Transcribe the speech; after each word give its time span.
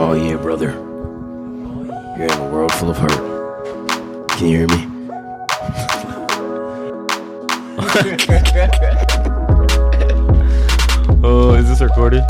Oh 0.00 0.12
yeah, 0.12 0.36
brother. 0.36 0.70
You're 2.16 2.26
in 2.26 2.30
a 2.30 2.48
world 2.52 2.72
full 2.74 2.90
of 2.90 2.98
hurt. 2.98 4.28
Can 4.28 4.46
you 4.46 4.58
hear 4.58 4.68
me? 4.68 4.86
Oh, 11.20 11.54
is 11.54 11.68
this 11.68 11.80
recorded? 11.80 12.22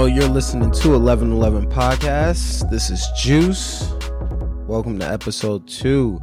Yo, 0.00 0.06
you're 0.06 0.28
listening 0.30 0.70
to 0.70 0.98
1111 0.98 1.68
Podcast. 1.70 2.70
This 2.70 2.88
is 2.88 3.06
Juice. 3.18 3.86
Welcome 4.66 4.98
to 4.98 5.06
episode 5.06 5.68
two. 5.68 6.18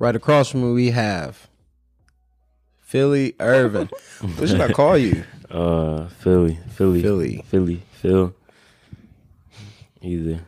Right 0.00 0.16
across 0.16 0.48
from 0.50 0.62
me, 0.62 0.72
we 0.72 0.90
have 0.90 1.48
Philli 2.84 3.36
Irvin. 3.38 3.88
what 4.36 4.48
should 4.48 4.60
I 4.60 4.72
call 4.72 4.98
you? 4.98 5.22
Uh, 5.48 6.08
Philli, 6.22 6.58
Philli, 6.76 7.00
Philli. 7.00 7.42
Philli, 7.44 7.80
Phil. 8.02 8.34
Either 10.02 10.40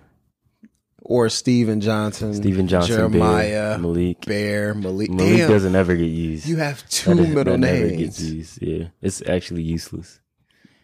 Or 1.03 1.29
Steven 1.29 1.81
Johnson. 1.81 2.35
Steven 2.35 2.67
Johnson, 2.67 2.97
Jeremiah. 2.97 3.77
Bear, 3.77 3.79
Malik. 3.79 4.27
Bear. 4.27 4.75
Malik. 4.75 5.11
Malik 5.11 5.37
Damn, 5.39 5.49
doesn't 5.51 5.75
ever 5.77 5.95
get 5.95 6.05
used. 6.07 6.47
you 6.47 6.57
have 6.57 6.87
two 6.91 7.15
That 7.15 7.23
is- 7.23 7.29
middle 7.35 7.53
that 7.55 7.59
never 7.61 7.87
names. 7.87 7.97
gets 7.99 8.21
used. 8.21 8.61
Yeah, 8.61 8.89
it's 9.01 9.23
actually 9.27 9.63
useless. 9.63 10.19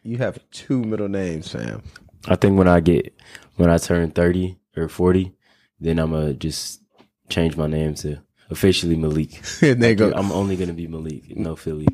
You 0.06 0.19
have 0.19 0.38
two 0.52 0.83
middle 0.83 1.09
names, 1.09 1.51
fam. 1.51 1.83
I 2.28 2.37
think 2.37 2.56
when 2.56 2.69
I 2.69 2.78
get 2.80 3.12
when 3.56 3.70
I 3.70 3.78
turn 3.78 4.12
thirty 4.12 4.56
or 4.77 4.88
forty, 4.88 5.32
then 5.80 5.98
I'm 5.98 6.12
gonna 6.12 6.32
just 6.32 6.80
change 7.29 7.57
my 7.57 7.66
name 7.66 7.95
to 7.96 8.21
officially 8.48 8.95
Malik. 8.96 9.43
and 9.63 9.82
they 9.82 9.96
go, 9.96 10.13
I'm 10.15 10.30
only 10.30 10.54
gonna 10.57 10.73
be 10.74 10.87
Malik, 10.87 11.37
no 11.37 11.57
Philli, 11.57 11.88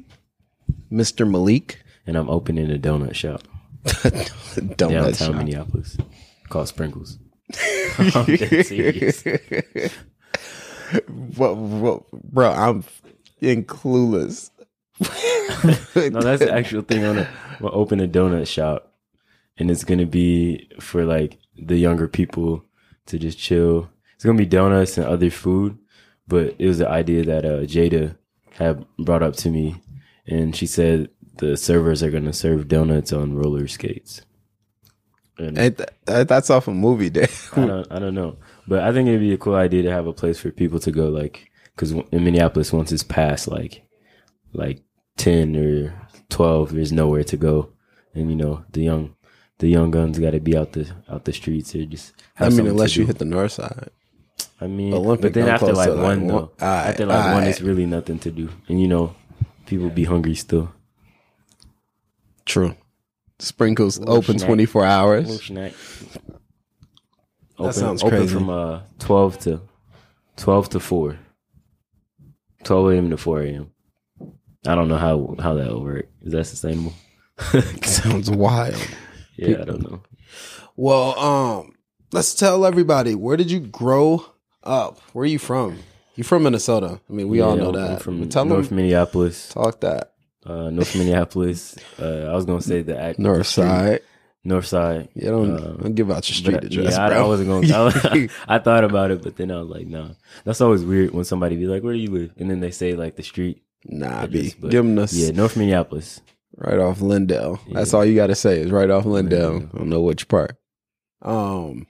Mr. 0.93 1.29
Malik. 1.29 1.83
and 2.07 2.17
I'm 2.17 2.29
opening 2.29 2.71
a 2.71 2.79
donut 2.79 3.15
shop 3.15 3.43
Donut 3.85 4.77
downtown 4.77 5.15
shop. 5.15 5.35
Minneapolis 5.35 5.97
called 6.51 6.69
Sprinkles. 6.69 7.19
I'm 7.99 8.27
dead 8.37 8.67
serious. 8.67 9.25
What, 11.37 11.57
what, 11.57 12.11
bro, 12.13 12.53
I'm 12.53 12.85
in 13.41 13.65
clueless. 13.65 14.51
No, 16.13 16.21
that's 16.21 16.43
the 16.45 16.53
actual 16.53 16.83
thing. 16.83 17.05
On 17.05 17.19
it. 17.19 17.29
We'll 17.61 17.75
open 17.75 18.01
a 18.01 18.09
donut 18.09 18.47
shop, 18.47 18.93
and 19.59 19.71
it's 19.71 19.85
gonna 19.85 20.07
be 20.07 20.69
for 20.81 21.05
like 21.05 21.39
the 21.57 21.77
younger 21.77 22.09
people 22.09 22.65
to 23.07 23.19
just 23.19 23.39
chill. 23.39 23.89
It's 24.15 24.25
gonna 24.25 24.39
be 24.39 24.47
donuts 24.47 24.97
and 24.99 25.07
other 25.07 25.31
food, 25.31 25.79
but 26.27 26.55
it 26.59 26.67
was 26.67 26.79
the 26.79 26.89
idea 26.89 27.25
that 27.25 27.45
uh, 27.45 27.61
Jada 27.61 28.17
had 28.53 28.85
brought 28.99 29.23
up 29.23 29.35
to 29.37 29.51
me, 29.51 29.81
and 30.27 30.55
she 30.57 30.67
said 30.67 31.11
the 31.39 31.57
servers 31.57 32.03
are 32.03 32.11
gonna 32.11 32.33
serve 32.33 32.69
donuts 32.69 33.13
on 33.13 33.35
roller 33.37 33.69
skates. 33.69 34.23
And 35.39 35.57
Ain't 35.59 35.77
that- 36.07 36.29
that's 36.29 36.51
off 36.51 36.69
a 36.69 36.75
movie 36.75 37.11
day. 37.11 37.29
I 37.57 37.67
don't, 37.67 37.93
I 37.93 37.99
don't 37.99 38.15
know, 38.15 38.37
but 38.69 38.83
I 38.83 38.93
think 38.93 39.09
it'd 39.09 39.21
be 39.21 39.33
a 39.33 39.39
cool 39.39 39.55
idea 39.55 39.83
to 39.83 39.91
have 39.91 40.07
a 40.07 40.13
place 40.13 40.39
for 40.39 40.51
people 40.51 40.79
to 40.81 40.91
go, 40.91 41.09
like, 41.09 41.51
because 41.75 41.93
in 41.93 42.25
Minneapolis, 42.25 42.73
once 42.73 42.93
it's 42.93 43.03
past 43.03 43.49
like, 43.49 43.83
like 44.53 44.83
ten 45.17 45.57
or 45.57 45.95
twelve, 46.29 46.73
there's 46.73 46.93
nowhere 46.93 47.25
to 47.25 47.37
go, 47.37 47.71
and 48.15 48.31
you 48.31 48.37
know 48.37 48.65
the 48.73 48.83
young, 48.83 49.15
the 49.59 49.69
young 49.69 49.91
guns 49.91 50.19
got 50.19 50.31
to 50.33 50.41
be 50.41 50.57
out 50.57 50.73
the 50.73 50.91
out 51.09 51.25
the 51.25 51.33
streets 51.33 51.75
or 51.75 51.85
just. 51.85 52.15
I 52.39 52.49
mean, 52.49 52.67
unless 52.67 52.97
you 52.97 53.07
hit 53.07 53.19
the 53.19 53.25
north 53.25 53.53
side. 53.53 53.91
I 54.61 54.67
mean, 54.67 54.95
Olympic 54.95 55.33
but 55.35 55.41
then 55.41 55.49
after 55.49 55.73
like 55.73 55.89
like, 55.89 55.99
one 55.99 56.27
though, 56.27 56.35
one- 56.35 56.47
Aight, 56.59 56.89
after 56.91 57.07
like 57.07 57.35
one, 57.35 57.45
it's 57.45 57.61
really 57.61 57.87
nothing 57.87 58.19
to 58.21 58.31
do, 58.31 58.49
and 58.69 58.81
you 58.81 58.89
know, 58.89 59.15
people 59.67 59.91
be 59.91 60.05
hungry 60.05 60.35
still. 60.35 60.73
True. 62.45 62.75
Sprinkles 63.39 63.99
Little 63.99 64.17
open 64.17 64.39
snack. 64.39 64.47
24 64.47 64.85
hours. 64.85 65.51
Open, 67.59 67.73
sounds 67.73 68.03
open 68.03 68.19
crazy. 68.19 68.35
from 68.35 68.51
uh 68.51 68.81
twelve 68.99 69.39
to 69.41 69.61
twelve 70.37 70.69
to 70.71 70.81
four. 70.81 71.19
Twelve 72.65 72.93
a.m. 72.93 73.11
to 73.11 73.17
four 73.17 73.43
a.m. 73.43 73.72
I 74.67 74.75
don't 74.75 74.89
know 74.89 74.97
how 74.99 75.35
how 75.41 75.55
that 75.55 75.69
will 75.69 75.83
work. 75.83 76.07
Is 76.23 76.33
that 76.33 76.45
sustainable? 76.45 76.93
Sounds 77.85 78.31
wild. 78.31 78.77
yeah, 79.37 79.61
I 79.63 79.65
don't 79.65 79.83
know. 79.83 80.03
Well, 80.77 81.19
um, 81.19 81.75
let's 82.13 82.35
tell 82.35 82.65
everybody 82.65 83.15
where 83.15 83.37
did 83.37 83.51
you 83.51 83.61
grow 83.61 84.25
up? 84.63 85.01
Where 85.13 85.25
are 85.25 85.27
you 85.27 85.39
from? 85.39 85.79
You 86.15 86.25
from 86.25 86.43
Minnesota? 86.45 87.01
I 87.09 87.13
mean, 87.13 87.29
we 87.29 87.41
all 87.41 87.57
know 87.57 87.73
I'm- 87.73 87.75
that. 87.75 87.91
I'm 87.93 87.99
from 87.99 88.29
tell 88.29 88.45
North 88.45 88.69
them, 88.69 88.77
Minneapolis. 88.77 89.49
talk 89.49 89.81
that 89.81 90.13
Uh, 90.47 90.71
North 90.71 90.95
Minneapolis. 90.95 91.77
Uh, 91.99 92.29
I 92.31 92.35
was 92.35 92.45
gonna 92.45 92.61
say 92.63 92.83
the 92.83 92.99
act 92.99 93.19
north 93.19 93.47
side. 93.47 94.01
North 94.45 94.67
side. 94.67 95.09
Yeah, 95.15 95.31
don't, 95.31 95.53
Uh, 95.55 95.73
don't 95.83 95.95
give 95.95 96.11
out 96.11 96.29
your 96.29 96.35
street 96.37 96.55
But, 96.55 96.65
address, 96.65 96.95
yeah, 96.95 97.05
I, 97.07 97.09
bro. 97.11 97.25
I 97.25 97.27
wasn't 97.29 97.49
going. 97.49 97.63
to 97.69 98.29
I 98.49 98.59
thought 98.59 98.83
about 98.85 99.13
it, 99.13 99.23
but 99.23 99.37
then 99.37 99.53
I 99.53 99.61
was 99.61 99.69
like, 99.69 99.87
"No." 99.87 100.17
That's 100.45 100.61
always 100.61 100.85
weird 100.85 101.13
when 101.13 101.25
somebody 101.25 101.55
be 101.57 101.67
like, 101.67 101.83
"Where 101.85 101.93
do 101.95 101.99
you 102.01 102.11
live?" 102.11 102.33
and 102.39 102.51
then 102.51 102.59
they 102.61 102.73
say 102.73 102.95
like 102.95 103.15
the 103.17 103.23
street. 103.23 103.62
Nah, 103.85 104.23
I 104.23 104.27
B. 104.27 104.43
guess, 104.45 104.55
but- 104.55 104.71
Give 104.71 104.85
them 104.85 104.95
this 104.97 105.13
Yeah, 105.13 105.31
North 105.33 105.57
Minneapolis. 105.57 106.21
right 106.57 106.79
off 106.79 107.01
Lyndale. 107.01 107.61
That's 107.73 107.93
all 107.95 108.05
you 108.05 108.15
got 108.15 108.29
to 108.29 108.35
say 108.35 108.61
is 108.61 108.71
right 108.71 108.91
off 108.91 109.05
Lyndale. 109.07 109.51
Lyndale. 109.53 109.71
I 109.75 109.79
don't 109.79 109.89
know 109.89 110.03
which 110.03 110.29
part. 110.29 110.57
Um, 111.23 111.87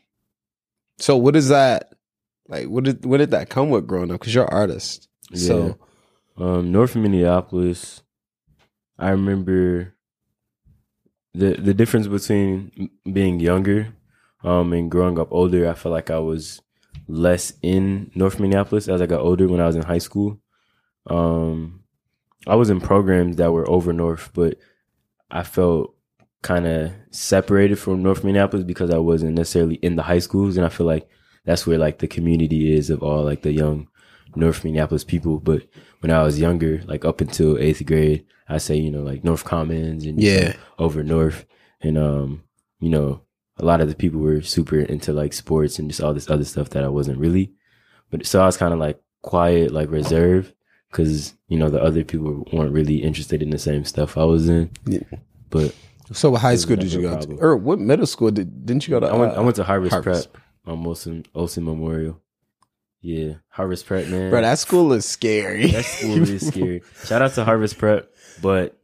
so 0.99 1.17
what 1.17 1.37
is 1.37 1.49
that? 1.49 1.93
Like, 2.49 2.69
what 2.69 2.85
did 2.85 3.05
what 3.07 3.19
did 3.19 3.31
that 3.31 3.49
come 3.49 3.71
with 3.71 3.87
growing 3.87 4.11
up? 4.11 4.21
Because 4.21 4.35
you're 4.35 4.45
an 4.45 4.53
artist. 4.53 5.09
So 5.35 5.79
Um, 6.37 6.71
North 6.73 6.97
Minneapolis. 6.97 8.03
I 8.99 9.11
remember 9.11 9.95
the 11.35 11.55
the 11.55 11.75
difference 11.75 12.07
between 12.09 12.91
being 13.11 13.41
younger, 13.41 13.95
um, 14.45 14.73
and 14.73 14.91
growing 14.91 15.19
up 15.19 15.29
older. 15.31 15.69
I 15.69 15.75
felt 15.75 15.93
like 15.93 16.11
I 16.11 16.19
was 16.19 16.61
less 17.09 17.53
in 17.63 18.11
North 18.15 18.39
Minneapolis 18.39 18.89
as 18.89 19.01
I 19.01 19.07
got 19.07 19.21
older. 19.21 19.49
When 19.49 19.61
I 19.61 19.67
was 19.67 19.77
in 19.77 19.83
high 19.83 19.99
school, 19.99 20.41
um, 21.07 21.82
I 22.47 22.57
was 22.57 22.71
in 22.71 22.81
programs 22.81 23.37
that 23.37 23.53
were 23.53 23.69
over 23.69 23.93
North, 23.93 24.31
but 24.35 24.59
I 25.31 25.43
felt 25.43 25.95
kind 26.43 26.67
of 26.67 26.93
separated 27.11 27.77
from 27.79 28.03
North 28.03 28.25
Minneapolis 28.25 28.65
because 28.65 28.91
I 28.91 28.99
wasn't 28.99 29.35
necessarily 29.37 29.77
in 29.77 29.97
the 29.97 30.03
high 30.03 30.19
schools, 30.19 30.57
and 30.57 30.67
I 30.67 30.69
feel 30.69 30.87
like 30.87 31.09
that's 31.45 31.67
where 31.67 31.79
like 31.79 31.99
the 31.99 32.09
community 32.09 32.75
is 32.75 32.91
of 32.91 33.03
all 33.03 33.25
like 33.25 33.43
the 33.43 33.53
young 33.53 33.89
North 34.35 34.65
Minneapolis 34.65 35.05
people. 35.05 35.39
But 35.39 35.63
when 36.01 36.11
I 36.11 36.23
was 36.23 36.39
younger, 36.41 36.83
like 36.87 37.05
up 37.05 37.21
until 37.21 37.59
eighth 37.59 37.85
grade, 37.87 38.25
I 38.49 38.59
say 38.59 38.77
you 38.77 38.91
know 38.91 39.03
like 39.03 39.23
North 39.25 39.45
Commons 39.45 40.05
and 40.05 40.21
Yeah. 40.21 40.55
over 40.79 41.03
North, 41.05 41.45
and 41.81 41.97
um, 41.97 42.43
you 42.81 42.91
know, 42.91 43.23
a 43.59 43.65
lot 43.65 43.81
of 43.81 43.89
the 43.89 43.95
people 43.95 44.21
were 44.21 44.43
super 44.43 44.81
into 44.81 45.13
like 45.13 45.33
sports 45.33 45.79
and 45.79 45.89
just 45.89 46.01
all 46.01 46.13
this 46.15 46.29
other 46.29 46.45
stuff 46.45 46.71
that 46.71 46.83
I 46.85 46.89
wasn't 46.89 47.19
really. 47.19 47.53
But 48.11 48.27
so 48.27 48.43
I 48.43 48.47
was 48.47 48.57
kind 48.57 48.75
of 48.75 48.81
like 48.81 49.01
quiet, 49.23 49.71
like 49.73 49.91
reserved, 49.91 50.53
because 50.93 51.35
you 51.49 51.59
know 51.59 51.71
the 51.71 51.83
other 51.83 52.05
people 52.05 52.47
weren't 52.53 52.73
really 52.73 53.03
interested 53.03 53.43
in 53.43 53.51
the 53.51 53.59
same 53.59 53.85
stuff 53.85 54.17
I 54.17 54.25
was 54.25 54.49
in. 54.49 54.71
Yeah. 54.85 55.01
But 55.51 55.75
so 56.13 56.31
what 56.31 56.43
high 56.43 56.57
school 56.57 56.77
did 56.77 56.93
you 56.93 57.01
never 57.01 57.17
a 57.17 57.27
go 57.27 57.37
to? 57.37 57.43
Or 57.43 57.57
what 57.57 57.81
middle 57.81 58.07
school 58.07 58.31
did 58.31 58.67
didn't 58.67 58.87
you 58.87 58.93
go 58.93 59.01
to? 59.01 59.07
I 59.07 59.17
went, 59.17 59.33
I 59.33 59.37
uh, 59.37 59.43
went 59.43 59.57
to 59.57 59.65
Harvest, 59.65 59.93
Harvest. 59.93 60.33
Prep 60.33 60.43
on 60.67 60.87
Olson, 60.87 61.27
Olson 61.35 61.65
Memorial. 61.65 62.21
Yeah, 63.01 63.35
Harvest 63.49 63.87
Prep, 63.87 64.07
man. 64.07 64.31
Bro, 64.31 64.43
that 64.43 64.59
school 64.61 64.93
is 64.93 65.05
scary. 65.05 65.67
That 65.69 65.85
school 65.85 66.23
is 66.23 66.47
scary. 66.49 66.83
Shout 67.05 67.23
out 67.23 67.33
to 67.35 67.45
Harvest 67.45 67.79
Prep, 67.79 68.09
but 68.41 68.79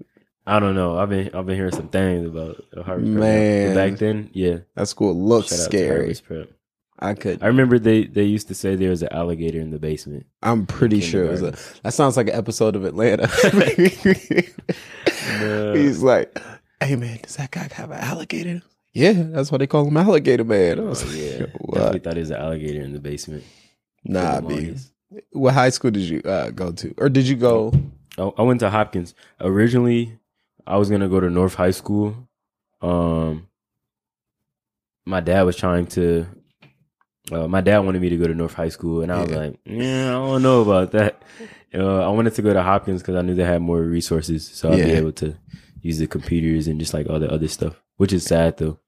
I 0.45 0.59
don't 0.59 0.75
know. 0.75 0.99
I've 0.99 1.11
been 1.11 1.31
I've 1.35 1.47
been 1.47 1.57
hearing 1.57 1.73
some 1.73 1.89
things 1.89 2.27
about 2.27 2.65
Harvest 2.75 3.13
Prep. 3.13 3.21
Man. 3.21 3.75
But 3.75 3.91
back 3.91 3.99
then, 3.99 4.31
yeah. 4.33 4.59
that 4.75 4.89
school 4.89 5.15
looks 5.15 5.51
Shout 5.51 5.67
scary. 5.67 5.99
Harvest 5.99 6.25
Prep. 6.25 6.51
I 7.01 7.15
could. 7.15 7.43
I 7.43 7.47
remember 7.47 7.79
they 7.79 8.05
they 8.05 8.25
used 8.25 8.49
to 8.49 8.55
say 8.55 8.75
there 8.75 8.91
was 8.91 9.03
an 9.03 9.13
alligator 9.13 9.61
in 9.61 9.71
the 9.71 9.79
basement. 9.79 10.27
I'm 10.43 10.67
pretty 10.67 11.01
sure 11.01 11.25
it 11.25 11.31
was 11.31 11.43
a. 11.43 11.57
That 11.83 11.95
sounds 11.95 12.17
like 12.17 12.29
an 12.29 12.35
episode 12.35 12.75
of 12.77 12.85
Atlanta. 12.85 13.29
No. 15.41 15.75
He's 15.75 16.03
like, 16.03 16.39
"Hey 16.83 16.97
man, 16.97 17.19
does 17.23 17.37
that 17.37 17.51
guy 17.51 17.69
have 17.73 17.91
an 17.91 17.99
alligator?" 17.99 18.63
Yeah, 18.95 19.13
that's 19.13 19.53
why 19.53 19.59
they 19.59 19.67
call 19.67 19.87
him 19.87 19.97
Alligator 19.97 20.45
Man. 20.45 20.81
I 20.81 20.83
was 20.83 21.05
Oh, 21.05 21.07
like, 21.07 21.17
yeah, 21.17 21.47
what? 21.61 21.93
thought 21.93 22.03
there 22.03 22.15
was 22.17 22.31
an 22.31 22.37
alligator 22.37 22.81
in 22.83 22.93
the 22.95 22.99
basement. 23.01 23.45
Nah, 24.05 24.41
B. 24.41 24.75
What 25.33 25.55
high 25.55 25.71
school 25.71 25.91
did 25.91 26.03
you 26.03 26.21
uh, 26.23 26.51
go 26.51 26.73
to, 26.73 26.95
or 26.99 27.09
did 27.09 27.29
you 27.29 27.37
go? 27.37 27.73
I, 28.17 28.23
I 28.39 28.43
went 28.43 28.61
to 28.61 28.71
Hopkins. 28.71 29.15
Originally, 29.41 30.19
I 30.67 30.79
was 30.79 30.91
gonna 30.91 31.09
go 31.09 31.21
to 31.21 31.31
North 31.31 31.55
High 31.55 31.71
School. 31.71 32.29
Um, 32.83 33.47
my 35.07 35.21
dad 35.21 35.43
was 35.43 35.57
trying 35.57 35.87
to. 35.89 36.27
Uh, 37.31 37.47
my 37.49 37.61
dad 37.61 37.81
wanted 37.81 38.01
me 38.01 38.09
to 38.09 38.17
go 38.17 38.27
to 38.27 38.35
North 38.35 38.55
High 38.55 38.69
School, 38.71 39.03
and 39.03 39.13
I 39.13 39.21
was 39.23 39.31
Yeah. 39.31 39.37
like, 39.37 39.59
"Yeah, 39.65 40.09
I 40.09 40.13
don't 40.27 40.43
know 40.43 40.63
about 40.63 40.93
that." 40.93 41.23
Uh, 41.75 41.99
I 42.01 42.09
wanted 42.09 42.33
to 42.35 42.41
go 42.41 42.55
to 42.55 42.63
Hopkins 42.63 43.03
because 43.03 43.15
I 43.15 43.21
knew 43.21 43.35
they 43.35 43.45
had 43.45 43.61
more 43.61 43.83
resources, 43.83 44.49
so 44.49 44.71
I'd 44.73 44.77
be 44.77 44.91
able 44.93 45.13
to 45.13 45.37
use 45.83 45.99
the 45.99 46.07
computers 46.07 46.67
and 46.67 46.81
just 46.81 46.95
like 46.95 47.11
all 47.11 47.21
the 47.21 47.31
other 47.31 47.47
stuff. 47.47 47.79
Which 47.99 48.11
is 48.15 48.25
sad 48.25 48.57
though. 48.57 48.79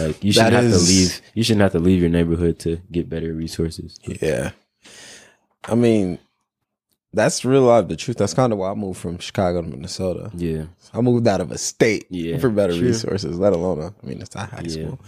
Like 0.00 0.24
you 0.24 0.32
shouldn't 0.32 0.52
have 0.54 0.64
is- 0.64 0.84
to 0.84 0.92
leave. 0.92 1.22
You 1.34 1.44
shouldn't 1.44 1.62
have 1.62 1.70
to 1.72 1.78
leave 1.78 2.00
your 2.00 2.10
neighborhood 2.10 2.58
to 2.60 2.80
get 2.90 3.08
better 3.08 3.32
resources. 3.32 4.00
Yeah. 4.20 4.50
I 5.64 5.76
mean, 5.76 6.18
that's 7.12 7.44
real 7.44 7.62
life 7.62 7.86
the 7.86 7.94
truth. 7.94 8.16
That's 8.16 8.34
kind 8.34 8.52
of 8.52 8.58
why 8.58 8.72
I 8.72 8.74
moved 8.74 8.98
from 8.98 9.18
Chicago 9.18 9.62
to 9.62 9.68
Minnesota. 9.68 10.32
Yeah, 10.34 10.64
I 10.92 11.00
moved 11.00 11.28
out 11.28 11.40
of 11.40 11.52
a 11.52 11.58
state 11.58 12.06
Yeah, 12.10 12.38
for 12.38 12.50
better 12.50 12.72
true. 12.76 12.88
resources, 12.88 13.38
let 13.38 13.52
alone, 13.52 13.80
a, 13.80 13.94
I 14.02 14.06
mean, 14.06 14.20
it's 14.20 14.34
not 14.34 14.50
high 14.50 14.62
Yeah. 14.64 14.86
school. 14.86 15.00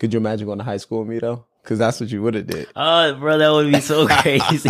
Could 0.00 0.12
you 0.12 0.18
imagine 0.18 0.46
going 0.46 0.58
to 0.58 0.64
high 0.64 0.78
school 0.78 0.98
with 1.00 1.08
me 1.08 1.20
though? 1.20 1.44
Because 1.66 1.80
that's 1.80 1.98
what 1.98 2.12
you 2.12 2.22
would 2.22 2.34
have 2.34 2.46
did. 2.46 2.68
Oh, 2.76 3.12
bro, 3.16 3.38
that 3.38 3.50
would 3.50 3.72
be 3.72 3.80
so 3.80 4.06
crazy. 4.22 4.68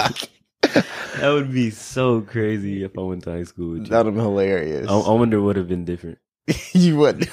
that 0.63 1.29
would 1.29 1.53
be 1.53 1.69
so 1.69 2.23
crazy 2.23 2.85
if 2.85 2.97
I 2.97 3.03
went 3.03 3.25
to 3.25 3.33
high 3.33 3.43
school 3.45 3.73
with 3.73 3.83
you. 3.83 3.89
That 3.89 3.99
would 3.99 4.07
have 4.07 4.15
been 4.15 4.25
hilarious. 4.25 4.89
I, 4.89 4.95
I 4.95 5.13
wonder 5.13 5.39
what 5.41 5.49
would 5.49 5.57
have 5.57 5.69
been 5.69 5.85
different. 5.85 6.17
you 6.73 6.97
would. 6.97 7.29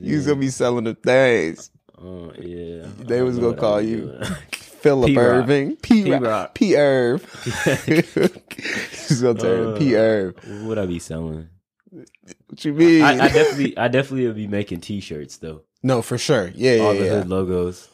You 0.00 0.16
was 0.16 0.26
gonna 0.26 0.40
be 0.40 0.48
selling 0.48 0.84
the 0.84 0.94
things. 0.94 1.70
Oh 1.98 2.32
yeah, 2.38 2.86
They 3.00 3.20
was 3.20 3.36
gonna 3.36 3.48
know 3.48 3.50
what 3.50 3.58
I 3.58 3.60
call 3.60 3.80
you. 3.82 4.18
Philip 4.50 5.08
P-Rock. 5.08 5.26
Irving. 5.26 5.76
P. 5.76 6.04
P-Rock. 6.04 6.54
P. 6.54 6.74
Irv. 6.76 7.22
He's 7.84 9.20
gonna 9.20 9.38
turn 9.38 9.74
Uh, 9.74 9.76
P. 9.78 9.94
Irv. 9.94 10.36
What 10.36 10.68
would 10.68 10.78
I 10.78 10.86
be 10.86 10.98
selling? 11.00 11.48
What 11.90 12.64
you 12.64 12.72
mean? 12.72 13.02
I, 13.02 13.12
I 13.12 13.28
definitely, 13.28 13.76
I 13.76 13.88
definitely 13.88 14.26
would 14.26 14.36
be 14.36 14.46
making 14.46 14.80
T-shirts 14.80 15.36
though. 15.36 15.62
no, 15.82 16.00
for 16.02 16.16
sure. 16.18 16.50
Yeah, 16.54 16.74
yeah, 16.76 16.82
all 16.82 16.94
the 16.94 17.04
yeah. 17.04 17.10
hood 17.10 17.28
logos, 17.28 17.88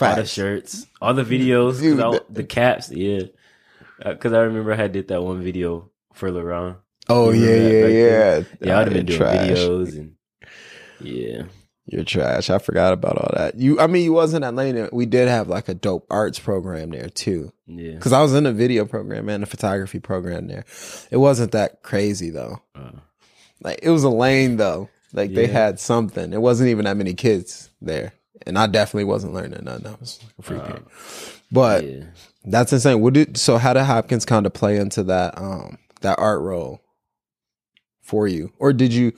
all 0.00 0.08
the 0.10 0.16
Facts. 0.16 0.30
shirts, 0.30 0.86
all 1.00 1.14
the 1.14 1.24
videos, 1.24 1.72
'cause 1.72 1.80
Dude, 1.80 2.00
I- 2.00 2.10
that- 2.12 2.34
the 2.34 2.44
caps. 2.44 2.90
Yeah, 2.90 3.22
because 4.04 4.32
I 4.32 4.40
remember 4.42 4.72
I 4.72 4.88
did 4.88 5.08
that 5.08 5.22
one 5.22 5.42
video 5.42 5.90
for 6.14 6.30
Laurent. 6.30 6.76
Oh 7.08 7.30
yeah, 7.30 7.46
that 7.46 7.72
yeah, 7.92 8.38
back 8.40 8.48
yeah. 8.60 8.68
Yeah, 8.68 8.78
I'd 8.78 8.86
have 8.86 8.94
been 8.94 9.06
doing 9.06 9.18
trash. 9.18 9.48
videos 9.58 9.98
and 9.98 10.14
yeah, 11.00 11.42
You're 11.86 12.04
trash. 12.04 12.48
I 12.48 12.58
forgot 12.58 12.92
about 12.92 13.18
all 13.18 13.30
that. 13.36 13.56
You, 13.58 13.80
I 13.80 13.88
mean, 13.88 14.04
you 14.04 14.12
was 14.12 14.34
in 14.34 14.44
Atlanta. 14.44 14.88
We 14.92 15.04
did 15.06 15.26
have 15.28 15.48
like 15.48 15.68
a 15.68 15.74
dope 15.74 16.06
arts 16.10 16.38
program 16.38 16.90
there 16.90 17.08
too. 17.08 17.52
yeah. 17.66 17.94
Because 17.94 18.12
I 18.12 18.22
was 18.22 18.34
in 18.34 18.46
a 18.46 18.52
video 18.52 18.84
program 18.84 19.28
and 19.28 19.42
a 19.42 19.46
photography 19.46 19.98
program 19.98 20.46
there. 20.46 20.64
It 21.10 21.16
wasn't 21.16 21.52
that 21.52 21.82
crazy 21.82 22.30
though. 22.30 22.60
Uh, 22.74 22.92
Like 23.62 23.80
it 23.82 23.90
was 23.90 24.04
a 24.04 24.10
lane 24.10 24.56
though. 24.56 24.88
Like 25.12 25.34
they 25.34 25.46
had 25.48 25.78
something. 25.80 26.32
It 26.32 26.40
wasn't 26.40 26.70
even 26.70 26.84
that 26.86 26.96
many 26.96 27.14
kids 27.14 27.68
there, 27.82 28.12
and 28.46 28.58
I 28.58 28.66
definitely 28.66 29.04
wasn't 29.04 29.34
learning 29.34 29.64
nothing. 29.64 29.86
I 29.86 29.94
was 30.00 30.20
like 30.22 30.32
a 30.38 30.42
free 30.42 30.60
kid. 30.60 30.82
But 31.50 31.84
yeah. 31.84 32.04
that's 32.44 32.72
insane. 32.72 33.00
What 33.00 33.14
did 33.14 33.36
so? 33.36 33.58
How 33.58 33.72
did 33.72 33.84
Hopkins 33.84 34.24
kind 34.24 34.46
of 34.46 34.52
play 34.52 34.76
into 34.78 35.02
that 35.04 35.36
um 35.38 35.78
that 36.00 36.18
art 36.18 36.40
role 36.40 36.80
for 38.02 38.26
you, 38.26 38.52
or 38.58 38.72
did 38.72 38.92
you? 38.92 39.12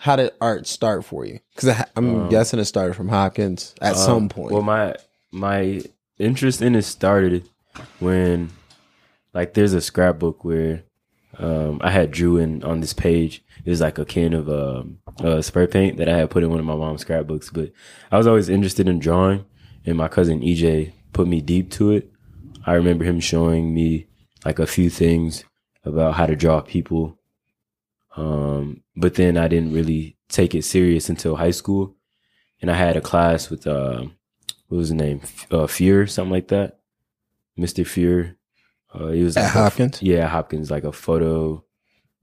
How 0.00 0.16
did 0.16 0.32
art 0.40 0.66
start 0.66 1.04
for 1.04 1.24
you? 1.24 1.40
Because 1.54 1.82
I'm 1.96 2.22
Um, 2.22 2.28
guessing 2.28 2.58
it 2.60 2.66
started 2.66 2.94
from 2.94 3.08
Hopkins 3.08 3.74
at 3.80 3.96
some 3.96 4.24
Um, 4.24 4.28
point. 4.28 4.52
Well, 4.52 4.62
my 4.62 4.94
my 5.30 5.82
interest 6.18 6.60
in 6.62 6.74
it 6.74 6.82
started 6.82 7.48
when, 7.98 8.50
like, 9.34 9.54
there's 9.54 9.72
a 9.74 9.80
scrapbook 9.80 10.44
where 10.44 10.82
um, 11.38 11.78
I 11.82 11.90
had 11.90 12.10
drew 12.10 12.36
in 12.38 12.62
on 12.62 12.80
this 12.80 12.92
page. 12.92 13.42
It 13.66 13.70
was 13.70 13.80
like 13.82 13.98
a 13.98 14.04
can 14.04 14.32
of 14.32 14.48
um, 14.48 14.98
uh, 15.20 15.42
spray 15.42 15.66
paint 15.66 15.96
that 15.98 16.08
I 16.08 16.16
had 16.18 16.30
put 16.30 16.42
in 16.44 16.50
one 16.50 16.60
of 16.60 16.64
my 16.64 16.76
mom's 16.76 17.00
scrapbooks. 17.02 17.50
But 17.50 17.72
I 18.12 18.16
was 18.16 18.26
always 18.28 18.48
interested 18.48 18.88
in 18.88 19.00
drawing, 19.00 19.44
and 19.84 19.96
my 19.98 20.06
cousin 20.08 20.40
EJ 20.40 20.92
put 21.12 21.26
me 21.26 21.40
deep 21.40 21.70
to 21.72 21.90
it. 21.90 22.10
I 22.64 22.74
remember 22.74 23.04
him 23.04 23.18
showing 23.20 23.74
me 23.74 24.06
like 24.44 24.58
a 24.60 24.66
few 24.66 24.88
things 24.88 25.44
about 25.84 26.14
how 26.14 26.26
to 26.26 26.36
draw 26.36 26.60
people. 26.60 27.18
Um, 28.16 28.82
but 28.96 29.14
then 29.14 29.36
I 29.36 29.48
didn't 29.48 29.72
really 29.74 30.16
take 30.28 30.54
it 30.54 30.64
serious 30.64 31.08
until 31.08 31.36
high 31.36 31.50
school 31.50 31.94
and 32.62 32.70
I 32.70 32.74
had 32.74 32.96
a 32.96 33.00
class 33.00 33.50
with 33.50 33.66
uh, 33.66 34.04
what 34.68 34.78
was 34.78 34.88
his 34.88 34.94
name, 34.94 35.20
uh, 35.50 35.66
Fear, 35.66 36.06
something 36.06 36.32
like 36.32 36.48
that, 36.48 36.78
Mister 37.56 37.84
Fear. 37.84 38.36
Uh, 38.94 39.08
he 39.08 39.22
was 39.22 39.36
At 39.36 39.42
like 39.44 39.54
a- 39.54 39.58
Hopkins? 39.58 40.02
yeah, 40.02 40.26
Hopkins, 40.26 40.70
like 40.70 40.84
a 40.84 40.92
photo 40.92 41.62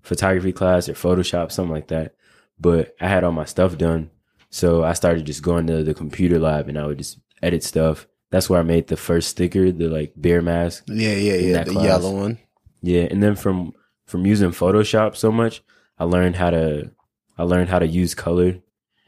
photography 0.03 0.51
class 0.51 0.87
or 0.87 0.93
Photoshop, 0.93 1.51
something 1.51 1.73
like 1.73 1.87
that. 1.87 2.15
But 2.59 2.95
I 3.01 3.07
had 3.07 3.23
all 3.23 3.31
my 3.31 3.45
stuff 3.45 3.77
done, 3.77 4.11
so 4.51 4.83
I 4.83 4.93
started 4.93 5.25
just 5.25 5.41
going 5.41 5.65
to 5.67 5.83
the 5.83 5.95
computer 5.95 6.37
lab 6.37 6.69
and 6.69 6.77
I 6.77 6.85
would 6.85 6.99
just 6.99 7.19
edit 7.41 7.63
stuff. 7.63 8.07
That's 8.29 8.49
where 8.49 8.59
I 8.59 8.63
made 8.63 8.87
the 8.87 8.97
first 8.97 9.29
sticker, 9.29 9.71
the 9.71 9.87
like 9.87 10.13
bear 10.15 10.41
mask. 10.41 10.83
yeah, 10.87 11.13
yeah, 11.13 11.33
yeah. 11.33 11.63
The 11.63 11.71
class. 11.71 11.85
yellow 11.85 12.11
one. 12.11 12.37
Yeah, 12.81 13.03
and 13.03 13.23
then 13.23 13.35
from 13.35 13.73
from 14.05 14.25
using 14.25 14.51
Photoshop 14.51 15.15
so 15.15 15.31
much, 15.31 15.63
I 15.97 16.03
learned 16.03 16.35
how 16.35 16.51
to 16.51 16.91
I 17.37 17.43
learned 17.43 17.69
how 17.69 17.79
to 17.79 17.87
use 17.87 18.13
color, 18.13 18.59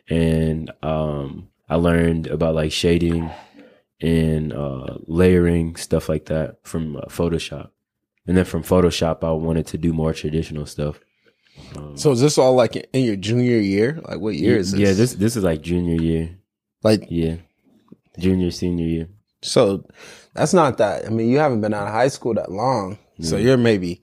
and 0.09 0.71
um, 0.81 1.49
I 1.69 1.75
learned 1.75 2.27
about 2.27 2.55
like 2.55 2.71
shading 2.71 3.31
and 4.01 4.53
uh, 4.53 4.97
layering 5.07 5.75
stuff 5.75 6.09
like 6.09 6.25
that 6.25 6.57
from 6.63 6.97
uh, 6.97 7.01
Photoshop. 7.07 7.69
And 8.27 8.35
then 8.37 8.45
from 8.45 8.63
Photoshop, 8.63 9.23
I 9.23 9.31
wanted 9.31 9.67
to 9.67 9.77
do 9.77 9.93
more 9.93 10.13
traditional 10.13 10.65
stuff. 10.65 10.99
Um, 11.77 11.95
So 11.97 12.11
is 12.11 12.21
this 12.21 12.37
all 12.37 12.55
like 12.55 12.75
in 12.93 13.03
your 13.05 13.15
junior 13.15 13.57
year? 13.59 13.99
Like 14.07 14.19
what 14.19 14.35
year 14.35 14.57
is 14.57 14.71
this? 14.71 14.79
Yeah, 14.81 14.93
this 14.93 15.13
this 15.13 15.35
is 15.37 15.43
like 15.43 15.61
junior 15.61 16.01
year. 16.01 16.37
like 16.83 17.05
Yeah, 17.09 17.35
junior 18.19 18.51
senior 18.51 18.85
year. 18.87 19.07
so. 19.41 19.85
That's 20.33 20.53
not 20.53 20.79
that. 20.79 21.05
I 21.05 21.09
mean, 21.09 21.29
you 21.29 21.37
haven't 21.39 21.61
been 21.61 21.73
out 21.73 21.87
of 21.87 21.93
high 21.93 22.09
school 22.09 22.33
that 22.33 22.51
long, 22.51 22.97
so 23.21 23.37
Mm. 23.37 23.43
you're 23.43 23.55
maybe 23.57 24.01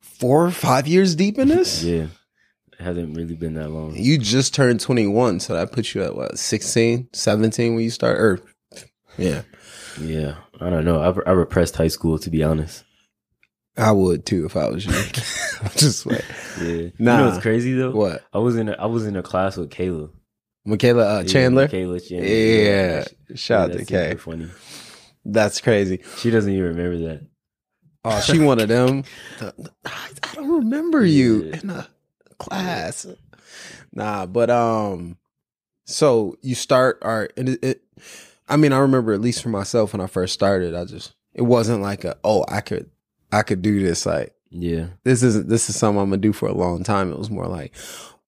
four 0.00 0.44
or 0.46 0.50
five 0.50 0.88
years 0.88 1.14
deep 1.14 1.38
in 1.38 1.46
this. 1.46 1.84
Yeah, 1.84 2.06
it 2.72 2.80
hasn't 2.80 3.16
really 3.16 3.36
been 3.36 3.54
that 3.54 3.68
long. 3.70 3.94
You 3.94 4.18
just 4.18 4.52
turned 4.52 4.80
21, 4.80 5.38
so 5.38 5.54
that 5.54 5.70
puts 5.70 5.94
you 5.94 6.02
at 6.02 6.16
what 6.16 6.38
16, 6.40 7.08
17 7.12 7.74
when 7.76 7.84
you 7.84 7.90
start. 7.90 8.18
Or 8.18 8.40
yeah, 9.16 9.42
Yeah, 10.00 10.36
I 10.60 10.70
don't 10.70 10.84
know. 10.84 11.00
I, 11.00 11.30
I 11.30 11.32
repressed 11.34 11.76
high 11.76 11.86
school 11.88 12.18
to 12.18 12.30
be 12.30 12.42
honest. 12.42 12.82
I 13.76 13.92
would 13.92 14.24
too 14.24 14.46
if 14.46 14.56
I 14.56 14.68
was 14.68 14.84
you. 14.86 14.92
I'm 15.62 15.70
just 15.76 16.06
like 16.06 16.24
Yeah. 16.60 16.66
You 16.66 16.92
know 16.98 17.28
what's 17.28 17.42
crazy 17.42 17.74
though? 17.74 17.90
what, 17.90 18.24
I 18.32 18.38
was 18.38 18.56
in 18.56 18.68
a, 18.68 18.72
I 18.72 18.86
was 18.86 19.06
in 19.06 19.16
a 19.16 19.22
class 19.22 19.56
with 19.56 19.70
Kayla. 19.70 20.10
Michaela 20.64 21.18
uh, 21.18 21.20
Yeah, 21.20 21.26
Chandler. 21.28 21.68
Kayla 21.68 22.06
Chandler. 22.08 22.26
Yeah, 22.28 23.04
She- 23.28 23.36
shout 23.36 23.70
out 23.70 23.76
to 23.78 23.84
Kay. 23.84 24.14
Funny. 24.16 24.48
That's 25.24 25.60
crazy. 25.60 26.02
She 26.18 26.30
doesn't 26.30 26.52
even 26.52 26.76
remember 26.76 26.98
that. 27.08 27.26
Oh, 28.04 28.20
she 28.20 28.38
one 28.38 28.60
of 28.60 28.68
them. 28.68 29.04
The- 29.38 29.54
the- 29.58 29.72
I 29.84 30.08
I 30.22 30.34
don't 30.34 30.50
remember 30.50 31.04
you 31.04 31.42
in 31.44 31.70
a 31.70 31.88
class. 32.38 33.06
Nah, 33.92 34.26
but 34.26 34.50
um, 34.50 35.16
so 35.86 36.36
you 36.42 36.54
start 36.54 36.98
art, 37.02 37.32
and 37.36 37.48
it, 37.50 37.64
it. 37.64 37.82
I 38.48 38.56
mean, 38.56 38.72
I 38.72 38.78
remember 38.78 39.12
at 39.12 39.20
least 39.20 39.42
for 39.42 39.48
myself 39.48 39.92
when 39.92 40.00
I 40.00 40.06
first 40.06 40.34
started, 40.34 40.74
I 40.74 40.84
just 40.84 41.14
it 41.34 41.42
wasn't 41.42 41.82
like 41.82 42.04
a 42.04 42.16
oh 42.24 42.44
I 42.48 42.60
could 42.60 42.90
I 43.32 43.42
could 43.42 43.62
do 43.62 43.82
this 43.82 44.06
like 44.06 44.34
Yeah. 44.50 44.88
this 45.04 45.22
isn't 45.22 45.48
this 45.48 45.68
is 45.68 45.76
something 45.76 46.00
I'm 46.00 46.10
gonna 46.10 46.18
do 46.20 46.32
for 46.32 46.48
a 46.48 46.54
long 46.54 46.82
time. 46.84 47.12
It 47.12 47.18
was 47.18 47.30
more 47.30 47.46
like 47.48 47.74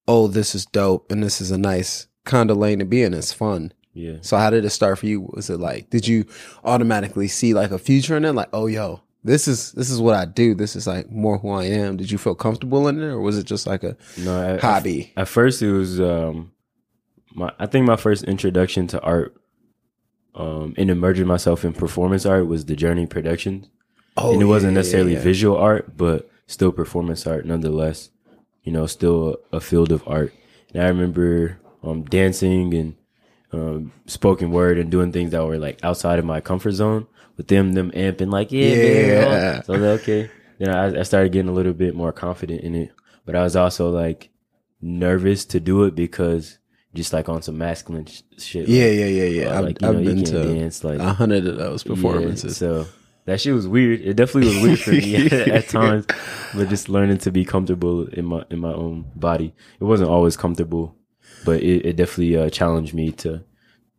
oh 0.06 0.26
this 0.28 0.54
is 0.54 0.66
dope 0.66 1.10
and 1.12 1.22
this 1.22 1.40
is 1.40 1.50
a 1.50 1.58
nice 1.58 2.06
kind 2.24 2.50
of 2.50 2.56
lane 2.56 2.78
to 2.80 2.84
be 2.84 3.02
in. 3.02 3.14
It's 3.14 3.32
fun. 3.32 3.72
Yeah. 3.94 4.18
So 4.20 4.36
how 4.36 4.50
did 4.50 4.64
it 4.64 4.70
start 4.70 4.98
for 4.98 5.06
you? 5.06 5.20
Was 5.34 5.50
it 5.50 5.58
like 5.58 5.90
did 5.90 6.06
you 6.06 6.24
automatically 6.64 7.28
see 7.28 7.54
like 7.54 7.70
a 7.70 7.78
future 7.78 8.16
in 8.16 8.24
it? 8.24 8.32
Like 8.32 8.48
oh 8.52 8.66
yo 8.66 9.00
this 9.24 9.48
is 9.48 9.72
this 9.72 9.90
is 9.90 10.00
what 10.00 10.14
I 10.14 10.24
do. 10.24 10.54
This 10.54 10.76
is 10.76 10.86
like 10.86 11.10
more 11.10 11.38
who 11.38 11.50
I 11.50 11.64
am. 11.64 11.96
Did 11.96 12.10
you 12.10 12.18
feel 12.18 12.36
comfortable 12.36 12.86
in 12.88 13.02
it, 13.02 13.06
or 13.06 13.20
was 13.20 13.36
it 13.36 13.44
just 13.46 13.66
like 13.66 13.82
a 13.82 13.96
No, 14.16 14.54
I, 14.54 14.58
hobby? 14.58 15.12
At 15.16 15.26
first, 15.28 15.60
it 15.60 15.72
was 15.72 16.00
um, 16.00 16.52
my. 17.34 17.50
I 17.58 17.66
think 17.66 17.84
my 17.84 17.96
first 17.96 18.22
introduction 18.24 18.86
to 18.86 19.00
art, 19.02 19.34
um, 20.36 20.72
and 20.78 20.88
immersing 20.88 21.26
myself 21.26 21.64
in 21.64 21.72
performance 21.72 22.24
art 22.26 22.46
was 22.46 22.64
the 22.66 22.76
Journey 22.76 23.06
Productions, 23.06 23.68
Oh, 24.20 24.32
and 24.32 24.42
it 24.42 24.46
wasn't 24.46 24.74
necessarily 24.74 25.14
yeah. 25.14 25.20
visual 25.20 25.56
art, 25.56 25.96
but 25.96 26.30
still 26.46 26.72
performance 26.72 27.26
art 27.26 27.46
nonetheless. 27.46 28.10
You 28.62 28.72
know, 28.72 28.86
still 28.86 29.38
a, 29.52 29.56
a 29.56 29.60
field 29.60 29.92
of 29.92 30.06
art. 30.06 30.32
And 30.74 30.82
I 30.82 30.88
remember 30.88 31.58
um, 31.82 32.04
dancing 32.04 32.74
and 32.74 32.96
um, 33.52 33.92
spoken 34.06 34.50
word 34.50 34.78
and 34.78 34.90
doing 34.90 35.12
things 35.12 35.30
that 35.30 35.44
were 35.44 35.58
like 35.58 35.78
outside 35.82 36.18
of 36.18 36.24
my 36.24 36.40
comfort 36.40 36.72
zone. 36.72 37.06
With 37.36 37.46
them, 37.46 37.74
them 37.74 37.92
amping 37.92 38.32
like, 38.32 38.50
yeah, 38.50 38.74
man, 38.74 38.74
oh." 38.74 39.30
Yeah. 39.30 39.62
So 39.62 39.74
I 39.74 39.78
was 39.78 39.86
like, 39.86 40.00
okay. 40.02 40.30
Then 40.58 40.70
I, 40.70 40.98
I 40.98 41.02
started 41.04 41.30
getting 41.30 41.48
a 41.48 41.54
little 41.54 41.72
bit 41.72 41.94
more 41.94 42.12
confident 42.12 42.62
in 42.62 42.74
it, 42.74 42.90
but 43.24 43.36
I 43.36 43.44
was 43.44 43.54
also 43.54 43.90
like 43.90 44.30
nervous 44.82 45.44
to 45.44 45.60
do 45.60 45.84
it 45.84 45.94
because 45.94 46.58
just 46.94 47.12
like 47.12 47.28
on 47.28 47.42
some 47.42 47.56
masculine 47.56 48.06
sh- 48.06 48.22
shit. 48.38 48.68
Yeah, 48.68 48.86
like, 48.86 48.98
yeah, 48.98 49.06
yeah, 49.06 49.24
yeah. 49.24 49.44
uh, 49.44 49.58
I've, 49.58 49.64
like, 49.64 49.80
you 49.80 49.88
I've 49.88 50.00
you 50.00 50.04
been 50.04 50.24
to 50.24 50.52
dance 50.52 50.82
like 50.82 50.98
a 50.98 51.12
hundred 51.12 51.46
of 51.46 51.58
those 51.58 51.86
yeah, 51.86 51.94
performances. 51.94 52.56
so 52.56 52.86
that 53.28 53.42
shit 53.42 53.54
was 53.54 53.68
weird. 53.68 54.00
It 54.00 54.14
definitely 54.14 54.54
was 54.54 54.62
weird 54.62 54.80
for 54.80 54.90
me 54.92 55.30
at 55.52 55.68
times, 55.68 56.06
but 56.54 56.70
just 56.70 56.88
learning 56.88 57.18
to 57.18 57.30
be 57.30 57.44
comfortable 57.44 58.06
in 58.08 58.24
my 58.24 58.44
in 58.50 58.58
my 58.58 58.72
own 58.72 59.04
body. 59.14 59.54
It 59.78 59.84
wasn't 59.84 60.08
always 60.08 60.34
comfortable, 60.34 60.96
but 61.44 61.62
it, 61.62 61.84
it 61.84 61.96
definitely 61.96 62.38
uh, 62.38 62.48
challenged 62.48 62.94
me 62.94 63.12
to 63.12 63.44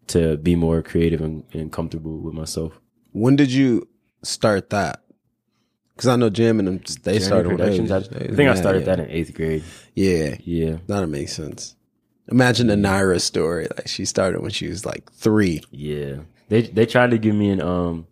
to 0.07 0.37
be 0.37 0.55
more 0.55 0.81
creative 0.81 1.21
and, 1.21 1.43
and 1.53 1.71
comfortable 1.71 2.17
with 2.17 2.33
myself. 2.33 2.79
When 3.11 3.35
did 3.35 3.51
you 3.51 3.87
start 4.23 4.71
that? 4.71 5.03
Because 5.95 6.07
I 6.07 6.15
know 6.15 6.31
Jim 6.31 6.57
and 6.57 6.67
them, 6.67 6.81
they 7.03 7.13
Journey 7.13 7.25
started 7.25 7.49
Productions. 7.49 7.91
I, 7.91 7.97
I 7.97 8.01
think 8.01 8.49
I 8.49 8.55
started 8.55 8.79
yeah. 8.79 8.95
that 8.95 8.99
in 8.99 9.11
eighth 9.11 9.35
grade. 9.35 9.63
Yeah, 9.93 10.37
Yeah, 10.43 10.77
that'll 10.87 11.07
make 11.07 11.29
sense. 11.29 11.75
Imagine 12.31 12.65
the 12.65 12.75
Naira 12.75 13.21
story. 13.21 13.67
Like 13.77 13.87
she 13.87 14.05
started 14.05 14.41
when 14.41 14.49
she 14.49 14.67
was 14.67 14.87
like 14.87 15.11
three. 15.11 15.61
Yeah, 15.69 16.21
they 16.47 16.63
they 16.63 16.87
tried 16.87 17.11
to 17.11 17.19
give 17.19 17.35
me 17.35 17.51
an 17.51 17.61
um, 17.61 18.07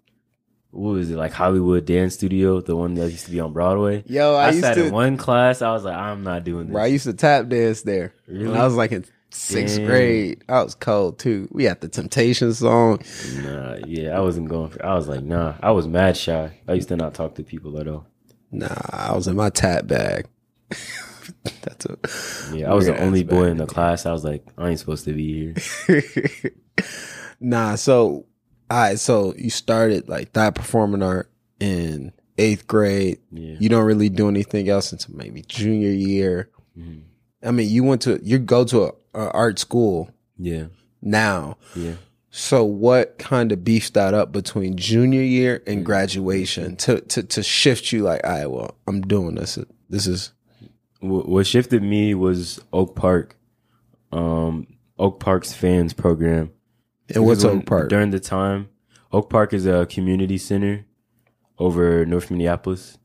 what 0.71 0.91
was 0.91 1.09
it 1.09 1.17
like 1.17 1.31
Hollywood 1.31 1.85
Dance 1.85 2.13
Studio, 2.13 2.61
the 2.61 2.75
one 2.75 2.93
that 2.95 3.09
used 3.09 3.25
to 3.25 3.31
be 3.31 3.39
on 3.39 3.53
Broadway. 3.53 4.03
Yo, 4.05 4.35
I, 4.35 4.47
I, 4.47 4.49
used 4.49 4.61
sat 4.61 4.75
to 4.75 4.85
in 4.85 4.93
one 4.93 5.17
class. 5.17 5.61
I 5.61 5.71
was 5.71 5.83
like, 5.83 5.95
I'm 5.95 6.23
not 6.23 6.43
doing 6.43 6.67
this. 6.67 6.73
bro, 6.73 6.83
I 6.83 6.87
used 6.87 7.05
to 7.05 7.13
tap 7.13 7.47
dance 7.47 7.81
there. 7.81 8.13
Really? 8.27 8.47
When 8.47 8.57
I 8.57 8.65
was 8.65 8.75
like 8.75 8.91
in 8.91 9.05
sixth 9.31 9.77
Damn. 9.77 9.85
grade. 9.85 10.43
I 10.49 10.63
was 10.63 10.75
cold 10.75 11.19
too. 11.19 11.47
We 11.51 11.65
had 11.65 11.81
the 11.81 11.87
Temptation 11.87 12.53
song. 12.53 13.01
Nah, 13.41 13.77
yeah, 13.85 14.17
I 14.17 14.21
wasn't 14.21 14.49
going 14.49 14.69
for. 14.69 14.85
I 14.85 14.95
was 14.95 15.07
like, 15.07 15.23
nah, 15.23 15.55
I 15.61 15.71
was 15.71 15.87
mad 15.87 16.17
shy. 16.17 16.59
I 16.67 16.73
used 16.73 16.89
to 16.89 16.95
not 16.95 17.13
talk 17.13 17.35
to 17.35 17.43
people 17.43 17.79
at 17.79 17.87
all. 17.87 18.05
Nah, 18.51 18.67
I 18.91 19.13
was 19.13 19.27
in 19.27 19.35
my 19.35 19.49
tap 19.49 19.87
bag. 19.87 20.27
That's 21.61 21.85
a 21.85 22.55
Yeah, 22.55 22.71
I 22.71 22.73
was 22.73 22.85
the 22.85 22.97
only 22.99 23.23
boy 23.23 23.45
in 23.45 23.57
the 23.57 23.65
class. 23.65 24.05
I 24.05 24.11
was 24.11 24.23
like, 24.23 24.45
I 24.57 24.69
ain't 24.69 24.79
supposed 24.79 25.05
to 25.05 25.13
be 25.13 25.53
here. 25.87 26.53
nah, 27.39 27.75
so 27.75 28.25
all 28.69 28.77
right, 28.77 28.99
so 28.99 29.33
you 29.37 29.49
started 29.49 30.09
like 30.09 30.33
that 30.33 30.55
performing 30.55 31.03
art 31.03 31.29
in 31.59 32.11
eighth 32.37 32.67
grade. 32.67 33.19
Yeah, 33.31 33.55
You 33.59 33.69
don't 33.69 33.85
really 33.85 34.09
do 34.09 34.27
anything 34.27 34.69
else 34.69 34.91
until 34.91 35.15
maybe 35.15 35.41
junior 35.41 35.91
year. 35.91 36.49
Mhm. 36.77 37.01
I 37.43 37.51
mean, 37.51 37.69
you 37.69 37.83
went 37.83 38.01
to 38.03 38.19
you 38.23 38.39
go 38.39 38.63
to 38.65 38.83
a, 38.85 38.91
a 39.13 39.31
art 39.31 39.59
school 39.59 40.09
yeah, 40.37 40.65
now. 41.01 41.57
yeah. 41.75 41.95
So 42.29 42.63
what 42.63 43.17
kind 43.17 43.51
of 43.51 43.63
beefs 43.63 43.89
that 43.91 44.13
up 44.13 44.31
between 44.31 44.75
junior 44.77 45.21
year 45.23 45.63
and 45.65 45.83
graduation 45.85 46.75
to 46.77 47.01
to 47.01 47.23
to 47.23 47.41
shift 47.41 47.91
you 47.91 48.03
like, 48.03 48.21
all 48.23 48.29
right, 48.31 48.45
well, 48.45 48.75
I'm 48.87 49.01
doing 49.01 49.35
this. 49.35 49.57
This 49.89 50.05
is 50.05 50.33
what 50.99 51.47
shifted 51.47 51.81
me 51.81 52.13
was 52.13 52.59
Oak 52.73 52.95
Park, 52.95 53.37
um, 54.11 54.67
Oak 54.99 55.19
Park's 55.19 55.53
fans 55.53 55.93
program. 55.93 56.51
And 57.15 57.25
what's 57.25 57.43
when- 57.43 57.59
Oak 57.59 57.65
Park? 57.65 57.89
During 57.89 58.11
the 58.11 58.19
time, 58.19 58.69
Oak 59.11 59.29
Park 59.29 59.53
is 59.53 59.65
a 59.65 59.85
community 59.85 60.37
center 60.37 60.85
over 61.57 62.05
North 62.05 62.29
Minneapolis. 62.29 62.97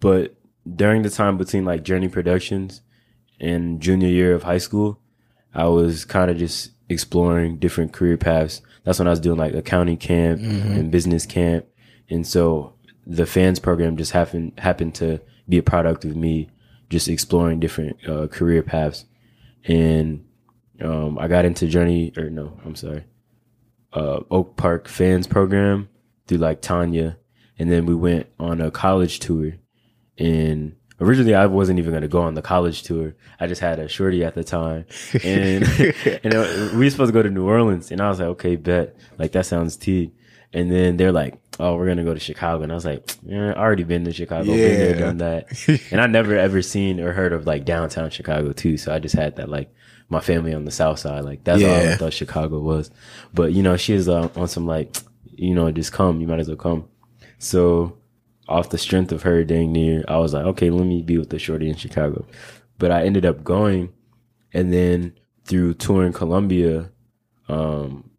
But 0.00 0.36
during 0.76 1.02
the 1.02 1.10
time 1.10 1.36
between 1.36 1.64
like 1.64 1.82
Journey 1.82 2.08
Productions 2.08 2.82
and 3.40 3.80
junior 3.80 4.08
year 4.08 4.34
of 4.34 4.42
high 4.42 4.58
school, 4.58 5.00
I 5.54 5.66
was 5.66 6.04
kind 6.04 6.30
of 6.30 6.36
just 6.36 6.70
exploring 6.88 7.56
different 7.58 7.92
career 7.92 8.16
paths. 8.16 8.60
That's 8.84 8.98
when 8.98 9.08
I 9.08 9.10
was 9.10 9.20
doing 9.20 9.38
like 9.38 9.54
accounting 9.54 9.96
camp 9.96 10.40
and 10.40 10.90
business 10.90 11.24
camp. 11.26 11.66
And 12.10 12.26
so 12.26 12.74
the 13.06 13.24
fans 13.26 13.58
program 13.58 13.96
just 13.96 14.12
happened 14.12 14.52
happened 14.58 14.94
to 14.96 15.20
be 15.48 15.58
a 15.58 15.62
product 15.62 16.04
of 16.04 16.16
me 16.16 16.50
just 16.90 17.08
exploring 17.08 17.60
different 17.60 17.96
uh, 18.06 18.26
career 18.28 18.62
paths. 18.62 19.06
And 19.64 20.23
um, 20.82 21.18
I 21.18 21.28
got 21.28 21.44
into 21.44 21.66
Journey, 21.66 22.12
or 22.16 22.30
no, 22.30 22.58
I'm 22.64 22.74
sorry, 22.74 23.04
uh, 23.92 24.20
Oak 24.30 24.56
Park 24.56 24.88
fans 24.88 25.26
program 25.26 25.88
through 26.26 26.38
like 26.38 26.60
Tanya, 26.60 27.18
and 27.58 27.70
then 27.70 27.86
we 27.86 27.94
went 27.94 28.26
on 28.38 28.60
a 28.60 28.70
college 28.70 29.20
tour. 29.20 29.52
And 30.18 30.76
originally, 31.00 31.34
I 31.34 31.46
wasn't 31.46 31.78
even 31.78 31.92
going 31.92 32.02
to 32.02 32.08
go 32.08 32.22
on 32.22 32.34
the 32.34 32.42
college 32.42 32.82
tour. 32.82 33.14
I 33.38 33.46
just 33.46 33.60
had 33.60 33.78
a 33.78 33.88
shorty 33.88 34.24
at 34.24 34.34
the 34.34 34.44
time, 34.44 34.86
and 35.24 35.64
and 36.24 36.78
we 36.78 36.84
were 36.84 36.90
supposed 36.90 37.08
to 37.08 37.12
go 37.12 37.22
to 37.22 37.30
New 37.30 37.46
Orleans, 37.46 37.90
and 37.90 38.00
I 38.00 38.08
was 38.08 38.18
like, 38.18 38.28
okay, 38.28 38.56
bet, 38.56 38.96
like 39.18 39.32
that 39.32 39.46
sounds 39.46 39.76
tea. 39.76 40.12
And 40.52 40.70
then 40.70 40.96
they're 40.96 41.10
like, 41.10 41.36
oh, 41.58 41.74
we're 41.74 41.86
gonna 41.86 42.04
go 42.04 42.14
to 42.14 42.20
Chicago, 42.20 42.62
and 42.62 42.72
I 42.72 42.74
was 42.74 42.84
like, 42.84 43.16
yeah, 43.24 43.52
I 43.52 43.58
already 43.58 43.82
been 43.84 44.04
to 44.04 44.12
Chicago, 44.12 44.44
been 44.44 44.56
there, 44.56 44.98
done 44.98 45.18
that, 45.18 45.68
and 45.90 46.00
I 46.00 46.06
never 46.06 46.36
ever 46.36 46.62
seen 46.62 47.00
or 47.00 47.12
heard 47.12 47.32
of 47.32 47.46
like 47.46 47.64
downtown 47.64 48.10
Chicago 48.10 48.52
too. 48.52 48.76
So 48.76 48.94
I 48.94 48.98
just 49.00 49.16
had 49.16 49.36
that 49.36 49.48
like 49.48 49.72
my 50.08 50.20
family 50.20 50.54
on 50.54 50.64
the 50.64 50.70
south 50.70 50.98
side, 50.98 51.24
like 51.24 51.44
that's 51.44 51.62
all 51.62 51.70
I 51.70 51.96
thought 51.96 52.12
Chicago 52.12 52.60
was. 52.60 52.90
But 53.32 53.52
you 53.52 53.62
know, 53.62 53.76
she 53.76 53.94
was 53.94 54.08
uh, 54.08 54.28
on 54.36 54.48
some 54.48 54.66
like, 54.66 54.96
you 55.24 55.54
know, 55.54 55.70
just 55.70 55.92
come, 55.92 56.20
you 56.20 56.26
might 56.26 56.40
as 56.40 56.48
well 56.48 56.56
come. 56.56 56.88
So 57.38 57.98
off 58.48 58.70
the 58.70 58.78
strength 58.78 59.12
of 59.12 59.22
her 59.22 59.44
dang 59.44 59.72
near, 59.72 60.04
I 60.08 60.18
was 60.18 60.34
like, 60.34 60.44
okay, 60.46 60.70
let 60.70 60.86
me 60.86 61.02
be 61.02 61.18
with 61.18 61.30
the 61.30 61.38
shorty 61.38 61.68
in 61.68 61.76
Chicago. 61.76 62.26
But 62.78 62.90
I 62.90 63.04
ended 63.04 63.24
up 63.24 63.44
going, 63.44 63.92
and 64.52 64.72
then 64.72 65.14
through 65.44 65.74
touring 65.74 66.12
Columbia, 66.12 66.90
um, 67.48 68.10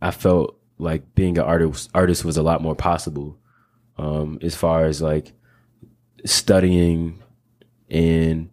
I 0.00 0.10
felt 0.10 0.58
like 0.78 1.14
being 1.14 1.38
an 1.38 1.44
artist 1.44 1.90
artist 1.94 2.24
was 2.24 2.36
a 2.36 2.42
lot 2.42 2.62
more 2.62 2.74
possible, 2.76 3.38
um, 3.96 4.38
as 4.42 4.54
far 4.54 4.84
as 4.84 5.02
like 5.02 5.32
studying 6.24 7.22
and 7.90 8.50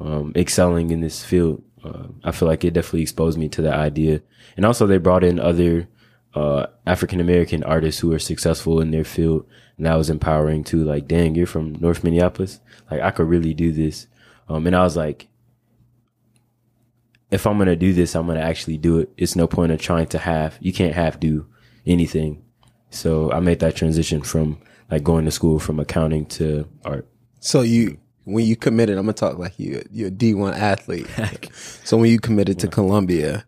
um, 0.00 0.32
excelling 0.36 0.90
in 0.90 1.00
this 1.00 1.24
field. 1.24 1.62
Uh, 1.84 2.08
I 2.24 2.32
feel 2.32 2.48
like 2.48 2.64
it 2.64 2.72
definitely 2.72 3.02
exposed 3.02 3.38
me 3.38 3.48
to 3.50 3.62
that 3.62 3.74
idea, 3.74 4.20
and 4.56 4.66
also 4.66 4.86
they 4.86 4.98
brought 4.98 5.24
in 5.24 5.38
other 5.38 5.88
uh, 6.34 6.66
African 6.86 7.20
American 7.20 7.62
artists 7.62 8.00
who 8.00 8.12
are 8.12 8.18
successful 8.18 8.80
in 8.80 8.90
their 8.90 9.04
field, 9.04 9.46
and 9.76 9.86
that 9.86 9.96
was 9.96 10.10
empowering 10.10 10.64
too. 10.64 10.84
Like, 10.84 11.06
dang, 11.06 11.34
you're 11.34 11.46
from 11.46 11.74
North 11.74 12.02
Minneapolis, 12.02 12.60
like 12.90 13.00
I 13.00 13.10
could 13.10 13.28
really 13.28 13.54
do 13.54 13.72
this. 13.72 14.06
Um, 14.48 14.66
and 14.66 14.74
I 14.74 14.82
was 14.82 14.96
like, 14.96 15.28
if 17.30 17.46
I'm 17.46 17.58
gonna 17.58 17.76
do 17.76 17.92
this, 17.92 18.14
I'm 18.16 18.26
gonna 18.26 18.40
actually 18.40 18.78
do 18.78 18.98
it. 18.98 19.10
It's 19.16 19.36
no 19.36 19.46
point 19.46 19.72
of 19.72 19.80
trying 19.80 20.06
to 20.08 20.18
half. 20.18 20.58
You 20.60 20.72
can't 20.72 20.94
half 20.94 21.20
do 21.20 21.46
anything. 21.86 22.42
So 22.90 23.30
I 23.32 23.40
made 23.40 23.60
that 23.60 23.76
transition 23.76 24.22
from 24.22 24.58
like 24.90 25.02
going 25.02 25.24
to 25.26 25.30
school 25.30 25.58
from 25.58 25.80
accounting 25.80 26.26
to 26.26 26.66
art. 26.84 27.06
So 27.40 27.60
you 27.60 27.98
when 28.28 28.44
you 28.46 28.56
committed, 28.56 28.98
I'm 28.98 29.04
gonna 29.04 29.14
talk 29.14 29.38
like 29.38 29.58
you 29.58 29.82
you're 29.90 30.08
a 30.08 30.10
D 30.10 30.34
one 30.34 30.54
athlete. 30.54 31.06
so 31.84 31.96
when 31.96 32.10
you 32.10 32.18
committed 32.18 32.58
to 32.60 32.68
Columbia, 32.68 33.44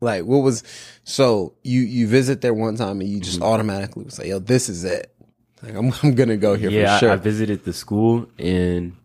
like 0.00 0.24
what 0.24 0.38
was 0.38 0.62
so 1.04 1.54
you 1.62 1.80
you 1.80 2.06
visit 2.06 2.40
there 2.40 2.54
one 2.54 2.76
time 2.76 3.00
and 3.00 3.08
you 3.08 3.20
just 3.20 3.36
Mm-hmm. 3.40 3.48
automatically 3.52 4.04
was 4.04 4.18
like, 4.18 4.28
yo, 4.28 4.38
this 4.38 4.68
is 4.68 4.84
it. 4.84 5.12
Like 5.62 5.74
I'm 5.74 5.92
I'm 6.02 6.14
gonna 6.14 6.36
go 6.36 6.54
here 6.56 6.70
yeah, 6.70 6.96
for 6.96 7.00
sure. 7.00 7.10
I, 7.10 7.14
I 7.14 7.16
visited 7.16 7.64
the 7.64 7.72
school 7.72 8.26
and 8.38 8.96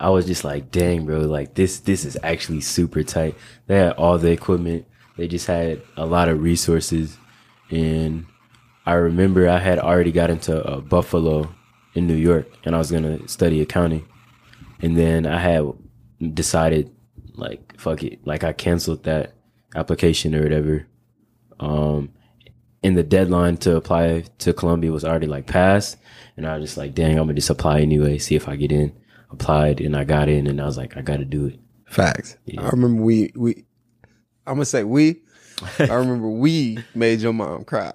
I 0.00 0.08
was 0.10 0.26
just 0.26 0.42
like, 0.44 0.70
dang, 0.70 1.06
bro, 1.06 1.20
like 1.20 1.54
this 1.54 1.80
this 1.80 2.04
is 2.04 2.16
actually 2.22 2.60
super 2.60 3.02
tight. 3.02 3.36
They 3.66 3.76
had 3.76 3.92
all 3.92 4.18
the 4.18 4.30
equipment. 4.30 4.86
They 5.16 5.28
just 5.28 5.46
had 5.46 5.82
a 5.96 6.06
lot 6.06 6.28
of 6.28 6.42
resources, 6.42 7.18
and 7.70 8.26
I 8.86 8.94
remember 8.94 9.48
I 9.48 9.58
had 9.58 9.78
already 9.78 10.10
got 10.10 10.30
into 10.30 10.60
uh, 10.66 10.80
Buffalo 10.80 11.54
in 11.94 12.06
New 12.06 12.16
York, 12.16 12.50
and 12.64 12.74
I 12.74 12.78
was 12.78 12.90
gonna 12.90 13.28
study 13.28 13.60
accounting, 13.60 14.08
and 14.82 14.96
then 14.96 15.26
I 15.26 15.38
had 15.38 15.72
decided 16.34 16.94
like 17.34 17.78
fuck 17.80 18.02
it, 18.02 18.26
like 18.26 18.44
I 18.44 18.52
canceled 18.52 19.04
that 19.04 19.32
application 19.74 20.34
or 20.34 20.42
whatever. 20.42 20.86
Um, 21.60 22.10
and 22.82 22.96
the 22.96 23.02
deadline 23.04 23.56
to 23.58 23.76
apply 23.76 24.24
to 24.38 24.52
Columbia 24.52 24.90
was 24.90 25.04
already 25.04 25.28
like 25.28 25.46
passed, 25.46 25.96
and 26.36 26.46
I 26.46 26.56
was 26.56 26.68
just 26.70 26.76
like, 26.76 26.94
dang, 26.94 27.12
I'm 27.12 27.24
gonna 27.24 27.34
just 27.34 27.50
apply 27.50 27.80
anyway, 27.80 28.18
see 28.18 28.34
if 28.34 28.48
I 28.48 28.56
get 28.56 28.72
in. 28.72 28.92
Applied 29.30 29.80
and 29.80 29.96
I 29.96 30.04
got 30.04 30.28
in, 30.28 30.46
and 30.46 30.60
I 30.60 30.66
was 30.66 30.76
like, 30.76 30.96
I 30.96 31.00
gotta 31.00 31.24
do 31.24 31.46
it. 31.46 31.58
Facts. 31.86 32.36
I 32.58 32.68
remember 32.68 33.02
we 33.02 33.32
we 33.34 33.64
I'm 34.46 34.54
gonna 34.54 34.64
say 34.64 34.84
we. 34.84 35.22
I 35.78 35.84
remember 35.94 36.28
we 36.28 36.78
made 36.94 37.20
your 37.20 37.32
mom 37.32 37.64
cry. 37.64 37.92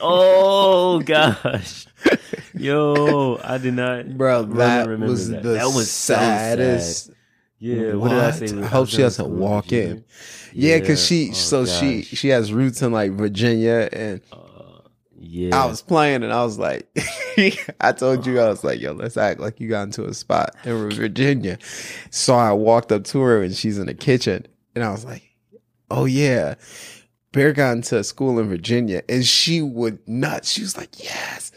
Oh 0.00 1.00
gosh, 1.00 1.86
yo, 2.54 3.38
I 3.42 3.58
did 3.58 3.74
not, 3.74 4.16
Bro, 4.16 4.44
that 4.54 4.86
remember 4.88 5.06
was 5.12 5.28
that. 5.30 5.42
the 5.42 5.50
That 5.50 5.66
was 5.66 5.90
so 5.90 6.14
saddest. 6.14 7.06
sad. 7.06 7.14
Yeah, 7.58 7.94
what, 7.94 8.10
did 8.10 8.18
I 8.18 8.30
say? 8.32 8.60
I 8.62 8.66
hope 8.66 8.88
she 8.88 8.98
doesn't 8.98 9.38
walk 9.38 9.72
in. 9.72 10.04
Yeah, 10.52 10.78
because 10.80 11.04
she 11.04 11.30
Oh, 11.30 11.34
so 11.34 11.64
she 11.66 11.98
gosh. 12.02 12.06
she 12.08 12.28
has 12.28 12.52
roots 12.52 12.82
in 12.82 12.92
like 12.92 13.12
Virginia 13.12 13.88
and 13.90 14.20
Yeah, 15.18 15.56
I 15.62 15.66
was 15.66 15.80
playing 15.80 16.22
and 16.24 16.32
I 16.32 16.44
was 16.44 16.58
like, 16.58 16.86
I 17.80 17.92
told 17.92 18.26
you, 18.26 18.38
I 18.38 18.48
was 18.48 18.62
like, 18.64 18.80
yo, 18.80 18.92
let's 18.92 19.16
act 19.16 19.40
like 19.40 19.60
you 19.60 19.68
got 19.68 19.84
into 19.84 20.04
a 20.04 20.12
spot 20.12 20.54
in 20.64 20.90
Virginia. 20.90 21.58
So 22.10 22.34
I 22.34 22.52
walked 22.52 22.92
up 22.92 23.04
to 23.04 23.20
her 23.20 23.42
and 23.42 23.54
she's 23.56 23.78
in 23.78 23.86
the 23.86 23.94
kitchen 23.94 24.46
and 24.74 24.84
I 24.84 24.90
was 24.90 25.04
like, 25.04 25.22
oh 25.90 26.04
yeah. 26.04 26.54
Bear 27.32 27.52
got 27.52 27.72
into 27.72 27.98
a 27.98 28.04
school 28.04 28.38
in 28.38 28.48
Virginia 28.48 29.02
and 29.08 29.24
she 29.24 29.60
would 29.62 29.98
not. 30.06 30.44
She 30.44 30.60
was 30.60 30.76
like, 30.76 31.02
yes. 31.02 31.50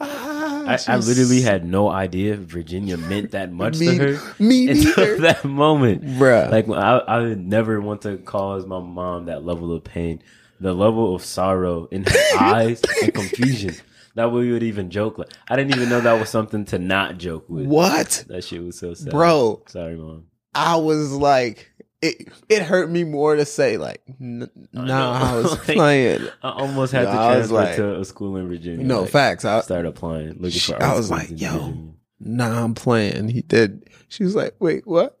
Ah, 0.00 0.25
I, 0.66 0.78
I 0.88 0.96
literally 0.96 1.42
had 1.42 1.64
no 1.64 1.88
idea 1.88 2.36
Virginia 2.36 2.96
meant 2.96 3.32
that 3.32 3.52
much 3.62 3.78
me, 3.78 3.86
to 3.98 4.16
her 4.18 4.34
me 4.38 4.68
until 4.70 5.04
neither. 5.04 5.16
that 5.20 5.44
moment. 5.44 6.04
Bruh. 6.04 6.50
Like 6.50 6.68
I, 6.68 6.98
I 6.98 7.20
would 7.20 7.46
never 7.46 7.80
want 7.80 8.02
to 8.02 8.16
cause 8.18 8.66
my 8.66 8.80
mom 8.80 9.26
that 9.26 9.44
level 9.44 9.72
of 9.72 9.84
pain, 9.84 10.22
the 10.60 10.74
level 10.74 11.14
of 11.14 11.24
sorrow 11.24 11.86
in 11.90 12.04
her 12.04 12.38
eyes 12.38 12.82
and 13.02 13.14
confusion. 13.14 13.74
That 14.14 14.32
we 14.32 14.50
would 14.50 14.62
even 14.62 14.90
joke. 14.90 15.18
Like 15.18 15.28
I 15.48 15.56
didn't 15.56 15.76
even 15.76 15.90
know 15.90 16.00
that 16.00 16.18
was 16.18 16.30
something 16.30 16.64
to 16.66 16.78
not 16.78 17.18
joke 17.18 17.44
with. 17.48 17.66
what? 17.66 18.24
That 18.28 18.44
shit 18.44 18.62
was 18.64 18.78
so 18.78 18.94
sad, 18.94 19.10
Bro. 19.10 19.64
Sorry, 19.68 19.94
mom. 19.96 20.24
I 20.54 20.76
was 20.76 21.12
like, 21.12 21.70
it, 22.02 22.28
it 22.48 22.62
hurt 22.62 22.90
me 22.90 23.04
more 23.04 23.36
to 23.36 23.44
say 23.44 23.76
like, 23.78 24.02
n- 24.20 24.50
nah, 24.72 25.32
I 25.32 25.36
was 25.36 25.56
playing. 25.64 26.26
I 26.42 26.50
almost 26.50 26.92
had 26.92 27.04
No, 27.04 27.10
to 27.12 27.16
transfer 27.16 27.54
like- 27.54 27.76
to 27.76 28.00
a 28.00 28.04
school 28.04 28.36
in 28.36 28.48
Virginia. 28.48 28.84
No, 28.86 29.02
Like, 29.02 29.10
facts. 29.10 29.44
I, 29.44 29.60
Start 29.62 29.86
applying, 29.86 30.34
looking 30.40 30.60
for. 30.60 30.82
I 30.82 30.94
was 30.94 31.10
like, 31.10 31.30
yo. 31.30 31.50
Virginia. 31.52 31.92
nah, 32.20 32.64
I'm 32.64 32.74
playing. 32.74 33.28
He 33.28 33.42
did. 33.42 33.88
She 34.08 34.24
was 34.24 34.34
like, 34.34 34.54
wait, 34.60 34.86
what? 34.86 35.18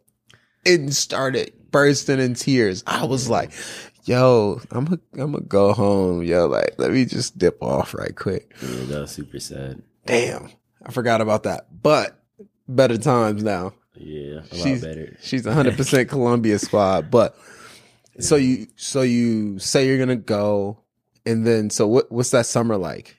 And 0.64 0.94
started, 0.94 1.52
bursting 1.70 2.18
in 2.20 2.34
tears. 2.34 2.82
I 2.86 3.04
was 3.04 3.28
like, 3.30 3.52
yo, 4.04 4.60
I'm 4.70 4.84
gonna 4.84 5.00
I'm 5.14 5.32
gonna 5.32 5.44
go 5.44 5.72
home. 5.72 6.22
Yo, 6.22 6.46
like, 6.46 6.74
let 6.78 6.90
me 6.92 7.04
just 7.04 7.38
dip 7.38 7.62
off 7.62 7.94
right 7.94 8.14
quick. 8.14 8.52
Yeah, 8.62 8.84
that 8.86 9.00
was 9.02 9.10
super 9.12 9.38
sad. 9.40 9.82
Damn, 10.06 10.50
I 10.84 10.90
forgot 10.92 11.20
about 11.20 11.44
that. 11.44 11.66
But 11.82 12.20
better 12.68 12.98
times 12.98 13.42
now. 13.42 13.72
Yeah, 13.98 14.40
a 14.50 14.54
She's- 14.54 14.82
lot 14.82 14.88
better. 14.88 15.16
She's 15.22 15.44
100 15.46 15.76
percent 15.76 16.08
Columbia 16.14 16.58
squad. 16.58 17.10
But 17.10 17.36
so 18.20 18.36
you 18.36 18.66
so 18.76 19.02
you 19.02 19.58
say 19.58 19.86
you're 19.86 19.98
gonna 19.98 20.16
go, 20.16 20.78
and 21.24 21.46
then 21.46 21.70
so 21.70 21.86
what? 21.86 22.10
What's 22.12 22.30
that 22.30 22.46
summer 22.46 22.76
like? 22.76 23.16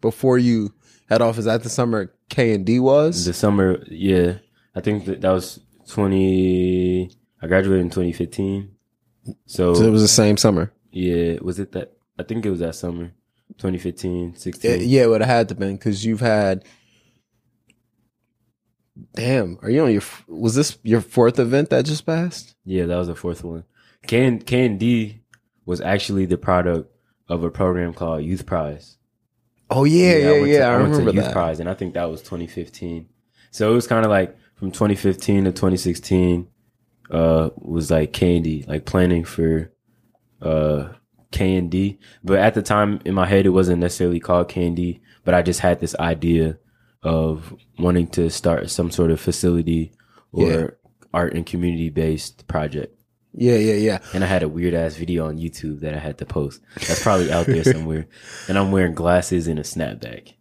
Before 0.00 0.38
you 0.38 0.72
head 1.08 1.20
off, 1.22 1.36
is 1.38 1.44
that 1.44 1.62
the 1.62 1.68
summer 1.70 2.12
K 2.30 2.54
and 2.54 2.64
D 2.64 2.80
was? 2.80 3.24
The 3.26 3.32
summer, 3.34 3.82
yeah, 3.88 4.38
I 4.74 4.80
think 4.80 5.04
that, 5.06 5.20
that 5.20 5.30
was 5.30 5.60
twenty. 5.86 7.10
I 7.42 7.46
graduated 7.46 7.80
in 7.82 7.90
twenty 7.90 8.12
fifteen. 8.12 8.72
So, 9.46 9.74
so 9.74 9.84
it 9.84 9.90
was 9.90 10.02
the 10.02 10.08
same 10.08 10.36
summer. 10.36 10.72
yeah, 10.90 11.36
was 11.42 11.58
it 11.58 11.72
that? 11.72 11.92
I 12.18 12.22
think 12.22 12.44
it 12.46 12.50
was 12.50 12.60
that 12.60 12.74
summer, 12.74 13.12
2015, 13.58 14.34
16. 14.36 14.70
Yeah, 14.70 14.76
yeah, 14.78 15.02
it 15.04 15.06
would 15.08 15.20
have 15.20 15.28
had 15.30 15.48
to 15.50 15.54
been 15.54 15.76
because 15.76 16.04
you've 16.04 16.20
had. 16.20 16.64
Damn, 19.14 19.58
are 19.62 19.70
you 19.70 19.84
on 19.84 19.92
your? 19.92 20.02
Was 20.28 20.54
this 20.54 20.78
your 20.82 21.00
fourth 21.00 21.38
event 21.38 21.70
that 21.70 21.84
just 21.84 22.06
passed? 22.06 22.54
Yeah, 22.64 22.86
that 22.86 22.96
was 22.96 23.08
the 23.08 23.14
fourth 23.14 23.44
one. 23.44 23.64
K 24.06 24.24
and 24.26 24.78
D 24.78 25.20
was 25.64 25.80
actually 25.80 26.26
the 26.26 26.38
product 26.38 26.90
of 27.28 27.44
a 27.44 27.50
program 27.50 27.94
called 27.94 28.22
Youthprise. 28.22 28.96
Oh 29.70 29.84
yeah, 29.84 30.16
yeah, 30.16 30.28
I 30.28 30.32
went 30.32 30.46
yeah. 30.48 30.58
to, 30.58 30.64
I, 30.64 30.76
to 30.76 30.82
remember 30.82 31.12
Youth 31.12 31.24
that. 31.24 31.32
Prize, 31.32 31.60
and 31.60 31.68
I 31.68 31.74
think 31.74 31.94
that 31.94 32.10
was 32.10 32.20
2015. 32.22 33.08
So 33.52 33.70
it 33.70 33.74
was 33.74 33.86
kind 33.86 34.04
of 34.04 34.10
like 34.10 34.36
from 34.56 34.70
2015 34.70 35.44
to 35.44 35.52
2016 35.52 36.48
uh, 37.10 37.50
was 37.56 37.90
like 37.90 38.12
Candy, 38.12 38.64
like 38.66 38.84
planning 38.84 39.24
for 39.24 39.72
uh, 40.42 40.88
K 41.30 41.56
and 41.56 41.70
D. 41.70 41.98
But 42.22 42.38
at 42.38 42.54
the 42.54 42.62
time 42.62 43.00
in 43.04 43.14
my 43.14 43.26
head, 43.26 43.46
it 43.46 43.50
wasn't 43.50 43.80
necessarily 43.80 44.20
called 44.20 44.48
Candy, 44.48 45.02
but 45.24 45.34
I 45.34 45.42
just 45.42 45.60
had 45.60 45.80
this 45.80 45.94
idea 45.96 46.58
of 47.02 47.54
wanting 47.78 48.06
to 48.08 48.30
start 48.30 48.70
some 48.70 48.90
sort 48.90 49.10
of 49.10 49.20
facility 49.20 49.92
or 50.32 50.48
Yeah. 50.50 50.66
art 51.14 51.34
and 51.34 51.46
community 51.46 51.88
based 51.88 52.46
project. 52.46 52.96
Yeah, 53.32 53.56
yeah, 53.56 53.74
yeah. 53.74 53.98
And 54.12 54.24
I 54.24 54.26
had 54.26 54.42
a 54.42 54.48
weird 54.48 54.74
ass 54.74 54.96
video 54.96 55.26
on 55.26 55.38
YouTube 55.38 55.80
that 55.80 55.94
I 55.94 55.98
had 55.98 56.18
to 56.18 56.26
post. 56.26 56.60
That's 56.74 57.02
probably 57.02 57.30
out 57.32 57.46
there 57.46 57.62
somewhere. 57.64 58.06
And 58.48 58.58
I'm 58.58 58.72
wearing 58.72 58.94
glasses 58.94 59.46
and 59.46 59.58
a 59.58 59.62
snapback. 59.62 60.34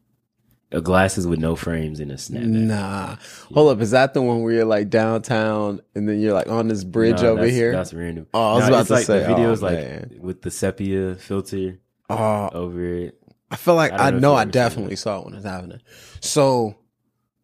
Uh, 0.72 0.80
glasses 0.80 1.26
with 1.28 1.40
no 1.40 1.56
frames 1.56 2.00
and 2.00 2.12
a 2.12 2.16
snapback. 2.16 2.46
Nah, 2.48 3.16
hold 3.54 3.72
up. 3.76 3.82
Is 3.82 3.92
that 3.92 4.14
the 4.14 4.22
one 4.22 4.42
where 4.42 4.54
you're 4.54 4.66
like 4.66 4.90
downtown 4.90 5.82
and 5.96 6.10
then 6.10 6.20
you're 6.20 6.34
like 6.34 6.48
on 6.48 6.68
this 6.68 6.84
bridge 6.84 7.22
No, 7.22 7.30
over 7.30 7.42
that's- 7.42 7.56
here? 7.56 7.72
That's 7.72 7.94
random. 7.94 8.28
Oh, 8.34 8.40
I 8.42 8.56
was 8.56 8.62
No, 8.64 8.68
about 8.70 8.88
to 8.88 8.94
like 8.94 9.06
say, 9.06 9.20
the 9.20 9.26
videos 9.26 9.62
oh, 9.64 9.66
like 10.12 10.22
with 10.22 10.42
the 10.42 10.52
sepia 10.52 11.16
filter 11.16 11.80
Oh, 12.10 12.50
over 12.54 12.84
it. 12.84 13.19
I 13.52 13.56
feel 13.56 13.76
like 13.76 13.92
I 13.94 14.08
I, 14.08 14.10
know 14.12 14.36
I 14.36 14.46
definitely 14.46 14.96
saw 14.96 15.20
it 15.20 15.26
when 15.26 15.34
it 15.34 15.38
was 15.38 15.46
happening. 15.46 15.82
So 16.22 16.76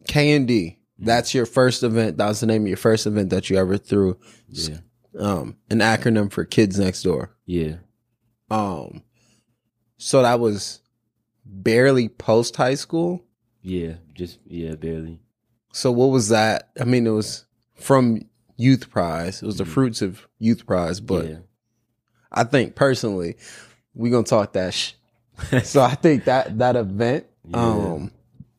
K 0.07 0.31
and 0.35 0.47
D, 0.47 0.77
Mm-hmm. 0.97 1.05
that's 1.07 1.33
your 1.33 1.45
first 1.45 1.83
event. 1.83 2.17
That 2.17 2.27
was 2.27 2.39
the 2.39 2.45
name 2.45 2.61
of 2.61 2.67
your 2.69 2.77
first 2.77 3.05
event 3.05 3.29
that 3.31 3.49
you 3.49 3.57
ever 3.57 3.77
threw. 3.77 4.17
Yeah. 4.47 4.77
Um, 5.19 5.57
an 5.69 5.79
acronym 5.79 6.31
for 6.31 6.45
Kids 6.45 6.79
Next 6.79 7.03
Door. 7.03 7.35
Yeah. 7.45 7.75
Um, 8.49 9.03
so 9.97 10.21
that 10.21 10.39
was 10.39 10.79
barely 11.45 12.07
post 12.07 12.55
high 12.55 12.75
school. 12.75 13.25
Yeah. 13.61 13.95
Just 14.13 14.39
yeah, 14.45 14.75
barely. 14.75 15.19
So 15.73 15.91
what 15.91 16.11
was 16.11 16.29
that? 16.29 16.69
I 16.79 16.85
mean, 16.85 17.05
it 17.07 17.11
was 17.11 17.45
from 17.75 18.21
Youthprise. 18.57 19.43
It 19.43 19.45
was 19.45 19.57
the 19.57 19.65
Mhm. 19.65 19.73
fruits 19.73 20.01
of 20.01 20.27
Youthprise, 20.41 21.05
but 21.05 21.27
yeah. 21.27 21.37
I 22.31 22.45
think 22.45 22.75
personally, 22.75 23.35
we're 23.93 24.11
gonna 24.13 24.23
talk 24.23 24.53
that. 24.53 24.73
Sh- 24.73 24.93
so 25.63 25.81
I 25.81 25.95
think 25.95 26.25
that 26.25 26.57
that 26.59 26.75
event, 26.75 27.25
Yeah. 27.47 27.57
um, 27.57 28.11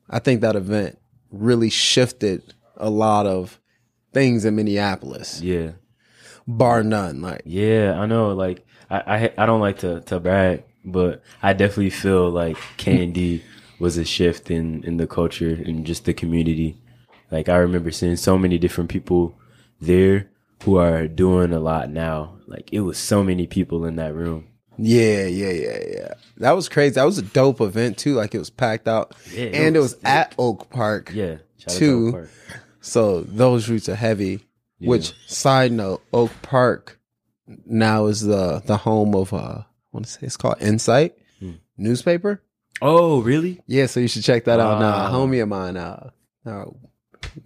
I 0.08 0.18
think 0.18 0.40
that 0.42 0.56
event 0.56 0.98
really 1.30 1.70
shifted 1.70 2.54
a 2.76 2.90
lot 2.90 3.26
of 3.26 3.60
things 4.12 4.44
in 4.44 4.56
Minneapolis, 4.56 5.40
yeah. 5.42 5.72
bar 6.46 6.82
none. 6.82 7.20
Like, 7.20 7.42
Yeah, 7.44 7.98
I 7.98 8.06
know. 8.06 8.32
Like, 8.34 8.64
I, 8.90 8.98
I, 8.98 9.32
I 9.38 9.46
don't 9.46 9.60
like 9.60 9.78
to, 9.80 10.00
to 10.02 10.20
brag, 10.20 10.62
but 10.84 11.22
I 11.42 11.52
definitely 11.52 11.90
feel 11.90 12.30
like 12.30 12.56
Candy 12.76 13.42
was 13.78 13.96
a 13.98 14.04
shift 14.04 14.50
in, 14.50 14.82
in 14.84 14.96
the 14.96 15.06
culture 15.06 15.50
and 15.50 15.84
just 15.84 16.04
the 16.04 16.14
community. 16.14 16.76
Like, 17.30 17.48
I 17.48 17.56
remember 17.56 17.90
seeing 17.90 18.16
so 18.16 18.38
many 18.38 18.58
different 18.58 18.88
people 18.90 19.36
there 19.80 20.30
who 20.62 20.76
are 20.76 21.08
doing 21.08 21.52
a 21.52 21.58
lot 21.60 21.90
now. 21.90 22.38
Like, 22.46 22.72
it 22.72 22.80
was 22.80 22.96
so 22.98 23.22
many 23.24 23.46
people 23.46 23.84
in 23.84 23.96
that 23.96 24.14
room. 24.14 24.46
Yeah, 24.78 25.26
yeah, 25.26 25.50
yeah, 25.50 25.78
yeah. 25.88 26.14
That 26.38 26.52
was 26.52 26.68
crazy. 26.68 26.94
That 26.94 27.04
was 27.04 27.18
a 27.18 27.22
dope 27.22 27.60
event 27.60 27.98
too. 27.98 28.14
Like 28.14 28.34
it 28.34 28.38
was 28.38 28.50
packed 28.50 28.88
out, 28.88 29.14
Yeah, 29.32 29.44
it 29.44 29.54
and 29.54 29.76
it 29.76 29.80
was 29.80 29.94
was 29.94 30.04
at 30.04 30.34
Oak 30.38 30.70
Park. 30.70 31.10
Yeah. 31.14 31.36
Shout 31.58 31.68
out 31.68 31.70
to 31.72 31.78
Two. 31.78 32.06
Oak 32.08 32.12
Park. 32.14 32.30
So 32.80 33.20
those 33.22 33.68
routes 33.68 33.88
are 33.88 33.94
heavy. 33.96 34.44
Yeah. 34.78 34.90
Which 34.90 35.12
side 35.26 35.72
note, 35.72 36.02
Oak 36.12 36.30
Park 36.42 36.98
now 37.64 38.06
is 38.06 38.20
the 38.22 38.62
the 38.64 38.76
home 38.76 39.14
of 39.14 39.32
uh 39.32 39.36
I 39.36 39.64
want 39.92 40.06
to 40.06 40.12
say 40.12 40.20
it's 40.22 40.36
called 40.36 40.60
Insight 40.60 41.14
Hmm. 41.40 41.52
newspaper. 41.78 42.42
Oh, 42.82 43.22
really? 43.22 43.62
Yeah, 43.66 43.86
so 43.86 44.00
you 44.00 44.08
should 44.08 44.22
check 44.24 44.44
that 44.44 44.60
out. 44.60 44.80
Now, 44.80 45.06
a 45.06 45.10
homie 45.10 45.42
of 45.42 45.48
mine, 45.48 45.78
uh, 45.78 46.10
uh 46.44 46.64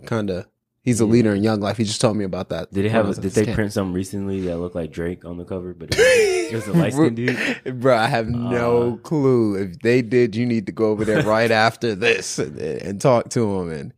kind 0.05 0.29
of, 0.31 0.47
he's 0.91 1.01
a 1.01 1.07
leader 1.07 1.35
in 1.35 1.43
Young 1.43 1.61
Life. 1.61 1.77
He 1.77 1.85
just 1.85 2.01
told 2.01 2.17
me 2.17 2.25
about 2.25 2.49
that. 2.51 2.73
Did 2.73 2.85
they 2.85 2.89
have? 2.89 3.09
A, 3.09 3.15
did 3.15 3.33
they 3.33 3.45
camp. 3.45 3.55
print 3.55 3.73
something 3.73 3.93
recently 3.95 4.41
that 4.43 4.59
looked 4.59 4.75
like 4.75 4.91
Drake 4.91 5.25
on 5.25 5.37
the 5.39 5.45
cover? 5.45 5.73
But 5.73 5.95
it 5.95 5.99
was, 5.99 6.53
it 6.53 6.55
was 6.55 6.67
a 6.69 6.73
light 6.79 6.93
skinned 6.93 7.17
dude. 7.17 7.81
Bro, 7.81 7.97
I 7.97 8.07
have 8.07 8.29
no 8.29 8.95
Ah. 8.99 9.03
clue. 9.07 9.55
If 9.63 9.79
they 9.81 10.03
did, 10.03 10.35
you 10.37 10.47
need 10.47 10.67
to 10.67 10.73
go 10.73 10.91
over 10.91 11.05
there 11.05 11.23
right 11.23 11.51
after 11.51 11.95
this 11.95 12.39
and, 12.39 12.59
and 12.59 13.01
talk 13.01 13.31
to 13.31 13.59
him 13.61 13.71
and 13.71 13.95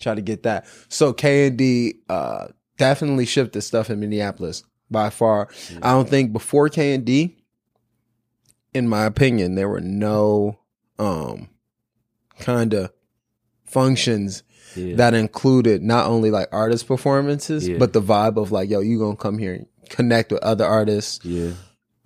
try 0.00 0.14
to 0.14 0.22
get 0.22 0.42
that. 0.44 0.66
So 0.88 1.12
K 1.12 1.46
and 1.48 1.56
D 1.58 1.94
uh, 2.08 2.48
definitely 2.78 3.26
shipped 3.26 3.52
the 3.52 3.60
stuff 3.62 3.90
in 3.90 4.00
Minneapolis 4.00 4.64
by 4.90 5.10
far. 5.10 5.48
I 5.82 5.92
don't 5.92 6.08
think 6.08 6.32
before 6.32 6.68
K 6.68 6.94
and 6.94 7.04
D, 7.04 7.36
in 8.74 8.88
my 8.88 9.04
opinion, 9.04 9.54
there 9.56 9.68
were 9.68 9.80
no 9.80 10.58
um 10.98 11.48
kind 12.38 12.72
of 12.74 12.90
functions 13.64 14.42
Yeah. 14.76 14.96
that 14.96 15.14
included 15.14 15.82
not 15.82 16.06
only 16.06 16.30
like 16.30 16.48
artist 16.52 16.86
performances, 16.86 17.66
Yeah. 17.68 17.78
but 17.78 17.92
the 17.92 18.02
vibe 18.02 18.36
of 18.36 18.52
like, 18.52 18.70
yo, 18.70 18.80
you 18.80 18.98
gonna 18.98 19.16
come 19.16 19.38
here 19.38 19.54
and 19.54 19.66
connect 19.88 20.32
with 20.32 20.42
other 20.42 20.64
artists. 20.64 21.24
yeah. 21.24 21.52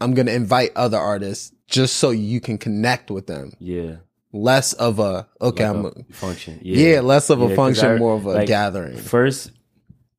I'm 0.00 0.12
gonna 0.14 0.32
invite 0.32 0.70
other 0.76 0.98
artists 0.98 1.52
just 1.66 1.96
so 1.96 2.10
you 2.10 2.40
can 2.40 2.58
connect 2.58 3.10
with 3.10 3.26
them. 3.26 3.52
Yeah. 3.58 3.96
Less 4.32 4.72
of 4.74 4.98
a 4.98 5.26
okay, 5.40 5.66
Like 5.68 5.76
I'm 5.76 5.86
a 5.86 5.92
function. 6.12 6.58
yeah. 6.62 7.00
less 7.00 7.30
of 7.30 7.38
Yeah, 7.40 7.46
a 7.50 7.56
function, 7.56 7.86
I- 7.86 7.96
more 7.98 8.16
of 8.16 8.26
a 8.26 8.30
like, 8.32 8.48
gathering. 8.48 8.96
First, 8.96 9.52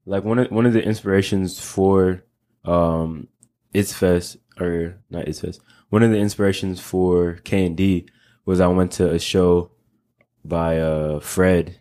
like 0.06 0.24
one 0.24 0.40
of 0.40 0.52
one 0.52 0.66
of 0.66 0.74
the 0.74 0.82
inspirations 0.84 1.60
for 1.60 2.24
um 2.64 3.28
It's 3.74 3.92
Fest 3.94 4.38
or 4.60 4.96
not 5.10 5.28
It's 5.28 5.42
Fest. 5.42 5.60
One 5.90 6.02
of 6.04 6.12
the 6.12 6.18
inspirations 6.18 6.80
for 6.80 7.34
K 7.44 7.66
and 7.66 7.76
D 7.76 8.08
was 8.46 8.62
I 8.62 8.68
went 8.68 8.92
to 8.94 9.12
a 9.12 9.20
show 9.20 9.72
by 10.46 10.80
uh 10.80 11.20
Fred 11.20 11.76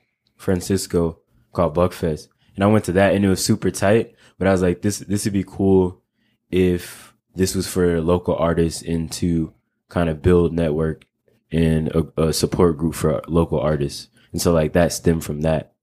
Francisco 0.44 1.18
called 1.52 1.74
Buckfest. 1.74 2.28
And 2.54 2.62
I 2.62 2.68
went 2.68 2.84
to 2.84 2.92
that 2.92 3.14
and 3.14 3.24
it 3.24 3.28
was 3.28 3.44
super 3.44 3.70
tight. 3.70 4.14
But 4.38 4.46
I 4.48 4.52
was 4.52 4.62
like, 4.62 4.82
this 4.82 4.98
this 4.98 5.24
would 5.24 5.32
be 5.32 5.44
cool 5.44 6.02
if 6.50 7.14
this 7.34 7.54
was 7.54 7.66
for 7.66 8.00
local 8.00 8.36
artists 8.36 8.82
and 8.82 9.10
to 9.12 9.52
kind 9.88 10.08
of 10.08 10.22
build 10.22 10.52
network 10.52 11.04
and 11.50 11.88
a, 11.88 12.22
a 12.28 12.32
support 12.32 12.76
group 12.76 12.94
for 12.94 13.22
local 13.26 13.60
artists. 13.60 14.08
And 14.32 14.40
so 14.40 14.52
like 14.52 14.72
that 14.72 14.92
stemmed 14.92 15.24
from 15.24 15.42
that. 15.42 15.73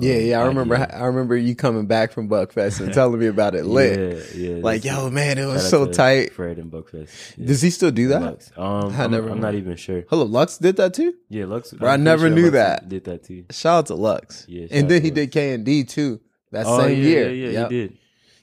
Yeah, 0.00 0.14
um, 0.14 0.20
yeah. 0.24 0.40
I 0.40 0.46
remember. 0.46 0.76
I 0.92 1.04
remember 1.06 1.36
you 1.36 1.54
coming 1.54 1.86
back 1.86 2.12
from 2.12 2.28
Buckfest 2.28 2.80
and 2.80 2.92
telling 2.94 3.18
me 3.20 3.26
about 3.26 3.54
it. 3.54 3.64
Lit. 3.64 4.34
Yeah, 4.34 4.48
yeah. 4.56 4.62
like, 4.62 4.84
yo, 4.84 5.10
man, 5.10 5.38
it 5.38 5.46
was 5.46 5.68
so 5.68 5.86
tight. 5.86 6.32
Fred 6.32 6.58
and 6.58 6.70
Buckfest. 6.70 7.36
Yeah. 7.36 7.46
Does 7.46 7.62
he 7.62 7.70
still 7.70 7.90
do 7.90 8.08
that? 8.08 8.22
Lux. 8.22 8.52
Um, 8.56 8.92
I 8.94 9.04
I'm, 9.04 9.10
never 9.10 9.28
I'm 9.30 9.40
not 9.40 9.54
even 9.54 9.76
sure. 9.76 10.04
Hello, 10.10 10.24
Lux 10.24 10.58
did 10.58 10.76
that 10.76 10.94
too. 10.94 11.14
Yeah, 11.28 11.46
Lux. 11.46 11.72
Bro, 11.72 11.88
I 11.88 11.96
never 11.96 12.28
sure 12.28 12.34
knew 12.36 12.42
Lux 12.44 12.52
that. 12.54 12.88
Did 12.88 13.04
that 13.04 13.24
too. 13.24 13.44
Shout 13.50 13.78
out 13.78 13.86
to 13.86 13.94
Lux. 13.94 14.46
Yeah, 14.48 14.66
and 14.70 14.88
then 14.88 15.02
he 15.02 15.08
Lux. 15.08 15.14
did 15.16 15.32
K 15.32 15.54
and 15.54 15.64
D 15.64 15.84
too. 15.84 16.20
That 16.52 16.66
Oh, 16.66 16.80
same 16.80 16.98
year. 16.98 17.30
Yeah, 17.30 17.46
yeah, 17.46 17.52
Yep. 17.60 17.70
he 17.70 17.76
did. 17.76 17.98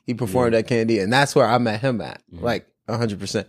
He 0.05 0.13
performed 0.13 0.53
at 0.55 0.67
K 0.67 0.79
and 0.81 0.87
D, 0.87 0.99
and 0.99 1.11
that's 1.11 1.35
where 1.35 1.45
I 1.45 1.57
met 1.57 1.81
him 1.81 1.99
at. 2.01 2.21
Mhm. 2.33 2.41
Like 2.41 2.67
hundred 2.89 3.19
percent. 3.19 3.47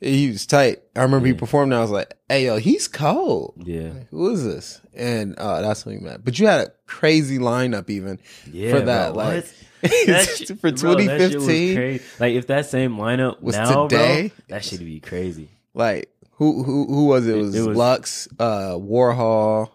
He 0.00 0.28
was 0.30 0.46
tight. 0.46 0.78
I 0.96 1.02
remember 1.02 1.26
he 1.26 1.34
performed. 1.34 1.72
And 1.72 1.78
I 1.78 1.82
was 1.82 1.90
like, 1.90 2.14
"Hey, 2.28 2.46
yo, 2.46 2.56
he's 2.56 2.88
cold. 2.88 3.62
Yeah, 3.66 3.90
Who 4.10 4.30
is 4.30 4.42
this?" 4.44 4.80
And 4.94 5.36
uh, 5.38 5.60
that's 5.60 5.84
when 5.84 5.98
we 5.98 6.00
met. 6.04 6.24
But 6.24 6.38
you 6.38 6.46
had 6.46 6.68
a 6.68 6.72
crazy 6.86 7.38
lineup, 7.38 7.90
even 7.90 8.18
yeah. 8.50 8.70
for 8.72 8.80
that. 8.80 9.12
bro, 9.14 9.22
like? 9.24 9.46
That 9.82 10.28
shit- 10.36 10.48
for 10.60 10.72
bro, 10.72 10.94
that 10.94 11.06
2015, 11.06 11.74
crazy. 11.76 12.04
Like 12.18 12.34
if 12.34 12.46
that 12.48 12.66
same 12.66 12.96
lineup 12.96 13.40
Was 13.42 13.56
now, 13.56 13.88
today? 13.88 14.28
bro, 14.28 14.44
that 14.56 14.64
should 14.64 14.80
be 14.80 15.00
crazy. 15.00 15.48
like 15.74 16.10
who 16.32 16.62
who 16.62 16.86
who 16.86 17.06
was 17.06 17.26
it? 17.26 17.36
It 17.36 17.40
was, 17.40 17.54
it 17.54 17.66
was- 17.68 17.76
Lux, 17.76 18.28
uh, 18.38 18.72
Warhol, 18.76 19.70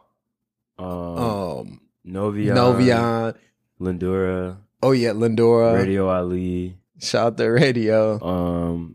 Um, 0.77 0.88
um, 0.88 1.81
Novion, 2.05 2.53
Novion. 2.55 3.35
Lindura. 3.81 4.57
Oh 4.83 4.91
yeah, 4.91 5.11
Lindora. 5.13 5.73
Radio 5.75 6.07
Ali, 6.09 6.77
Shout 6.99 7.25
out 7.27 7.38
to 7.38 7.45
radio. 7.49 8.19
um, 8.23 8.94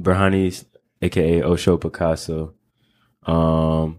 Berhani, 0.00 0.64
aka 1.02 1.42
Osho 1.42 1.76
Picasso, 1.78 2.54
um, 3.24 3.98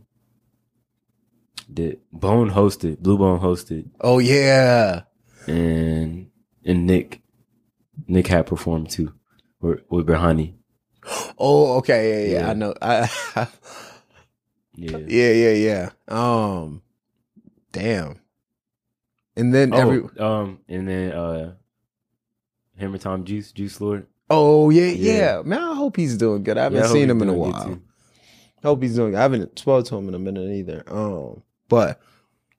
did 1.72 2.00
Bone 2.12 2.50
hosted, 2.52 3.00
Blue 3.00 3.18
Bone 3.18 3.40
hosted, 3.40 3.90
Oh 4.02 4.20
yeah. 4.20 5.04
and 5.48 6.30
and 6.66 6.86
Nick, 6.86 7.22
Nick 8.08 8.28
had 8.28 8.46
performed 8.48 8.90
too, 8.90 9.14
with, 9.62 9.82
with 9.90 10.06
Berhani. 10.08 10.54
Oh 11.38 11.78
okay. 11.78 12.32
Yeah, 12.32 12.34
yeah. 12.34 12.40
Yeah. 12.46 12.50
I 12.50 12.54
know. 12.54 12.74
I, 12.82 13.48
Yeah, 14.80 14.98
yeah, 15.08 15.32
yeah, 15.32 15.52
yeah. 15.54 15.90
Um, 16.08 16.84
damn. 17.72 18.20
And 19.36 19.52
then 19.52 19.74
Oh, 19.74 19.78
every. 19.78 20.04
um, 20.20 20.60
and 20.70 20.88
then 20.88 21.12
uh, 21.14 21.54
Hammer 22.78 23.00
Time 23.00 23.26
Juice, 23.26 23.52
Juice 23.52 23.82
Lord. 23.82 24.06
Oh 24.30 24.70
yeah, 24.70 24.88
yeah, 24.88 25.14
Yeah. 25.14 25.42
Man, 25.46 25.62
I 25.62 25.74
hope 25.76 25.96
he's 25.96 26.18
doing 26.18 26.44
good. 26.44 26.58
I 26.58 26.64
haven't 26.64 26.80
Yeah, 26.80 26.86
I 26.86 26.92
seen 26.94 27.10
him 27.10 27.22
in 27.22 27.30
a 27.30 27.34
while. 27.34 27.64
too. 27.64 27.82
Hope 28.64 28.82
he's 28.82 28.96
doing. 28.96 29.16
I 29.16 29.22
haven't 29.22 29.58
spoke 29.60 29.86
to 29.86 29.96
him 29.96 30.08
in 30.10 30.16
a 30.16 30.20
minute 30.20 30.52
either. 30.52 30.84
Um, 30.88 31.44
but 31.70 32.00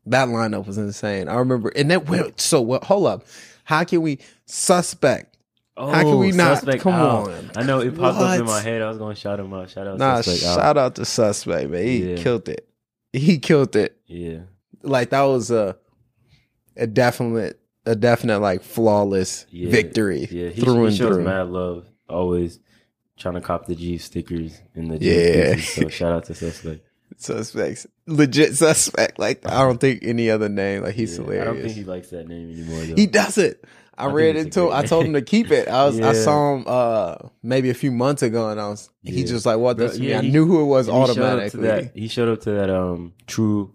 that 0.06 0.28
lineup 0.28 0.66
was 0.66 0.78
insane. 0.78 1.28
I 1.28 1.34
remember, 1.34 1.70
and 1.76 1.90
that 1.90 2.08
went 2.08 2.40
so 2.40 2.60
well. 2.62 2.80
Hold 2.84 3.06
up, 3.06 3.24
how 3.64 3.84
can 3.84 4.00
we 4.02 4.18
suspect? 4.46 5.36
How 5.76 6.02
can 6.02 6.18
we 6.18 6.32
not? 6.32 6.50
Oh, 6.50 6.54
Suspect 6.56 6.82
Come 6.82 6.94
Al. 6.94 7.28
on. 7.30 7.50
I 7.54 7.62
know 7.62 7.80
it 7.80 7.96
popped 7.96 8.18
up 8.18 8.40
in 8.40 8.46
my 8.46 8.60
head. 8.60 8.82
I 8.82 8.88
was 8.88 8.98
gonna 8.98 9.14
shout 9.14 9.38
him 9.38 9.52
out. 9.52 9.70
Shout 9.70 9.86
out. 9.86 9.98
Nah, 9.98 10.20
Suspect 10.22 10.44
Al. 10.50 10.56
shout 10.56 10.78
out 10.78 10.94
to 10.96 11.04
suspect 11.04 11.70
man. 11.70 11.82
He 11.84 12.10
Yeah. 12.10 12.16
killed 12.16 12.48
it. 12.48 12.68
He 13.12 13.38
killed 13.38 13.76
it. 13.76 13.96
Yeah, 14.06 14.40
Like 14.82 15.10
that 15.10 15.22
was 15.22 15.50
a 15.50 15.76
a 16.76 16.86
definite 16.86 17.57
a 17.88 17.96
definite 17.96 18.38
like 18.40 18.62
flawless 18.62 19.46
Yeah. 19.50 19.70
victory 19.70 20.28
yeah. 20.30 20.48
He, 20.50 20.60
through 20.60 20.82
he 20.82 20.86
and 20.88 20.96
shows 20.96 21.14
through. 21.14 21.24
mad 21.24 21.48
love. 21.48 21.86
Always 22.08 22.60
trying 23.18 23.34
to 23.34 23.40
cop 23.40 23.66
the 23.66 23.74
G 23.74 23.98
stickers 23.98 24.60
in 24.74 24.88
the 24.88 24.98
G 24.98 25.06
Yeah. 25.10 25.54
pieces. 25.56 25.74
So 25.74 25.88
shout 25.88 26.12
out 26.12 26.24
to 26.26 26.34
Suspect. 26.34 26.84
Suspects, 27.16 27.86
legit 28.06 28.54
suspect. 28.54 29.18
Like 29.18 29.44
I 29.50 29.62
don't 29.62 29.80
think 29.80 30.00
any 30.04 30.30
other 30.30 30.48
name. 30.48 30.82
Like 30.82 30.94
he's 30.94 31.16
Yeah, 31.18 31.24
hilarious. 31.24 31.42
I 31.42 31.44
don't 31.52 31.62
think 31.62 31.74
he 31.74 31.84
likes 31.84 32.10
that 32.10 32.28
name 32.28 32.52
anymore. 32.52 32.84
Though. 32.84 32.94
He 32.94 33.06
doesn't. 33.06 33.56
I, 33.96 34.04
I 34.04 34.12
read 34.12 34.36
it 34.36 34.46
a 34.46 34.50
to 34.50 34.70
I 34.70 34.82
told 34.84 35.06
him 35.06 35.14
to 35.14 35.22
keep 35.22 35.50
it. 35.50 35.66
I 35.66 35.86
was 35.86 35.98
I 35.98 36.12
saw 36.24 36.54
him 36.54 36.64
uh 36.68 37.16
maybe 37.42 37.70
a 37.70 37.74
few 37.74 37.90
months 37.90 38.22
ago 38.22 38.50
and 38.50 38.60
I 38.60 38.68
was 38.68 38.90
he 39.02 39.24
just 39.24 39.46
like 39.46 39.58
what 39.58 39.78
Bro, 39.78 39.88
this 39.88 39.96
to 39.96 40.02
me. 40.02 40.14
I 40.14 40.20
knew 40.20 40.46
who 40.46 40.60
it 40.60 40.66
was 40.66 40.86
he 40.86 40.92
showed 40.92 41.00
automatically. 41.10 41.62
that. 41.62 41.96
He 41.96 42.06
showed 42.08 42.28
up 42.28 42.40
to 42.42 42.50
that 42.52 42.70
um 42.70 43.14
true 43.26 43.74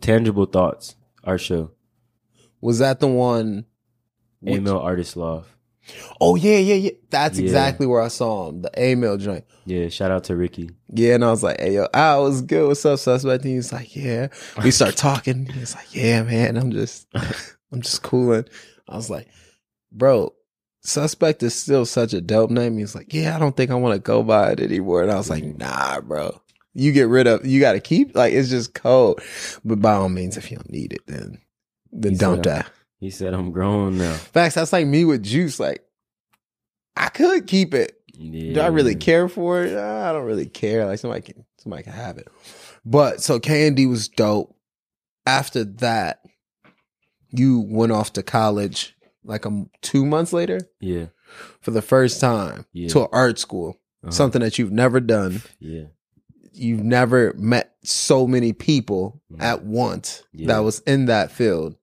tangible 0.00 0.46
thoughts 0.46 0.94
our 1.24 1.38
show. 1.38 1.72
Was 2.66 2.80
that 2.80 2.98
the 3.00 3.06
one 3.08 3.64
which- 4.40 4.56
Email 4.56 4.78
artist 4.78 5.16
love. 5.16 5.46
Oh 6.20 6.34
yeah, 6.34 6.58
yeah, 6.58 6.74
yeah. 6.74 6.90
That's 7.10 7.38
Yeah. 7.38 7.44
exactly 7.44 7.86
where 7.86 8.02
I 8.02 8.08
saw 8.08 8.48
him. 8.48 8.62
The 8.62 8.72
email 8.90 9.16
joint. 9.16 9.44
Yeah, 9.66 9.88
shout 9.88 10.10
out 10.10 10.24
to 10.24 10.34
Ricky. 10.36 10.70
Yeah, 10.92 11.14
and 11.14 11.24
I 11.24 11.30
was 11.30 11.44
like, 11.44 11.60
hey 11.60 11.74
yo, 11.74 11.86
I 11.94 12.16
was 12.18 12.42
good. 12.42 12.66
What's 12.66 12.84
up, 12.84 12.98
suspect? 12.98 13.44
And 13.44 13.52
he 13.52 13.56
was 13.56 13.72
like, 13.72 13.94
Yeah. 13.94 14.28
We 14.64 14.72
start 14.72 14.96
talking. 15.08 15.46
He 15.46 15.60
was 15.60 15.76
like, 15.76 15.94
Yeah, 15.94 16.24
man, 16.24 16.56
I'm 16.56 16.72
just 16.72 17.06
I'm 17.72 17.82
just 17.82 18.02
cooling. 18.02 18.46
I 18.88 18.96
was 18.96 19.10
like, 19.10 19.28
bro, 19.92 20.34
suspect 20.82 21.42
is 21.44 21.54
still 21.54 21.86
such 21.86 22.12
a 22.14 22.20
dope 22.20 22.50
name. 22.50 22.76
He 22.76 22.82
was 22.82 22.96
like, 22.96 23.14
Yeah, 23.14 23.36
I 23.36 23.38
don't 23.38 23.56
think 23.56 23.70
I 23.70 23.74
want 23.76 23.94
to 23.94 24.00
go 24.00 24.24
by 24.24 24.50
it 24.52 24.60
anymore. 24.60 25.02
And 25.04 25.12
I 25.12 25.16
was 25.16 25.30
like, 25.30 25.44
nah, 25.44 26.00
bro. 26.00 26.40
You 26.74 26.90
get 26.92 27.06
rid 27.08 27.26
of 27.28 27.46
you 27.46 27.60
gotta 27.60 27.80
keep 27.80 28.14
like 28.16 28.32
it's 28.34 28.50
just 28.50 28.74
cold. 28.74 29.20
But 29.64 29.80
by 29.80 29.92
all 29.94 30.08
means, 30.08 30.36
if 30.36 30.50
you 30.50 30.56
don't 30.56 30.70
need 30.70 30.92
it, 30.92 31.02
then 31.06 31.38
then 31.92 32.12
He 32.12 32.18
don't 32.18 32.36
said, 32.36 32.42
die. 32.42 32.64
He 32.98 33.10
said 33.10 33.34
I'm 33.34 33.50
grown 33.52 33.98
now. 33.98 34.14
Facts, 34.14 34.54
that's 34.54 34.72
like 34.72 34.86
me 34.86 35.04
with 35.04 35.22
juice. 35.22 35.60
Like 35.60 35.84
I 36.96 37.08
could 37.08 37.46
keep 37.46 37.74
it. 37.74 38.00
Yeah. 38.14 38.54
Do 38.54 38.60
I 38.60 38.66
really 38.68 38.94
care 38.94 39.28
for 39.28 39.62
it? 39.62 39.76
I 39.76 40.12
don't 40.12 40.24
really 40.24 40.46
care. 40.46 40.86
Like 40.86 40.98
somebody 40.98 41.20
can 41.20 41.44
somebody 41.58 41.82
can 41.82 41.92
have 41.92 42.16
it. 42.18 42.28
But 42.84 43.22
so 43.22 43.38
K 43.38 43.66
and 43.66 43.76
D 43.76 43.86
was 43.86 44.08
dope. 44.08 44.54
After 45.26 45.64
that, 45.64 46.20
you 47.30 47.60
went 47.60 47.92
off 47.92 48.12
to 48.14 48.22
college 48.22 48.96
like 49.24 49.44
um 49.44 49.68
two 49.82 50.06
months 50.06 50.32
later 50.32 50.60
Yeah. 50.80 51.06
for 51.60 51.72
the 51.72 51.82
first 51.82 52.20
time 52.20 52.64
Yeah. 52.72 52.88
to 52.88 53.02
an 53.02 53.08
art 53.12 53.38
school. 53.38 53.78
Uh-huh. 54.02 54.12
Something 54.12 54.40
that 54.42 54.58
you've 54.58 54.72
never 54.72 55.00
done. 55.00 55.42
Yeah. 55.58 55.86
You've 56.56 56.82
never 56.84 57.34
met 57.36 57.76
so 57.84 58.26
many 58.26 58.52
people 58.52 59.20
Mhm. 59.32 59.42
at 59.42 59.64
once 59.64 60.22
Yeah. 60.32 60.48
that 60.48 60.58
was 60.60 60.80
in 60.80 61.06
that 61.06 61.30
field. 61.30 61.76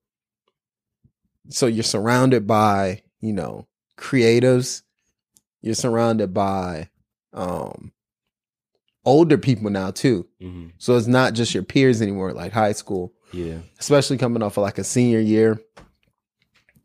So 1.49 1.67
you're 1.67 1.83
surrounded 1.83 2.47
by, 2.47 3.03
you 3.21 3.33
know, 3.33 3.67
creatives. 3.97 4.81
You're 5.61 5.75
surrounded 5.75 6.33
by 6.33 6.89
um 7.33 7.91
older 9.05 9.37
people 9.37 9.69
now 9.69 9.91
too. 9.91 10.27
hmm 10.39 10.67
So 10.77 10.95
it's 10.97 11.07
not 11.07 11.33
just 11.33 11.53
your 11.53 11.63
peers 11.63 12.01
anymore, 12.01 12.33
like 12.33 12.51
high 12.53 12.71
school, 12.71 13.13
Yeah. 13.33 13.59
especially 13.79 14.17
coming 14.17 14.41
off 14.41 14.57
of 14.57 14.61
like 14.63 14.77
a 14.77 14.83
senior 14.83 15.19
year, 15.19 15.59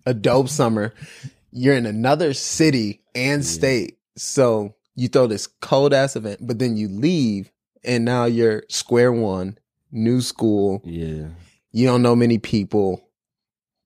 a 0.05 0.15
dope 0.15 0.49
summer. 0.49 0.93
You're 1.53 1.77
in 1.77 1.87
another 1.87 2.35
city 2.35 3.03
and 3.15 3.43
Yeah. 3.43 3.49
state. 3.49 3.99
So 4.17 4.75
you 4.97 5.09
throw 5.09 5.27
this 5.29 5.47
cold 5.47 5.95
ass 5.95 6.17
event, 6.17 6.41
but 6.47 6.59
then 6.59 6.77
you 6.77 6.89
leave 6.89 7.51
and 7.85 8.05
now 8.05 8.25
you're 8.25 8.63
square 8.69 9.13
one, 9.13 9.59
new 9.91 10.21
school. 10.21 10.83
Yeah. 10.85 11.29
You 11.73 11.87
don't 11.87 12.03
know 12.03 12.17
many 12.17 12.39
people. 12.39 13.09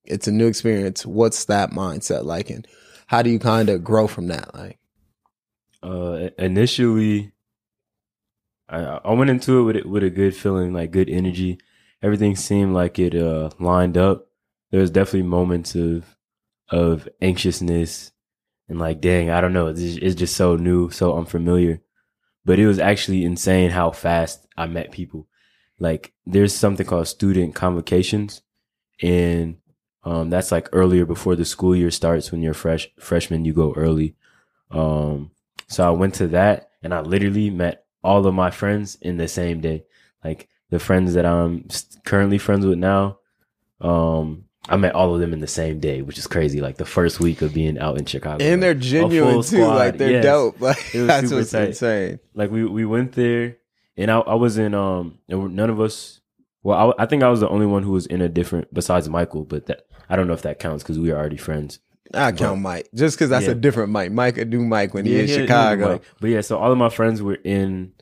It's 0.04 0.26
a 0.26 0.32
new 0.32 0.46
experience. 0.46 1.06
What's 1.06 1.44
that 1.46 1.70
mindset 1.70 2.24
like? 2.24 2.50
And 2.50 2.66
how 3.06 3.22
do 3.22 3.30
you 3.30 3.38
kind 3.38 3.68
of 3.68 3.84
grow 3.84 4.06
from 4.06 4.28
that? 4.28 4.54
Like, 4.54 4.78
Uh, 5.82 6.30
initially, 6.38 7.32
I 8.68 9.00
I 9.04 9.12
went 9.14 9.30
into 9.30 9.60
it 9.60 9.62
with 9.64 9.76
it 9.76 9.86
with 9.88 10.02
a 10.04 10.10
good 10.10 10.34
feeling, 10.34 10.72
like 10.72 10.90
good 10.90 11.08
energy. 11.08 11.58
Everything 12.02 12.36
seemed 12.36 12.74
like 12.74 12.98
it 12.98 13.14
uh 13.14 13.50
lined 13.58 13.96
up. 13.96 14.28
There 14.70 14.80
was 14.80 14.90
definitely 14.90 15.28
moments 15.28 15.74
of 15.74 16.16
of 16.68 17.08
anxiousness 17.20 18.12
and 18.68 18.78
like, 18.78 19.00
dang, 19.00 19.28
I 19.28 19.40
don't 19.40 19.52
know, 19.52 19.66
it's 19.66 19.80
just, 19.80 19.98
it's 19.98 20.14
just 20.14 20.34
so 20.36 20.56
new, 20.56 20.88
so 20.90 21.16
unfamiliar. 21.16 21.82
But 22.44 22.58
it 22.58 22.66
was 22.66 22.78
actually 22.78 23.24
insane 23.24 23.70
how 23.70 23.90
fast 23.92 24.46
I 24.56 24.66
met 24.66 24.92
people. 24.92 25.28
Like, 25.78 26.12
there's 26.26 26.54
something 26.54 26.86
called 26.86 27.08
student 27.08 27.54
convocations, 27.54 28.42
and 29.00 29.56
um, 30.04 30.30
that's 30.30 30.50
like 30.50 30.68
earlier 30.72 31.06
before 31.06 31.36
the 31.36 31.44
school 31.44 31.76
year 31.76 31.90
starts. 31.90 32.32
When 32.32 32.42
you're 32.42 32.54
fresh 32.54 32.88
freshman, 32.98 33.44
you 33.44 33.52
go 33.52 33.72
early. 33.74 34.16
Um, 34.70 35.30
so 35.68 35.86
I 35.86 35.90
went 35.90 36.14
to 36.16 36.28
that 36.28 36.70
and 36.82 36.92
I 36.92 37.00
literally 37.00 37.50
met 37.50 37.84
all 38.02 38.26
of 38.26 38.34
my 38.34 38.50
friends 38.50 38.96
in 39.00 39.16
the 39.16 39.28
same 39.28 39.60
day. 39.60 39.84
Like 40.24 40.48
the 40.70 40.78
friends 40.78 41.14
that 41.14 41.26
I'm 41.26 41.68
currently 42.04 42.38
friends 42.38 42.66
with 42.66 42.78
now, 42.78 43.18
um, 43.80 44.44
I 44.68 44.76
met 44.76 44.94
all 44.94 45.12
of 45.14 45.20
them 45.20 45.32
in 45.32 45.40
the 45.40 45.46
same 45.48 45.80
day, 45.80 46.02
which 46.02 46.18
is 46.18 46.26
crazy. 46.28 46.60
Like 46.60 46.76
the 46.76 46.84
first 46.84 47.18
week 47.18 47.42
of 47.42 47.52
being 47.52 47.78
out 47.78 47.98
in 47.98 48.04
Chicago. 48.06 48.44
and 48.44 48.62
they're 48.62 48.74
genuine 48.74 49.42
too. 49.42 49.64
Like 49.66 49.98
they're 49.98 50.12
yes. 50.12 50.24
dope. 50.24 50.60
Like 50.60 50.92
that's 50.92 51.32
what's 51.32 51.50
tight. 51.50 51.68
insane. 51.68 52.20
like 52.34 52.50
we 52.50 52.64
we 52.64 52.84
went 52.84 53.12
there 53.12 53.56
and 53.96 54.10
I 54.10 54.18
I 54.20 54.34
was 54.34 54.58
in 54.58 54.74
um 54.74 55.18
none 55.28 55.68
of 55.70 55.80
us 55.80 56.20
well 56.62 56.94
I, 56.98 57.02
I 57.02 57.06
think 57.06 57.22
I 57.24 57.28
was 57.28 57.40
the 57.40 57.48
only 57.48 57.66
one 57.66 57.82
who 57.82 57.90
was 57.92 58.06
in 58.06 58.20
a 58.22 58.28
different 58.28 58.72
besides 58.72 59.08
Michael 59.08 59.44
but 59.44 59.66
that 59.66 59.82
I 60.08 60.14
don't 60.16 60.26
know 60.28 60.34
if 60.34 60.42
that 60.42 60.58
counts 60.60 60.82
because 60.84 60.98
we 60.98 61.10
were 61.10 61.18
already 61.18 61.36
friends 61.38 61.80
I 62.14 62.30
count 62.32 62.60
Mike 62.60 62.88
just 62.94 63.16
because 63.16 63.30
that's 63.30 63.46
Yeah. 63.46 63.52
a 63.52 63.54
different 63.56 63.90
Mike. 63.90 64.12
Mike 64.12 64.34
could 64.36 64.50
do 64.50 64.60
Mike 64.64 64.92
when 64.94 65.06
he 65.06 65.18
in 65.18 65.26
he- 65.26 65.32
he 65.32 65.38
Chicago. 65.40 66.00
But 66.20 66.30
yeah 66.30 66.40
so 66.42 66.56
all 66.58 66.70
of 66.70 66.78
my 66.78 66.88
friends 66.90 67.20
were 67.20 67.38
in 67.42 67.92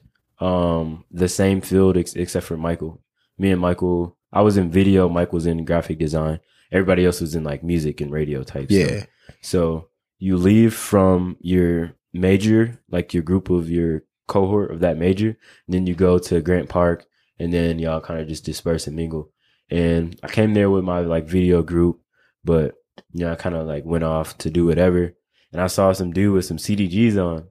um 0.41 1.05
the 1.11 1.29
same 1.29 1.61
field 1.63 1.97
ex- 1.97 2.15
except 2.15 2.45
for 2.47 2.57
Michael 2.59 3.01
me 3.39 3.51
and 3.51 3.61
Michael 3.61 4.17
I 4.33 4.43
was 4.43 4.57
in 4.57 4.71
video 4.71 5.09
Mike 5.09 5.33
was 5.33 5.47
in 5.47 5.65
graphic 5.65 5.99
design 5.99 6.41
everybody 6.73 7.05
else 7.05 7.21
was 7.21 7.35
in 7.35 7.45
like 7.45 7.63
music 7.63 8.01
and 8.01 8.11
radio 8.11 8.43
type 8.43 8.71
stuff. 8.71 8.91
Yeah, 8.91 9.05
So 9.41 9.89
you 10.19 10.37
leave 10.37 10.75
from 10.75 11.37
your 11.41 11.93
major, 12.13 12.81
like 12.91 13.15
your 13.15 13.23
group 13.23 13.51
of 13.51 13.71
your 13.71 14.05
cohort 14.27 14.71
of 14.71 14.81
that 14.81 14.99
major, 14.99 15.29
and 15.29 15.75
then 15.75 15.87
you 15.87 15.95
go 15.95 16.19
to 16.19 16.41
Grant 16.41 16.69
Park, 16.69 17.07
and 17.39 17.53
then 17.53 17.79
y'all 17.79 18.01
kind 18.01 18.21
of 18.21 18.29
just 18.29 18.45
disperse 18.45 18.87
and 18.87 18.97
mingle. 18.97 19.31
And 19.71 20.19
I 20.23 20.29
came 20.29 20.55
there 20.55 20.71
with 20.71 20.85
my 20.85 21.01
like 21.01 21.27
video 21.27 21.63
group, 21.63 22.01
but 22.45 22.75
you 23.13 23.25
know 23.25 23.33
I 23.33 23.37
kind 23.37 23.55
of 23.55 23.67
like 23.67 23.85
went 23.85 24.05
off 24.05 24.37
to 24.39 24.51
do 24.51 24.67
whatever, 24.67 25.15
and 25.53 25.61
I 25.61 25.67
saw 25.67 25.93
some 25.93 26.13
dude 26.13 26.35
with 26.35 26.45
some 26.45 26.59
CDGs 26.59 27.17
on, 27.17 27.49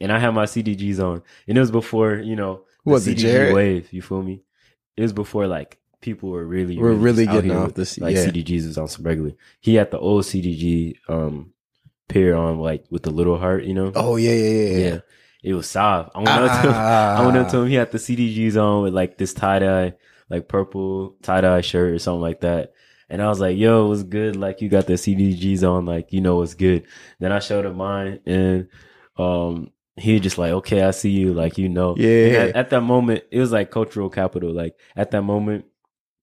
and 0.00 0.12
I 0.12 0.18
had 0.18 0.30
my 0.34 0.44
CDGs 0.44 1.00
on, 1.00 1.22
and 1.48 1.56
it 1.56 1.60
was 1.60 1.70
before 1.70 2.16
you 2.16 2.36
know 2.36 2.64
the 2.84 2.92
Was 2.92 3.06
it 3.08 3.18
CDG 3.18 3.20
Jared? 3.20 3.54
wave. 3.54 3.92
You 3.92 4.02
feel 4.02 4.22
me? 4.22 4.42
It 4.96 5.02
was 5.02 5.12
before 5.12 5.46
like 5.46 5.79
people 6.00 6.30
were 6.30 6.44
really 6.44 6.78
We're 6.78 6.92
really 6.92 7.26
out 7.28 7.34
getting 7.34 7.52
off 7.52 7.66
with, 7.68 7.74
this- 7.76 7.98
like 7.98 8.16
yeah. 8.16 8.26
CDGs 8.26 8.66
was 8.66 8.78
on 8.78 8.88
some 8.88 9.04
regular. 9.04 9.32
He 9.60 9.74
had 9.74 9.90
the 9.90 9.98
old 9.98 10.24
CDG 10.24 10.96
um 11.08 11.52
pair 12.08 12.34
on 12.36 12.58
like 12.58 12.84
with 12.90 13.02
the 13.02 13.10
little 13.10 13.38
heart, 13.38 13.64
you 13.64 13.74
know. 13.74 13.92
Oh 13.94 14.16
yeah, 14.16 14.32
yeah, 14.32 14.48
yeah. 14.50 14.68
yeah. 14.78 14.88
yeah. 14.88 14.98
It 15.42 15.54
was 15.54 15.68
soft. 15.68 16.10
I 16.14 16.18
went 16.18 16.28
up 16.30 16.62
to 16.62 16.68
him. 16.68 16.74
I 16.74 17.24
went 17.24 17.36
up 17.38 17.48
to 17.50 17.58
him. 17.60 17.68
He 17.68 17.74
had 17.74 17.90
the 17.90 17.98
CDGs 17.98 18.62
on 18.62 18.82
with 18.82 18.94
like 18.94 19.16
this 19.16 19.32
tie 19.32 19.58
dye, 19.60 19.94
like 20.28 20.48
purple 20.48 21.16
tie 21.22 21.40
dye 21.40 21.62
shirt 21.62 21.92
or 21.92 21.98
something 21.98 22.20
like 22.20 22.40
that. 22.40 22.74
And 23.08 23.22
I 23.22 23.28
was 23.28 23.40
like, 23.40 23.56
yo, 23.56 23.86
what's 23.88 24.04
good? 24.04 24.36
Like, 24.36 24.60
you 24.60 24.68
got 24.68 24.86
the 24.86 24.92
CDGs 24.92 25.68
on, 25.68 25.84
like, 25.84 26.12
you 26.12 26.20
know 26.20 26.36
what's 26.36 26.54
good. 26.54 26.86
Then 27.18 27.32
I 27.32 27.40
showed 27.40 27.66
him 27.66 27.76
mine 27.76 28.20
and 28.24 28.68
um 29.16 29.72
he 29.96 30.20
just 30.20 30.38
like, 30.38 30.52
okay, 30.52 30.82
I 30.82 30.92
see 30.92 31.10
you, 31.10 31.34
like, 31.34 31.58
you 31.58 31.68
know. 31.68 31.94
Yeah. 31.96 32.44
At, 32.44 32.56
at 32.56 32.70
that 32.70 32.80
moment, 32.82 33.24
it 33.30 33.40
was 33.40 33.50
like 33.52 33.70
cultural 33.70 34.10
capital. 34.10 34.52
Like 34.52 34.74
at 34.94 35.10
that 35.10 35.22
moment, 35.22 35.64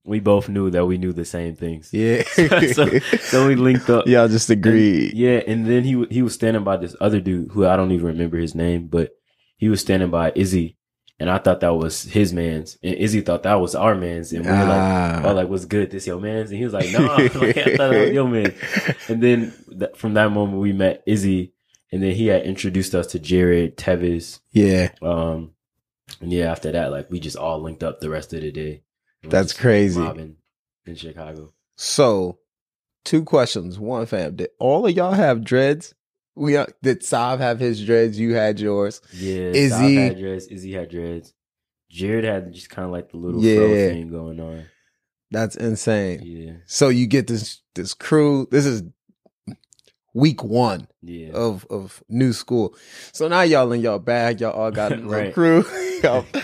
we 0.08 0.20
both 0.20 0.50
knew 0.50 0.70
that 0.72 0.86
we 0.86 0.98
knew 0.98 1.14
the 1.14 1.26
same 1.26 1.56
things. 1.56 1.90
Yeah. 1.94 2.24
so, 2.74 2.88
so 3.00 3.48
we 3.48 3.56
linked 3.56 3.90
up. 3.90 4.08
Y'all 4.08 4.28
just 4.28 4.50
agreed. 4.50 5.14
Yeah, 5.14 5.42
and 5.46 5.66
then 5.68 5.84
he 5.84 6.06
he 6.10 6.22
was 6.22 6.34
standing 6.34 6.64
by 6.64 6.78
this 6.78 6.96
other 7.02 7.20
dude 7.20 7.52
who 7.52 7.68
I 7.68 7.76
don't 7.76 7.92
even 7.92 8.08
remember 8.08 8.38
his 8.38 8.56
name, 8.56 8.88
but 8.88 9.12
he 9.58 9.70
was 9.70 9.82
standing 9.82 10.10
by 10.10 10.32
Izzy, 10.36 10.78
and 11.20 11.30
I 11.30 11.38
thought 11.40 11.60
that 11.62 11.76
was 11.76 12.04
his 12.04 12.32
man's, 12.34 12.78
and 12.82 12.96
Izzy 12.96 13.22
thought 13.22 13.44
that 13.44 13.56
was 13.56 13.76
our 13.76 13.96
man's, 13.96 14.32
and 14.34 14.46
we 14.46 14.52
were 14.52 14.58
like, 14.58 14.68
Ah. 14.70 15.22
"Oh, 15.26 15.34
like 15.34 15.50
what's 15.50 15.66
good? 15.66 15.92
This 15.92 16.08
your 16.08 16.20
man's?" 16.20 16.50
And 16.52 16.58
he 16.60 16.64
was 16.64 16.74
like, 16.74 16.92
"No, 16.92 17.00
like, 17.18 17.58
I 17.58 17.76
thought 17.76 17.94
it 17.94 18.06
was 18.06 18.14
your 18.20 18.28
man." 18.28 18.54
And 19.10 19.22
then 19.22 19.54
th- 19.78 19.96
from 19.96 20.14
that 20.14 20.32
moment, 20.32 20.60
we 20.62 20.74
met 20.74 21.04
Izzy, 21.06 21.54
and 21.92 22.02
then 22.02 22.14
he 22.14 22.28
had 22.28 22.44
introduced 22.44 22.94
us 22.96 23.08
to 23.08 23.20
Jared 23.20 23.78
Tevis. 23.78 24.40
yeah. 24.52 24.90
Um, 25.02 25.52
and 26.22 26.32
yeah, 26.32 26.50
after 26.52 26.72
that, 26.72 26.92
like 26.92 27.12
we 27.12 27.20
just 27.20 27.36
all 27.36 27.62
linked 27.62 27.84
up 27.84 28.00
the 28.00 28.10
rest 28.10 28.32
of 28.34 28.40
the 28.42 28.52
day. 28.52 28.84
That's 29.30 29.54
crazy. 29.54 30.00
mobbing 30.00 30.36
in 30.86 30.96
Chicago. 30.96 31.54
So, 31.76 32.40
two 33.06 33.24
questions. 33.24 33.78
One, 33.80 34.06
fam, 34.06 34.36
did 34.36 34.50
all 34.60 34.86
of 34.88 34.96
y'all 34.96 35.14
have 35.14 35.44
dreads? 35.44 35.94
We 36.36 36.56
uh, 36.58 36.68
did 36.84 37.04
Sav 37.04 37.40
have 37.40 37.60
his 37.60 37.84
dreads? 37.84 38.20
You 38.20 38.36
had 38.36 38.60
yours. 38.60 39.02
Yeah, 39.14 39.50
Izzy- 39.50 39.60
Izzy 39.86 39.96
had 39.96 40.20
dreads. 40.20 40.48
Izzy 40.48 40.74
had 40.74 40.90
dreads. 40.90 41.34
Jared 41.90 42.26
had 42.26 42.54
just 42.54 42.70
kind 42.70 42.86
of 42.86 42.92
like 42.92 43.12
the 43.12 43.18
little 43.18 43.42
fro 43.42 43.50
Yeah. 43.50 43.88
thing 43.90 44.10
going 44.10 44.40
on. 44.40 44.66
That's 45.32 45.56
insane. 45.56 46.22
Yeah, 46.24 46.54
So 46.66 46.90
you 46.90 47.08
get 47.08 47.28
this 47.28 47.62
this 47.76 47.94
crew. 47.94 48.48
This 48.52 48.66
is 48.66 48.84
week 50.14 50.44
one 50.44 50.88
yeah, 51.02 51.30
of 51.34 51.66
of 51.70 52.04
new 52.10 52.34
school. 52.34 52.76
So 53.14 53.28
now 53.28 53.42
y'all 53.42 53.72
in 53.72 53.82
y'all 53.82 54.00
bag. 54.00 54.42
Y'all 54.42 54.52
all 54.52 54.72
got 54.72 54.92
a 54.94 54.98
Right. 55.02 55.34
crew. 55.34 55.66
Y'all- 56.04 56.26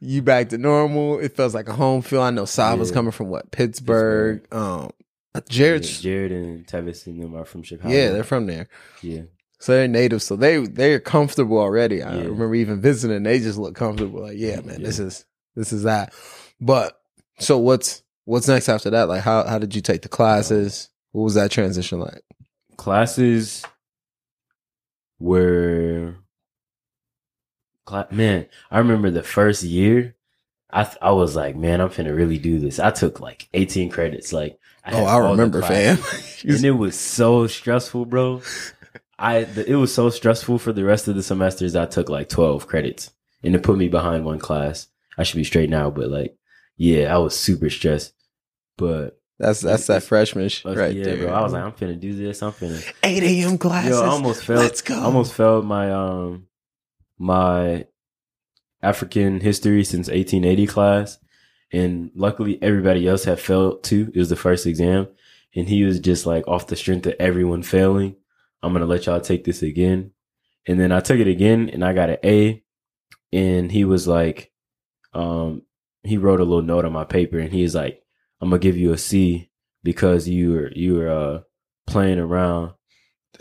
you 0.00 0.22
back 0.22 0.48
to 0.50 0.58
normal. 0.58 1.18
It 1.18 1.36
feels 1.36 1.54
like 1.54 1.68
a 1.68 1.72
home 1.74 2.02
feel. 2.02 2.22
I 2.22 2.30
know 2.30 2.44
Sav 2.44 2.78
was 2.78 2.90
coming 2.90 3.12
from 3.12 3.28
what 3.28 3.50
Pittsburgh. 3.50 4.46
Um, 4.52 4.90
Jared's 5.48 6.04
Yeah, 6.04 6.10
Jared 6.10 6.32
and 6.32 6.66
Tevis 6.66 7.06
and 7.06 7.22
them 7.22 7.34
are 7.36 7.44
from 7.44 7.62
Chicago. 7.62 7.94
yeah, 7.94 8.10
they're 8.10 8.24
from 8.24 8.46
there. 8.46 8.68
yeah, 9.02 9.22
So 9.60 9.72
they're 9.72 9.86
native, 9.88 10.22
so 10.22 10.34
they 10.36 10.66
they're 10.66 10.98
comfortable 11.00 11.58
already. 11.58 12.02
I 12.02 12.14
Yeah. 12.16 12.22
remember 12.24 12.54
even 12.56 12.80
visiting; 12.80 13.22
they 13.22 13.38
just 13.38 13.58
look 13.58 13.74
comfortable. 13.76 14.22
Like, 14.22 14.36
yeah, 14.38 14.60
man, 14.60 14.82
this 14.82 14.98
is 14.98 15.24
this 15.54 15.72
is 15.72 15.84
that. 15.84 16.12
But 16.60 17.00
so 17.38 17.58
what's 17.58 18.02
what's 18.24 18.48
next 18.48 18.68
after 18.68 18.90
that? 18.90 19.08
Like, 19.08 19.22
how 19.22 19.46
how 19.46 19.58
did 19.58 19.74
you 19.76 19.80
take 19.82 20.02
the 20.02 20.08
classes? 20.08 20.88
What 21.12 21.22
was 21.22 21.34
that 21.34 21.50
transition 21.50 22.00
like? 22.00 22.22
classes 22.76 23.64
were 25.18 26.14
man. 28.10 28.46
I 28.70 28.78
remember 28.78 29.10
the 29.10 29.22
first 29.22 29.62
year. 29.62 30.14
I 30.70 30.84
th- 30.84 30.98
I 31.00 31.12
was 31.12 31.34
like, 31.34 31.56
man, 31.56 31.80
I'm 31.80 31.88
finna 31.88 32.14
really 32.14 32.38
do 32.38 32.58
this. 32.58 32.78
I 32.78 32.90
took 32.90 33.20
like 33.20 33.48
18 33.54 33.90
credits. 33.90 34.34
Like, 34.34 34.58
oh, 34.92 35.04
I 35.04 35.30
remember, 35.30 35.62
fam. 35.62 35.98
and 36.44 36.64
it 36.64 36.72
was 36.72 36.98
so 36.98 37.46
stressful, 37.46 38.04
bro. 38.06 38.42
I 39.18 39.44
the, 39.44 39.68
it 39.70 39.74
was 39.74 39.92
so 39.92 40.10
stressful 40.10 40.58
for 40.58 40.72
the 40.72 40.84
rest 40.84 41.08
of 41.08 41.16
the 41.16 41.22
semesters. 41.22 41.74
I 41.74 41.86
took 41.86 42.08
like 42.08 42.28
twelve 42.28 42.66
credits, 42.66 43.10
and 43.42 43.54
it 43.54 43.62
put 43.62 43.76
me 43.76 43.88
behind 43.88 44.24
one 44.24 44.38
class. 44.38 44.86
I 45.16 45.24
should 45.24 45.36
be 45.36 45.44
straight 45.44 45.70
now, 45.70 45.90
but 45.90 46.08
like, 46.08 46.36
yeah, 46.76 47.14
I 47.14 47.18
was 47.18 47.36
super 47.36 47.68
stressed. 47.68 48.12
But 48.76 49.18
that's 49.38 49.60
that's 49.60 49.86
that 49.88 50.04
freshman 50.04 50.48
sh- 50.48 50.64
uh, 50.64 50.76
right 50.76 50.94
yeah, 50.94 51.04
there. 51.04 51.16
bro, 51.18 51.32
I 51.32 51.42
was 51.42 51.52
like, 51.52 51.64
I'm 51.64 51.72
finna 51.72 51.98
do 51.98 52.14
this. 52.14 52.42
I'm 52.42 52.52
finna. 52.52 52.84
eight 53.02 53.24
a.m. 53.24 53.58
classes. 53.58 53.90
Yo, 53.90 54.02
I 54.02 54.06
almost 54.08 54.44
failed. 54.44 54.60
Let's 54.60 54.82
go. 54.82 54.94
I 54.94 55.04
almost 55.04 55.34
failed 55.34 55.64
my 55.66 55.90
um 55.90 56.47
my 57.18 57.86
African 58.82 59.40
history 59.40 59.84
since 59.84 60.08
1880 60.08 60.66
class, 60.66 61.18
and 61.72 62.10
luckily 62.14 62.62
everybody 62.62 63.06
else 63.06 63.24
had 63.24 63.40
failed 63.40 63.82
too. 63.82 64.10
It 64.14 64.18
was 64.18 64.28
the 64.28 64.36
first 64.36 64.66
exam, 64.66 65.08
and 65.54 65.68
he 65.68 65.84
was 65.84 66.00
just 66.00 66.26
like 66.26 66.46
off 66.46 66.66
the 66.66 66.76
strength 66.76 67.06
of 67.06 67.14
everyone 67.18 67.62
failing. 67.62 68.16
I'm 68.62 68.72
gonna 68.72 68.86
let 68.86 69.06
y'all 69.06 69.20
take 69.20 69.44
this 69.44 69.62
again, 69.62 70.12
and 70.66 70.78
then 70.78 70.92
I 70.92 71.00
took 71.00 71.18
it 71.18 71.28
again, 71.28 71.68
and 71.72 71.84
I 71.84 71.92
got 71.92 72.10
an 72.10 72.18
A, 72.24 72.62
and 73.32 73.70
he 73.70 73.84
was 73.84 74.06
like, 74.06 74.52
um, 75.12 75.62
he 76.02 76.16
wrote 76.16 76.40
a 76.40 76.44
little 76.44 76.62
note 76.62 76.84
on 76.84 76.92
my 76.92 77.04
paper, 77.04 77.38
and 77.38 77.52
he 77.52 77.62
was 77.62 77.74
like, 77.74 78.02
I'm 78.40 78.50
gonna 78.50 78.60
give 78.60 78.76
you 78.76 78.92
a 78.92 78.98
C 78.98 79.50
because 79.82 80.28
you 80.28 80.52
were 80.52 80.70
you 80.72 80.94
were 80.94 81.08
uh 81.08 81.40
playing 81.86 82.18
around 82.18 82.72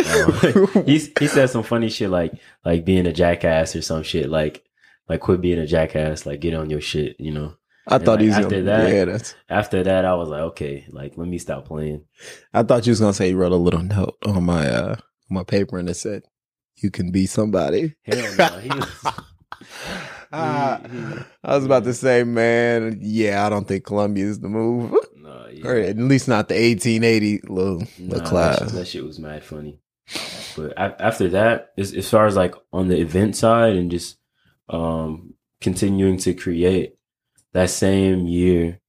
um, 0.06 0.84
he 0.86 1.00
he 1.20 1.28
said 1.28 1.50
some 1.50 1.64
funny 1.64 1.90
shit 1.90 2.10
like 2.10 2.34
like 2.64 2.86
being 2.86 3.08
a 3.08 3.14
jackass 3.14 3.76
or 3.76 3.82
some 3.82 4.04
shit 4.04 4.30
like 4.30 4.64
like 5.10 5.22
quit 5.22 5.42
being 5.42 5.60
a 5.60 5.66
jackass 5.68 6.26
like 6.26 6.40
get 6.40 6.54
on 6.54 6.70
your 6.70 6.82
shit 6.82 7.16
you 7.20 7.32
know 7.32 7.56
I 7.88 7.96
and, 7.96 8.06
thought 8.06 8.20
he 8.22 8.28
was 8.28 8.36
after 8.36 8.50
gonna, 8.50 8.64
that- 8.64 8.94
Yeah, 8.94 9.06
that's. 9.06 9.36
after 9.50 9.84
that 9.84 10.04
i 10.06 10.14
was 10.14 10.28
like 10.30 10.42
okay 10.42 10.86
like 10.92 11.18
let 11.18 11.28
me 11.28 11.38
stop 11.38 11.66
playing 11.66 12.04
I 12.54 12.64
thought 12.64 12.86
you 12.86 12.92
was 12.92 13.00
gonna 13.00 13.14
say 13.14 13.30
he 13.30 13.34
wrote 13.34 13.52
a 13.54 13.56
little 13.56 13.82
note 13.84 14.18
on 14.26 14.44
my 14.44 14.68
uh 14.70 14.96
my 15.30 15.44
paper 15.44 15.78
and 15.78 15.90
it 15.90 15.96
said, 15.96 16.24
"You 16.78 16.90
can 16.90 17.12
be 17.12 17.26
somebody." 17.26 17.96
hell 18.04 18.36
no 18.38 18.60
he 18.60 18.70
was 18.78 19.06
Ah, 20.32 20.82
I 21.44 21.56
was 21.56 21.66
about 21.66 21.84
to 21.86 21.94
say, 21.94 22.24
man, 22.24 23.00
yeah, 23.02 23.46
I 23.46 23.50
don't 23.50 23.68
think 23.68 23.86
Columbia 23.86 24.26
is 24.26 24.40
the 24.40 24.50
move, 24.50 24.92
no, 25.16 25.48
yeah. 25.52 25.68
or 25.68 25.76
at 25.78 25.98
least 25.98 26.28
not 26.28 26.50
the 26.50 26.56
1880 26.56 27.42
little, 27.48 27.80
Nah, 27.80 27.86
little 28.00 28.20
that 28.20 28.26
class. 28.28 28.60
shit- 28.60 28.70
That, 28.74 28.88
shit 28.88 29.06
was 29.06 29.20
mad 29.20 29.44
funny. 29.44 29.80
But 30.56 30.74
after 30.78 31.30
that, 31.30 31.74
as, 31.78 31.94
as 31.94 32.10
far 32.10 32.26
as 32.26 32.36
like 32.36 32.56
on 32.74 32.88
the 32.88 33.00
event 33.00 33.36
side 33.36 33.76
and 33.76 33.92
just 33.92 34.18
um 34.70 35.34
continuing 35.62 36.18
to 36.20 36.34
create, 36.34 36.96
that 37.54 37.70
same 37.70 38.28
year, 38.28 38.80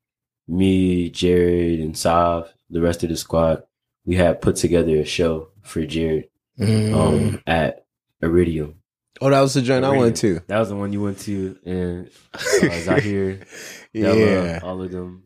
me, 0.47 1.11
Jared, 1.11 1.81
and 1.81 1.97
Sav, 1.97 2.53
the 2.71 2.81
rest 2.81 3.03
of 3.03 3.09
the 3.11 3.17
squad, 3.17 3.63
we 4.05 4.17
had 4.17 4.41
put 4.41 4.57
together 4.57 4.97
a 4.99 5.05
show 5.05 5.49
for 5.63 5.85
Jared 5.87 6.29
Mm. 6.59 6.93
um 6.95 7.43
at 7.47 7.85
Iridium. 8.21 8.75
oh, 9.21 9.31
that 9.31 9.41
was 9.41 9.55
the 9.55 9.63
joint 9.63 9.85
I 9.85 9.97
went 9.97 10.17
to. 10.17 10.41
That 10.49 10.59
was 10.59 10.71
the 10.71 10.75
one 10.77 10.93
you 10.93 11.01
went 11.01 11.21
to, 11.21 11.57
and 11.65 12.11
uh, 12.35 12.39
Zahir, 12.81 13.47
yeah, 13.93 14.13
Della, 14.13 14.61
all 14.65 14.83
of 14.83 14.91
them 14.91 15.23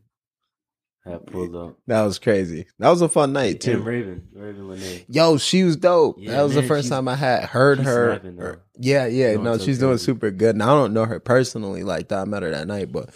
had 1.05 1.27
pulled 1.27 1.55
up. 1.57 1.77
that 1.89 2.03
was 2.03 2.19
crazy. 2.19 2.67
That 2.79 2.91
was 2.91 3.03
a 3.03 3.09
fun 3.09 3.33
night 3.33 3.53
And 3.55 3.61
too. 3.61 3.79
Raven, 3.83 4.29
Raven 4.33 4.69
Lenae. 4.69 5.05
Yo, 5.09 5.37
she 5.39 5.65
was 5.65 5.77
dope. 5.77 6.17
Yeah, 6.19 6.33
that 6.33 6.43
was 6.43 6.55
the 6.55 6.63
first 6.63 6.89
time 6.89 7.09
I 7.09 7.17
had 7.17 7.45
heard 7.45 7.81
her. 7.81 8.61
yeah, 8.79 9.07
yeah, 9.07 9.33
Doing 9.33 9.45
no, 9.45 9.57
so 9.59 9.65
she's 9.65 9.79
doing 9.79 9.99
super 9.99 10.31
good. 10.31 10.57
Now 10.57 10.77
I 10.77 10.79
don't 10.81 10.93
know 10.95 11.05
her 11.05 11.19
personally 11.21 11.83
like 11.83 12.09
that. 12.09 12.19
I 12.21 12.25
met 12.25 12.43
her 12.45 12.51
that 12.51 12.67
night, 12.69 12.93
but 12.93 13.11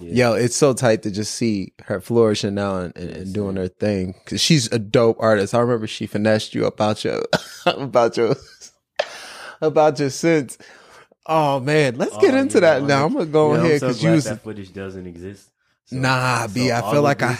Yeah. 0.00 0.30
Yo, 0.30 0.32
it's 0.34 0.56
so 0.56 0.72
tight 0.74 1.02
to 1.04 1.10
just 1.10 1.34
see 1.34 1.72
her 1.84 2.00
flourishing 2.00 2.54
now 2.54 2.76
and, 2.78 2.96
and, 2.96 3.10
and 3.10 3.34
doing 3.34 3.56
her 3.56 3.68
thing 3.68 4.14
because 4.24 4.40
she's 4.40 4.70
a 4.72 4.78
dope 4.78 5.16
artist. 5.20 5.54
I 5.54 5.60
remember 5.60 5.86
she 5.86 6.06
finessed 6.06 6.54
you 6.54 6.64
about 6.66 7.04
your 7.04 7.22
about 7.66 8.16
your 8.16 8.34
about 9.60 9.98
your 9.98 10.10
sense. 10.10 10.58
Oh 11.26 11.60
man, 11.60 11.96
let's 11.96 12.14
oh, 12.16 12.20
get 12.20 12.34
Oh, 12.34 12.38
into 12.38 12.56
yeah, 12.58 12.60
that 12.60 12.74
I'm- 12.76 12.86
now. 12.86 13.04
I'm 13.06 13.12
gonna 13.12 13.26
go 13.26 13.52
Yeah, 13.54 13.60
ahead 13.60 13.80
because 13.80 14.00
glad 14.00 14.08
you 14.08 14.14
was 14.14 14.24
that 14.24 14.42
footage 14.42 14.72
doesn't 14.72 15.06
exist. 15.06 15.49
So- 15.90 15.96
nah, 15.98 16.46
so 16.46 16.54
B. 16.54 16.70
I 16.72 16.80
feel 16.90 17.02
like 17.02 17.22
I 17.22 17.36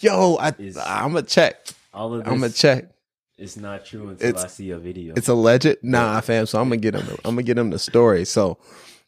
yo, 0.00 0.36
I 0.36 0.48
I'm 0.84 1.12
gonna 1.12 1.22
check. 1.22 1.66
all 1.92 2.14
of 2.14 2.24
this. 2.24 2.32
I'm 2.32 2.40
gonna 2.40 2.52
check. 2.52 2.90
It's 3.36 3.56
not 3.56 3.84
true 3.84 4.08
until 4.10 4.28
It's- 4.28 4.44
I 4.44 4.46
see 4.48 4.70
a 4.70 4.78
video. 4.78 5.14
It's 5.16 5.28
a 5.28 5.34
legend. 5.34 5.78
Nah, 5.82 6.20
fam. 6.20 6.46
So 6.46 6.60
I'm 6.60 6.66
gonna 6.68 6.76
get 6.76 6.94
him. 6.94 7.04
The, 7.06 7.12
I'm 7.24 7.34
gonna 7.34 7.42
get 7.42 7.58
him 7.58 7.70
the 7.70 7.78
story. 7.78 8.24
So 8.24 8.58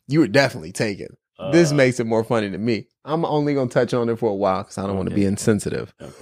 you 0.08 0.20
were 0.20 0.28
definitely 0.28 0.72
taken. 0.72 1.16
this 1.52 1.70
Uh, 1.70 1.74
makes 1.74 2.00
it 2.00 2.06
more 2.06 2.24
funny 2.24 2.50
to 2.50 2.58
me. 2.58 2.88
I'm 3.04 3.24
only 3.24 3.54
gonna 3.54 3.68
touch 3.70 3.92
on 3.94 4.08
it 4.08 4.18
for 4.18 4.30
a 4.30 4.34
while 4.34 4.62
because 4.62 4.78
I 4.78 4.86
don't 4.86 4.96
want 4.96 5.10
to 5.10 5.14
be 5.14 5.24
insensitive. 5.26 5.94
okay. 6.00 6.12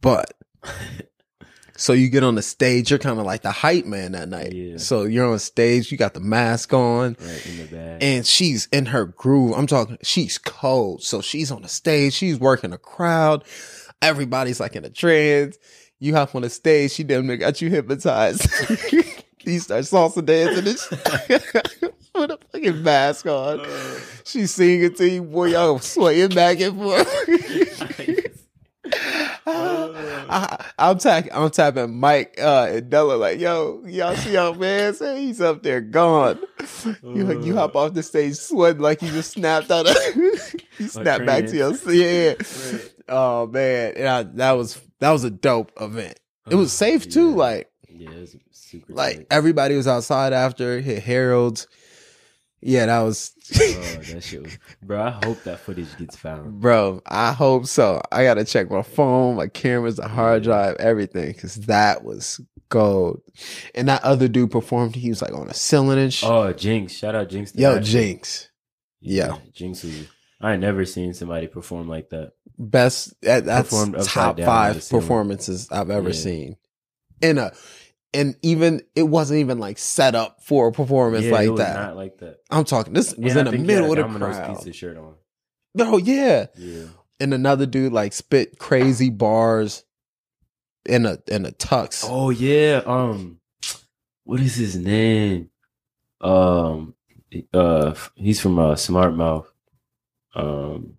But 0.00 0.32
so 1.82 1.92
you 1.92 2.08
get 2.08 2.22
on 2.22 2.36
the 2.36 2.42
stage, 2.42 2.90
you're 2.90 2.98
kind 3.00 3.18
of 3.18 3.26
like 3.26 3.42
the 3.42 3.50
hype 3.50 3.86
man 3.86 4.12
that 4.12 4.28
night. 4.28 4.52
Yeah. 4.52 4.76
So 4.76 5.02
you're 5.02 5.28
on 5.28 5.40
stage, 5.40 5.90
you 5.90 5.98
got 5.98 6.14
the 6.14 6.20
mask 6.20 6.72
on, 6.72 7.16
right 7.18 7.46
in 7.46 7.58
the 7.58 7.64
bag. 7.64 7.98
and 8.00 8.24
she's 8.24 8.68
in 8.70 8.86
her 8.86 9.06
groove. 9.06 9.54
I'm 9.56 9.66
talking, 9.66 9.98
she's 10.00 10.38
cold. 10.38 11.02
So 11.02 11.20
she's 11.20 11.50
on 11.50 11.62
the 11.62 11.68
stage, 11.68 12.12
she's 12.12 12.38
working 12.38 12.72
a 12.72 12.78
crowd. 12.78 13.42
Everybody's 14.00 14.60
like 14.60 14.76
in 14.76 14.84
a 14.84 14.90
trance. 14.90 15.58
You 15.98 16.14
hop 16.14 16.36
on 16.36 16.42
the 16.42 16.50
stage, 16.50 16.92
she 16.92 17.02
damn 17.02 17.26
near 17.26 17.36
got 17.36 17.60
you 17.60 17.68
hypnotized. 17.68 18.48
you 19.40 19.58
start 19.58 19.82
salsa 19.82 20.24
dancing 20.24 20.68
and 20.68 21.42
with 22.14 22.30
a 22.30 22.38
fucking 22.52 22.80
mask 22.80 23.26
on. 23.26 23.58
Uh. 23.58 23.98
She's 24.24 24.54
singing 24.54 24.94
to 24.94 25.08
you, 25.08 25.22
boy, 25.24 25.46
y'all 25.46 25.80
swaying 25.80 26.30
back 26.30 26.60
and 26.60 26.78
forth. 26.78 27.28
I, 29.46 30.70
I'm 30.78 30.98
tapping, 30.98 31.32
I'm 31.32 31.50
tapping 31.50 31.98
Mike 31.98 32.38
uh, 32.40 32.68
and 32.70 32.90
Della 32.90 33.14
like, 33.14 33.40
yo, 33.40 33.82
y'all 33.86 34.14
see 34.16 34.36
our 34.36 34.54
man? 34.54 34.94
Say 34.94 35.20
he's 35.22 35.40
up 35.40 35.62
there 35.62 35.80
gone. 35.80 36.38
You 37.02 37.42
you 37.42 37.54
hop 37.54 37.74
off 37.76 37.94
the 37.94 38.02
stage 38.02 38.36
sweating 38.36 38.82
like 38.82 39.02
you 39.02 39.08
just 39.08 39.32
snapped 39.32 39.70
out 39.70 39.88
of. 39.88 39.96
you 40.16 40.88
snap 40.88 41.24
back 41.26 41.46
to 41.46 41.56
your 41.56 41.92
yeah. 41.92 42.34
Oh 43.08 43.46
man, 43.46 43.94
yeah, 43.96 44.22
that 44.34 44.52
was 44.52 44.80
that 45.00 45.10
was 45.10 45.24
a 45.24 45.30
dope 45.30 45.72
event. 45.80 46.18
It 46.48 46.54
was 46.54 46.72
safe 46.72 47.08
too. 47.08 47.30
Yeah. 47.30 47.36
Like 47.36 47.70
Yeah, 47.88 48.10
it 48.10 48.20
was 48.20 48.36
super. 48.52 48.92
like 48.92 49.16
tight. 49.16 49.26
everybody 49.30 49.76
was 49.76 49.86
outside 49.88 50.32
after 50.32 50.80
hit 50.80 51.02
Harold's. 51.02 51.66
Yeah, 52.62 52.86
that 52.86 53.00
was. 53.00 53.32
oh, 53.60 53.98
that 54.12 54.22
shit 54.22 54.42
was, 54.42 54.56
bro. 54.82 55.02
I 55.02 55.10
hope 55.24 55.42
that 55.44 55.58
footage 55.60 55.96
gets 55.98 56.16
found. 56.16 56.60
Bro, 56.60 57.02
I 57.06 57.32
hope 57.32 57.66
so. 57.66 58.00
I 58.12 58.22
gotta 58.24 58.44
check 58.44 58.70
my 58.70 58.82
phone, 58.82 59.36
my 59.36 59.48
cameras, 59.48 59.96
the 59.96 60.06
hard 60.08 60.44
drive, 60.44 60.76
everything, 60.76 61.32
because 61.32 61.56
that 61.66 62.04
was 62.04 62.40
gold. 62.68 63.20
And 63.74 63.88
that 63.88 64.04
other 64.04 64.28
dude 64.28 64.50
performed. 64.52 64.94
He 64.94 65.08
was 65.08 65.20
like 65.22 65.32
on 65.32 65.48
a 65.48 65.54
ceiling 65.54 65.98
and 65.98 66.14
shit. 66.14 66.28
Oh, 66.30 66.52
Jinx! 66.52 66.92
Shout 66.94 67.14
out 67.16 67.28
Jinx. 67.28 67.54
Yo. 67.54 67.80
Jinx, 67.80 68.48
yeah. 69.00 69.36
Jinx 69.52 69.82
was. 69.82 70.06
I 70.40 70.52
ain't 70.52 70.60
never 70.60 70.84
seen 70.84 71.14
somebody 71.14 71.46
perform 71.48 71.88
like 71.88 72.10
that. 72.10 72.32
best. 72.58 73.14
That, 73.22 73.44
that's 73.44 73.68
Performed 73.70 73.94
top 74.04 74.36
down 74.36 74.48
on 74.48 74.74
the 74.74 74.80
five 74.80 74.88
performances 74.90 75.68
I've 75.70 75.90
ever 75.90 76.08
Yeah. 76.10 76.14
seen. 76.14 76.56
In 77.20 77.38
a, 77.38 77.52
and 78.14 78.36
even 78.42 78.82
it 78.94 79.04
wasn't 79.04 79.40
even 79.40 79.58
like 79.58 79.78
set 79.78 80.14
up 80.14 80.42
for 80.42 80.68
a 80.68 80.72
performance 80.72 81.24
Yeah, 81.24 81.30
it 81.30 81.34
like 81.34 81.50
was 81.50 81.58
that. 81.60 81.74
Not 81.74 81.96
like 81.96 82.18
that. 82.18 82.38
I'm 82.50 82.64
talking. 82.64 82.92
This 82.92 83.14
was 83.14 83.18
And 83.18 83.26
in 83.32 83.38
I 83.38 83.42
the 83.44 83.50
think 83.56 83.66
he 83.66 83.72
had 83.72 83.80
middle 83.82 83.90
of 83.92 83.96
the 83.96 84.02
Domino's 84.02 84.36
crowd. 84.36 84.56
Pizza 84.56 84.72
shirt 84.72 84.96
on. 84.96 85.14
Oh 85.78 85.96
yeah, 85.98 86.46
Yeah. 86.56 86.84
and 87.20 87.32
another 87.32 87.64
dude 87.66 87.92
like 87.92 88.12
spit 88.12 88.58
crazy 88.58 89.08
bars 89.10 89.84
in 90.86 91.06
a 91.06 91.18
in 91.28 91.46
a 91.46 91.50
tux. 91.52 92.04
Oh 92.08 92.30
yeah. 92.30 92.82
Um, 92.84 93.40
what 94.24 94.40
is 94.40 94.54
his 94.56 94.76
name? 94.76 95.48
Um, 96.20 96.94
uh, 97.54 97.94
he's 98.14 98.40
from 98.40 98.58
uh, 98.58 98.76
Smart 98.76 99.14
Mouth. 99.14 99.50
Um, 100.34 100.94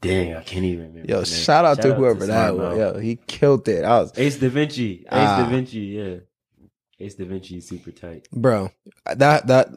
dang, 0.00 0.34
I 0.34 0.42
can't 0.42 0.64
even 0.64 0.88
remember. 0.88 1.08
Yo, 1.10 1.24
shout 1.24 1.64
out 1.64 1.80
to 1.82 1.94
whoever 1.94 2.26
that 2.26 2.56
was. 2.56 2.78
Yo, 2.78 2.98
he 2.98 3.16
killed 3.26 3.66
it. 3.68 3.84
I 3.84 4.00
was, 4.00 4.12
Ace 4.18 4.36
Da 4.38 4.48
Vinci. 4.48 5.00
Ace 5.00 5.06
Ah. 5.10 5.42
Da 5.42 5.48
Vinci. 5.50 5.78
Yeah. 5.78 6.16
Ace 7.00 7.14
Da 7.14 7.24
Vinci 7.24 7.58
is 7.58 7.68
super 7.68 7.90
tight. 7.92 8.26
bro. 8.32 8.70
That 9.14 9.46
that 9.46 9.68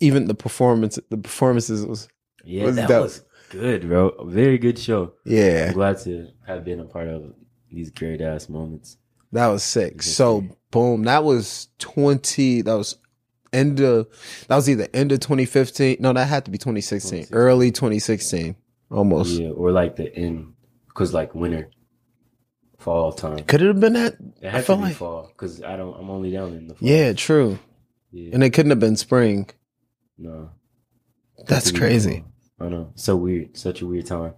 even 0.00 0.26
the 0.28 0.34
performance, 0.34 0.98
the 1.10 1.16
performances 1.18 1.84
was 1.86 2.08
Yeah, 2.44 2.64
Was 2.64 2.76
that 2.76 2.88
dope. 2.88 3.02
was 3.04 3.22
good, 3.50 3.88
bro. 3.88 4.08
A 4.08 4.26
very 4.26 4.58
good 4.58 4.78
show. 4.78 5.12
I'm 5.26 5.32
yeah, 5.32 5.72
glad 5.72 5.98
to 6.00 6.28
have 6.46 6.64
been 6.64 6.80
a 6.80 6.84
part 6.84 7.08
of 7.08 7.32
these 7.70 7.90
great 7.90 8.20
ass 8.20 8.48
moments. 8.48 8.96
that 9.32 9.46
was 9.48 9.62
sick. 9.62 10.02
So 10.02 10.44
boom, 10.70 11.04
that 11.04 11.24
was 11.24 11.68
twenty. 11.78 12.62
That 12.62 12.74
was 12.74 12.96
end 13.52 13.80
of 13.80 14.08
that 14.48 14.56
was 14.56 14.68
either 14.68 14.88
end 14.94 15.12
of 15.12 15.20
2015. 15.20 15.98
No, 16.00 16.12
that 16.12 16.26
had 16.26 16.44
to 16.46 16.50
be 16.50 16.58
2016, 16.58 17.26
2016. 17.26 17.36
early 17.36 17.70
2016, 17.70 18.56
almost. 18.94 19.38
Yeah, 19.40 19.50
or 19.50 19.70
like 19.72 19.96
the 19.96 20.14
end, 20.14 20.54
cause 20.94 21.12
like 21.12 21.34
winter, 21.34 21.70
fall 22.78 23.12
time. 23.12 23.44
Could 23.44 23.62
it 23.62 23.66
have 23.68 23.80
been 23.80 23.94
that? 23.94 24.14
It 24.40 24.46
I 24.46 24.50
had 24.50 24.66
to 24.66 24.76
be 24.76 24.82
like 24.82 24.96
fall, 24.96 25.30
cause 25.36 25.62
I 25.62 25.76
don't. 25.76 25.94
I'm 25.98 26.10
only 26.10 26.30
down 26.30 26.52
in 26.54 26.68
the 26.68 26.74
fall. 26.74 26.88
yeah, 26.88 27.12
true. 27.12 27.58
yeah. 28.12 28.30
And 28.32 28.42
it 28.44 28.50
couldn't 28.50 28.70
have 28.70 28.80
been 28.80 28.96
spring. 28.96 29.48
no, 30.18 30.50
That's 31.46 31.66
Had 31.66 31.66
to 31.66 31.72
be 31.74 31.78
crazy. 31.80 32.24
I 32.60 32.68
know, 32.68 32.92
so 32.94 33.16
weird, 33.16 33.56
such 33.56 33.82
a 33.82 33.86
weird 33.86 34.06
time. 34.06 34.34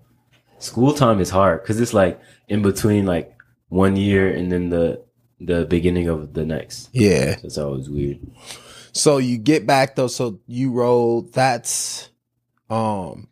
School 0.59 0.95
time 0.95 1.21
is 1.21 1.29
hard, 1.31 1.62
cause 1.64 1.79
it's 1.81 1.92
like 1.92 2.19
in 2.49 2.62
between 2.62 3.05
like 3.05 3.33
one 3.69 3.95
year 3.97 4.33
and 4.35 4.51
then 4.51 4.71
the 4.71 5.05
the 5.38 5.66
beginning 5.66 6.09
of 6.09 6.33
the 6.33 6.47
next. 6.47 6.88
Yeah. 6.92 7.37
So 7.37 7.47
it's 7.47 7.59
always 7.59 7.90
weird. 7.90 8.21
So 8.92 9.19
you 9.19 9.37
get 9.37 9.66
back 9.66 9.97
though. 9.97 10.07
So 10.07 10.40
you 10.47 10.73
roll. 10.73 11.23
That's 11.23 12.09
um 12.71 13.29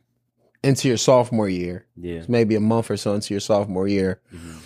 into 0.65 0.89
your 0.89 0.97
sophomore 0.97 1.49
year. 1.49 1.87
Yeah. 1.97 2.23
maybe 2.29 2.55
a 2.57 2.61
month 2.61 2.91
or 2.91 2.97
so 2.97 3.15
into 3.15 3.33
your 3.35 3.41
sophomore 3.41 3.87
year. 3.87 4.21
Mhm. 4.35 4.57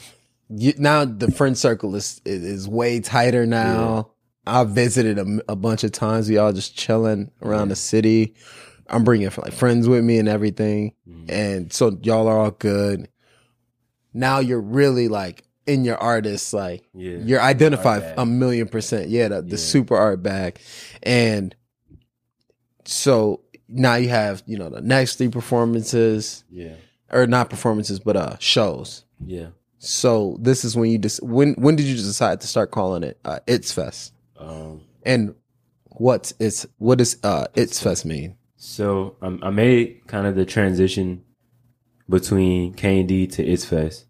You, 0.51 0.73
now 0.79 1.05
the 1.05 1.31
friend 1.31 1.59
circle 1.59 1.95
is 1.95 2.21
is, 2.25 2.67
way 2.69 3.01
tighter 3.01 3.45
now. 3.47 4.11
I 4.47 4.65
visited 4.65 5.19
a, 5.19 5.41
a 5.53 5.57
bunch 5.57 5.85
of 5.85 5.93
times. 5.93 6.29
We 6.31 6.39
all 6.39 6.55
just 6.55 6.75
chilling 6.77 7.31
around 7.43 7.67
Yeah. 7.69 7.73
the 7.75 7.77
city. 7.77 8.35
I'm 8.89 9.05
bringing 9.05 9.29
like 9.37 9.53
friends 9.53 9.87
with 9.87 10.03
me 10.03 10.19
and 10.19 10.27
everything, 10.29 10.95
Mhm. 11.07 11.31
and 11.31 11.73
so 11.73 11.99
y'all 12.03 12.27
are 12.29 12.39
all 12.39 12.53
good. 12.53 13.09
Now 14.15 14.39
you're 14.39 14.63
really 14.63 15.09
like 15.09 15.45
in 15.67 15.85
your 15.85 15.99
artist, 15.99 16.55
like 16.55 16.89
Yeah. 16.95 17.19
you're 17.23 17.43
identified 17.43 18.15
a 18.17 18.25
million 18.25 18.67
percent. 18.69 19.11
Yeah, 19.11 19.29
the, 19.29 19.43
the 19.43 19.51
Yeah. 19.51 19.57
super 19.59 19.97
art 19.97 20.23
bag, 20.23 20.59
and 21.03 21.55
so 22.87 23.41
now 23.69 23.95
you 23.97 24.09
have 24.09 24.43
you 24.47 24.57
know 24.59 24.71
the 24.71 24.81
next 24.81 25.17
three 25.17 25.29
performances 25.29 26.45
Yeah. 26.51 26.75
or 27.13 27.27
not 27.27 27.51
performances, 27.51 28.01
but 28.01 28.17
uh 28.17 28.37
shows. 28.39 29.05
Yeah. 29.25 29.49
So 29.79 30.37
this 30.41 30.65
is 30.65 30.77
when 30.77 30.91
you 30.91 30.99
just 30.99 31.23
when 31.23 31.55
when 31.55 31.77
did 31.77 31.87
you 31.87 31.95
decide 31.95 32.41
to 32.41 32.47
start 32.47 32.71
calling 32.71 33.03
it 33.03 33.19
uh, 33.25 33.41
It's 33.47 33.71
Fest? 33.73 34.13
Um. 34.39 34.83
And 35.05 35.35
what's 35.85 36.35
it's 36.41 36.67
what 36.79 36.99
does 36.99 37.17
uh 37.23 37.47
It's 37.55 37.81
Fest 37.83 38.05
mean? 38.05 38.37
So 38.57 39.17
um, 39.23 39.39
I 39.43 39.51
made 39.51 40.07
kind 40.09 40.27
of 40.27 40.35
the 40.35 40.45
transition 40.45 41.23
between 42.09 42.75
K 42.75 43.01
and 43.01 43.09
D 43.09 43.27
to 43.29 43.45
It's 43.47 43.65
Fest, 43.65 44.07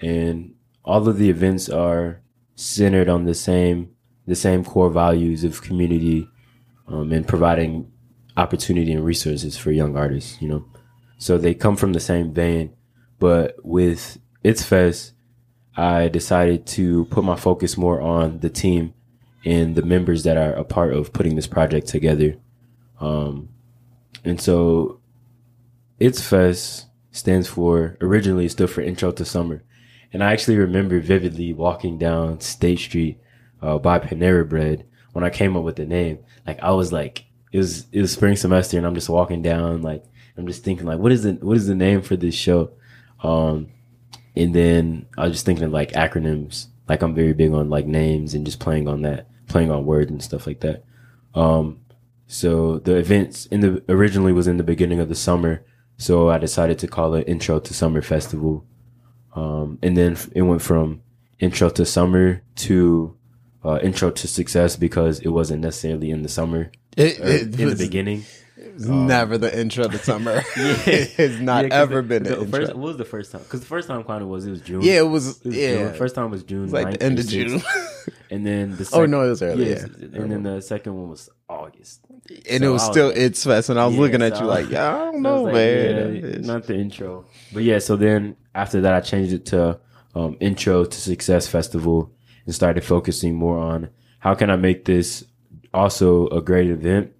and 0.00 0.54
all 0.84 1.06
of 1.08 1.18
the 1.18 1.28
events 1.28 1.68
are 1.68 2.22
centered 2.54 3.08
on 3.08 3.24
the 3.26 3.34
same 3.34 3.90
the 4.26 4.34
same 4.34 4.64
core 4.64 4.88
values 4.90 5.44
of 5.44 5.60
community 5.62 6.26
um, 6.88 7.12
and 7.12 7.26
providing 7.28 7.91
opportunity 8.36 8.92
and 8.92 9.04
resources 9.04 9.56
for 9.56 9.70
young 9.70 9.96
artists. 9.96 10.40
You 10.40 10.48
know, 10.48 10.64
so 11.18 11.38
they 11.38 11.54
come 11.54 11.76
from 11.76 11.92
the 11.92 12.00
same 12.00 12.32
vein, 12.32 12.74
but 13.18 13.56
with 13.62 14.18
It's 14.42 14.62
Fest, 14.62 15.12
I 15.76 16.08
decided 16.08 16.66
to 16.68 17.06
put 17.06 17.24
my 17.24 17.36
focus 17.36 17.76
more 17.76 18.00
on 18.00 18.40
the 18.40 18.50
team 18.50 18.94
and 19.44 19.74
the 19.74 19.82
members 19.82 20.22
that 20.24 20.36
are 20.36 20.52
a 20.52 20.64
part 20.64 20.92
of 20.92 21.12
putting 21.12 21.36
this 21.36 21.46
project 21.46 21.88
together. 21.88 22.36
Um, 23.00 23.48
and 24.24 24.40
so 24.40 25.00
It's 25.98 26.20
Fest 26.20 26.86
stands 27.10 27.48
for 27.48 27.96
originally 28.00 28.48
stood 28.48 28.70
for 28.70 28.80
Intro 28.80 29.12
to 29.12 29.24
Summer. 29.24 29.62
And 30.12 30.22
I 30.22 30.32
actually 30.32 30.58
remember 30.58 31.00
vividly 31.00 31.52
walking 31.52 31.98
down 31.98 32.40
State 32.40 32.80
Street 32.80 33.18
uh, 33.62 33.78
by 33.78 33.98
Panera 33.98 34.48
Bread 34.48 34.86
when 35.12 35.24
I 35.24 35.30
came 35.30 35.56
up 35.56 35.64
with 35.64 35.76
the 35.76 35.86
name. 35.86 36.18
Like 36.46 36.60
I 36.62 36.72
was 36.72 36.92
like 36.92 37.24
it 37.52 37.58
was 37.58 37.86
it 37.92 38.00
was 38.00 38.12
spring 38.12 38.34
semester 38.34 38.78
and 38.78 38.86
I'm 38.86 38.94
just 38.94 39.10
walking 39.10 39.42
down 39.42 39.82
like 39.82 40.04
I'm 40.36 40.46
just 40.46 40.64
thinking 40.64 40.86
like 40.86 40.98
what 40.98 41.12
is 41.12 41.22
the 41.22 41.32
what 41.34 41.56
is 41.56 41.66
the 41.66 41.74
name 41.74 42.00
for 42.02 42.16
this 42.16 42.34
show? 42.34 42.70
Um 43.22 43.68
and 44.34 44.54
then 44.54 45.06
I 45.18 45.24
was 45.24 45.32
just 45.32 45.46
thinking 45.46 45.70
like 45.70 45.92
acronyms. 45.92 46.68
Like 46.88 47.02
I'm 47.02 47.14
very 47.14 47.34
big 47.34 47.52
on 47.52 47.68
like 47.68 47.86
names 47.86 48.34
and 48.34 48.46
just 48.46 48.58
playing 48.58 48.88
on 48.88 49.02
that, 49.02 49.28
playing 49.46 49.70
on 49.70 49.84
words 49.84 50.10
and 50.10 50.22
stuff 50.22 50.46
like 50.46 50.60
that. 50.60 50.84
Um 51.34 51.80
so 52.26 52.78
the 52.78 52.96
events 52.96 53.44
in 53.46 53.60
the 53.60 53.82
originally 53.90 54.32
was 54.32 54.46
in 54.46 54.56
the 54.56 54.64
beginning 54.64 55.00
of 55.00 55.10
the 55.10 55.14
summer. 55.14 55.64
So 55.98 56.30
I 56.30 56.38
decided 56.38 56.78
to 56.78 56.88
call 56.88 57.14
it 57.14 57.28
Intro 57.28 57.60
to 57.60 57.74
Summer 57.74 58.00
Festival. 58.00 58.64
Um, 59.36 59.78
and 59.82 59.96
then 59.96 60.16
it 60.34 60.42
went 60.42 60.62
from 60.62 61.02
Intro 61.38 61.68
to 61.68 61.84
Summer 61.84 62.42
to 62.56 63.16
uh, 63.62 63.78
Intro 63.82 64.10
to 64.10 64.26
Success 64.26 64.76
because 64.76 65.20
it 65.20 65.28
wasn't 65.28 65.60
necessarily 65.60 66.10
in 66.10 66.22
the 66.22 66.28
summer 66.28 66.72
It, 66.96 67.20
or 67.20 67.24
in 67.26 67.50
the 67.70 67.74
beginning. 67.76 68.24
it 68.56 68.74
was 68.74 68.88
never 68.88 69.38
the 69.38 69.58
intro 69.58 69.88
to 69.88 69.98
summer. 69.98 70.34
Yeah. 70.56 70.74
it's 70.86 71.40
not 71.40 71.66
Yeah, 71.66 71.74
ever 71.82 71.96
the, 72.02 72.08
been 72.08 72.22
the 72.24 72.30
the 72.36 72.40
intro. 72.42 72.60
first. 72.60 72.74
What 72.74 72.82
was 72.88 72.96
the 72.98 73.04
first 73.04 73.32
time? 73.32 73.42
Because 73.42 73.60
the 73.60 73.66
first 73.66 73.88
time 73.88 74.04
kind 74.04 74.22
of 74.22 74.28
was 74.28 74.46
it 74.46 74.50
was 74.50 74.60
June. 74.60 74.82
yeah, 74.82 74.98
it 74.98 75.08
was. 75.08 75.38
It 75.40 75.46
was 75.46 75.56
yeah, 75.56 75.74
June. 75.76 75.94
First 75.94 76.14
time 76.14 76.30
was 76.30 76.42
June. 76.42 76.58
it 76.60 76.62
was 76.64 76.72
like 76.72 76.86
9th 76.88 76.98
the 76.98 77.02
end 77.04 77.18
of 77.18 77.26
June. 77.28 77.62
And 78.30 78.46
then 78.46 78.76
the 78.76 78.88
oh 78.94 79.06
no, 79.06 79.22
it 79.26 79.30
was 79.30 79.42
early. 79.42 79.68
yes, 79.68 79.86
Yeah, 79.98 80.20
and 80.20 80.30
then 80.30 80.42
the 80.42 80.60
second 80.60 80.94
one 80.96 81.08
was 81.10 81.28
August. 81.48 82.00
and 82.48 82.62
so 82.62 82.68
it 82.68 82.72
was 82.72 82.82
was 82.82 82.82
still 82.90 83.08
like- 83.08 83.16
It's 83.16 83.44
Fest, 83.44 83.68
and 83.70 83.78
I 83.80 83.86
was 83.86 83.94
Yeah, 83.94 84.00
looking 84.00 84.22
at 84.22 84.36
so 84.36 84.42
you 84.42 84.48
like, 84.48 84.70
yeah, 84.70 84.94
I 84.94 84.98
don't 85.12 85.22
know, 85.22 85.42
like, 85.44 85.54
man. 85.54 86.14
yeah, 86.14 86.28
It's- 86.28 86.46
not 86.46 86.66
the 86.66 86.76
intro. 86.78 87.24
But 87.52 87.62
yeah, 87.64 87.78
so 87.78 87.96
then 87.96 88.36
after 88.54 88.80
that, 88.82 88.92
I 88.94 89.00
changed 89.00 89.32
it 89.32 89.46
to 89.46 89.78
um, 90.14 90.36
Intro 90.40 90.84
to 90.84 91.00
Success 91.00 91.46
Festival 91.48 92.10
and 92.46 92.54
started 92.54 92.84
focusing 92.84 93.34
more 93.34 93.58
on 93.58 93.88
how 94.18 94.34
can 94.34 94.50
I 94.50 94.56
make 94.56 94.84
this 94.84 95.24
also 95.72 96.28
a 96.28 96.42
great 96.42 96.70
event, 96.70 97.12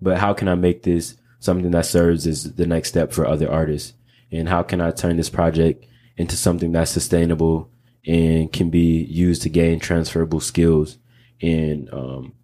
but 0.00 0.18
how 0.18 0.32
can 0.34 0.48
I 0.48 0.54
make 0.54 0.82
this 0.82 1.16
something 1.38 1.70
that 1.70 1.86
serves 1.86 2.26
as 2.26 2.54
the 2.54 2.66
next 2.66 2.90
step 2.90 3.12
for 3.12 3.26
other 3.26 3.50
artists? 3.50 3.94
And 4.30 4.48
how 4.48 4.62
can 4.62 4.80
I 4.80 4.90
turn 4.90 5.16
this 5.16 5.30
project 5.30 5.86
into 6.16 6.36
something 6.36 6.72
that's 6.72 6.90
sustainable 6.90 7.70
and 8.06 8.52
can 8.52 8.70
be 8.70 9.02
used 9.04 9.42
to 9.42 9.48
gain 9.48 9.80
transferable 9.80 10.40
skills 10.40 10.98
and 11.40 11.92
um, 11.92 12.34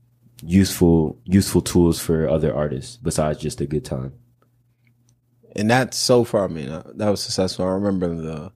useful 0.42 1.18
useful 1.24 1.62
tools 1.62 2.00
for 2.00 2.28
other 2.28 2.54
artists 2.54 2.96
besides 2.96 3.38
just 3.38 3.60
a 3.60 3.66
good 3.66 3.84
time. 3.84 4.12
and 5.54 5.70
that's 5.70 5.96
so 5.96 6.24
far. 6.24 6.44
I 6.44 6.48
mean, 6.48 6.68
uh, 6.68 6.82
that 6.94 7.08
was 7.08 7.22
successful. 7.22 7.64
I 7.64 7.70
remember 7.70 8.14
the. 8.14 8.52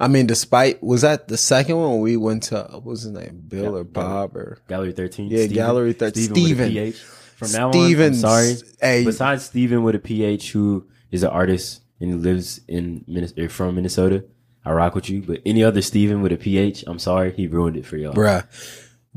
I 0.00 0.08
mean, 0.08 0.26
despite 0.26 0.82
was 0.82 1.02
that 1.02 1.28
the 1.28 1.36
second 1.36 1.76
one 1.76 2.00
we 2.00 2.16
went 2.16 2.44
to 2.44 2.66
what 2.70 2.84
was 2.84 3.02
his 3.02 3.12
name, 3.12 3.42
Bill 3.48 3.62
Yeah, 3.64 3.68
or. 3.70 3.84
Bob 3.84 4.36
or 4.36 4.58
Gallery 4.68 4.92
13. 4.92 5.28
Yeah, 5.30 5.46
Gallery 5.46 5.92
13. 5.92 6.22
Steven. 6.24 6.34
with 6.34 6.42
a 6.42 6.44
Steven. 6.46 6.70
PH. 6.72 6.96
From 7.36 7.52
now 7.52 7.70
Steven's- 7.72 8.24
on, 8.24 8.30
I'm 8.30 8.44
sorry. 8.56 8.68
Hey, 8.80 9.04
Besides 9.04 9.44
Steven 9.44 9.82
with 9.82 9.94
a 9.94 9.98
PH, 9.98 10.52
who 10.52 10.86
is 11.10 11.22
an 11.22 11.30
artist 11.30 11.82
and 12.00 12.22
lives 12.22 12.60
in 12.68 13.04
Minnesota, 13.08 13.42
eh, 13.42 13.48
from 13.48 13.74
Minnesota, 13.74 14.24
I 14.64 14.72
rock 14.72 14.94
with 14.94 15.10
you. 15.10 15.22
But 15.22 15.40
any 15.44 15.62
other 15.64 15.82
Steven 15.82 16.22
with 16.22 16.32
a 16.32 16.36
PH, 16.36 16.84
I'm 16.86 16.98
sorry, 16.98 17.32
he 17.32 17.46
ruined 17.46 17.76
it 17.76 17.84
for 17.86 17.96
y'all. 17.96 18.14
Bruh. 18.14 18.46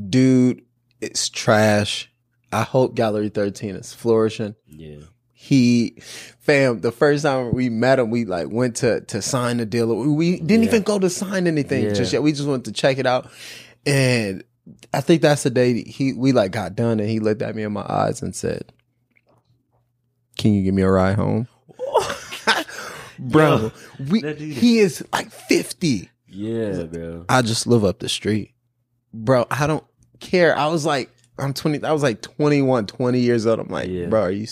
Dude, 0.08 0.62
it's 1.00 1.28
trash. 1.28 2.10
I 2.52 2.62
hope 2.62 2.94
Gallery 2.94 3.28
13 3.28 3.76
is 3.76 3.92
flourishing. 3.94 4.54
Yeah, 4.66 4.96
He, 5.40 5.94
fam, 6.40 6.80
the 6.80 6.90
first 6.90 7.22
time 7.22 7.54
we 7.54 7.68
met 7.70 8.00
him, 8.00 8.10
we 8.10 8.24
like 8.24 8.48
went 8.50 8.74
to 8.76 9.02
to 9.02 9.22
sign 9.22 9.60
a 9.60 9.64
deal. 9.64 9.94
We 9.94 10.40
didn't 10.40 10.64
Yeah. 10.64 10.68
even 10.70 10.82
go 10.82 10.98
to 10.98 11.08
sign 11.08 11.46
anything 11.46 11.84
Yeah. 11.84 11.92
just 11.92 12.12
yet. 12.12 12.22
We 12.24 12.32
just 12.32 12.48
went 12.48 12.64
to 12.64 12.72
check 12.72 12.98
it 12.98 13.06
out. 13.06 13.30
And 13.86 14.42
I 14.92 15.00
think 15.00 15.22
that's 15.22 15.44
the 15.44 15.50
day 15.50 15.84
he 15.84 16.12
we 16.12 16.32
like 16.32 16.50
got 16.50 16.74
done 16.74 16.98
and 16.98 17.08
he 17.08 17.20
looked 17.20 17.40
at 17.42 17.54
me 17.54 17.62
in 17.62 17.72
my 17.72 17.86
eyes 17.88 18.20
and 18.20 18.34
said, 18.34 18.72
Can 20.36 20.54
you 20.54 20.64
give 20.64 20.74
me 20.74 20.82
a 20.82 20.90
ride 20.90 21.14
home? 21.16 21.46
Bro, 23.20 23.72
we, 24.08 24.20
dude 24.22 24.40
is- 24.40 24.56
he 24.58 24.78
is 24.78 25.04
like 25.12 25.30
50. 25.30 26.08
yeah, 26.28 26.82
bro. 26.84 27.24
I 27.28 27.42
just 27.42 27.66
live 27.66 27.84
up 27.84 27.98
the 27.98 28.08
street. 28.08 28.52
Bro, 29.12 29.46
I 29.50 29.66
don't 29.66 29.84
care. 30.20 30.56
I 30.56 30.66
was 30.68 30.84
like, 30.86 31.10
I'm 31.38 31.52
20, 31.52 31.84
I 31.84 31.92
was 31.92 32.02
like 32.02 32.22
21, 32.22 32.86
20 32.86 33.18
years 33.20 33.46
old. 33.46 33.58
I'm 33.60 33.68
like, 33.68 33.88
Yeah. 33.88 34.06
bro, 34.06 34.22
are 34.22 34.30
you, 34.30 34.46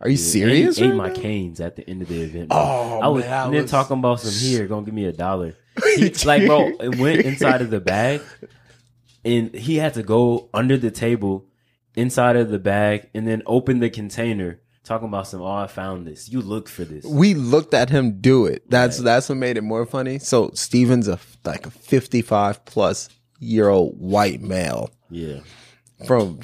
are 0.00 0.08
you 0.08 0.16
serious? 0.16 0.78
Ate, 0.78 0.86
ate 0.90 0.94
my 0.94 1.10
canes 1.10 1.60
at 1.60 1.76
the 1.76 1.88
end 1.88 2.02
of 2.02 2.08
the 2.08 2.20
event. 2.22 2.48
bro. 2.50 2.58
Oh, 2.58 3.00
I 3.02 3.08
was, 3.08 3.24
man, 3.24 3.32
I 3.32 3.44
and 3.46 3.54
then 3.54 3.66
talking 3.66 3.98
about 3.98 4.20
some 4.20 4.32
here, 4.32 4.66
gonna 4.66 4.84
give 4.84 4.94
me 4.94 5.04
a 5.06 5.12
dollar. 5.12 5.54
He, 5.96 6.10
like, 6.24 6.44
bro, 6.46 6.72
it 6.80 6.98
went 6.98 7.20
inside 7.22 7.62
of 7.62 7.70
the 7.70 7.80
bag, 7.80 8.20
and 9.24 9.54
he 9.54 9.76
had 9.76 9.94
to 9.94 10.02
go 10.02 10.48
under 10.52 10.76
the 10.76 10.90
table, 10.90 11.46
inside 11.94 12.36
of 12.36 12.50
the 12.50 12.58
bag, 12.58 13.08
and 13.14 13.26
then 13.28 13.42
open 13.46 13.78
the 13.80 13.90
container. 13.90 14.60
Talking 14.84 15.08
about 15.08 15.28
some, 15.28 15.42
oh, 15.42 15.46
I 15.52 15.66
found 15.66 16.06
this. 16.06 16.30
You 16.30 16.40
looked 16.40 16.68
for 16.70 16.82
this. 16.84 17.04
We 17.04 17.34
looked 17.34 17.74
at 17.74 17.90
him 17.90 18.20
do 18.22 18.46
it. 18.46 18.62
That's 18.70 18.98
Right. 18.98 19.04
that's 19.04 19.28
what 19.28 19.36
made 19.36 19.58
it 19.58 19.62
more 19.62 19.84
funny. 19.84 20.18
So 20.18 20.50
Steven's 20.54 21.08
a 21.08 21.18
like 21.44 21.66
a 21.66 21.70
55 21.70 22.64
plus 22.64 23.10
year 23.38 23.68
old 23.68 23.98
white 24.00 24.40
male 24.40 24.90
Yeah, 25.10 25.40
from 26.06 26.40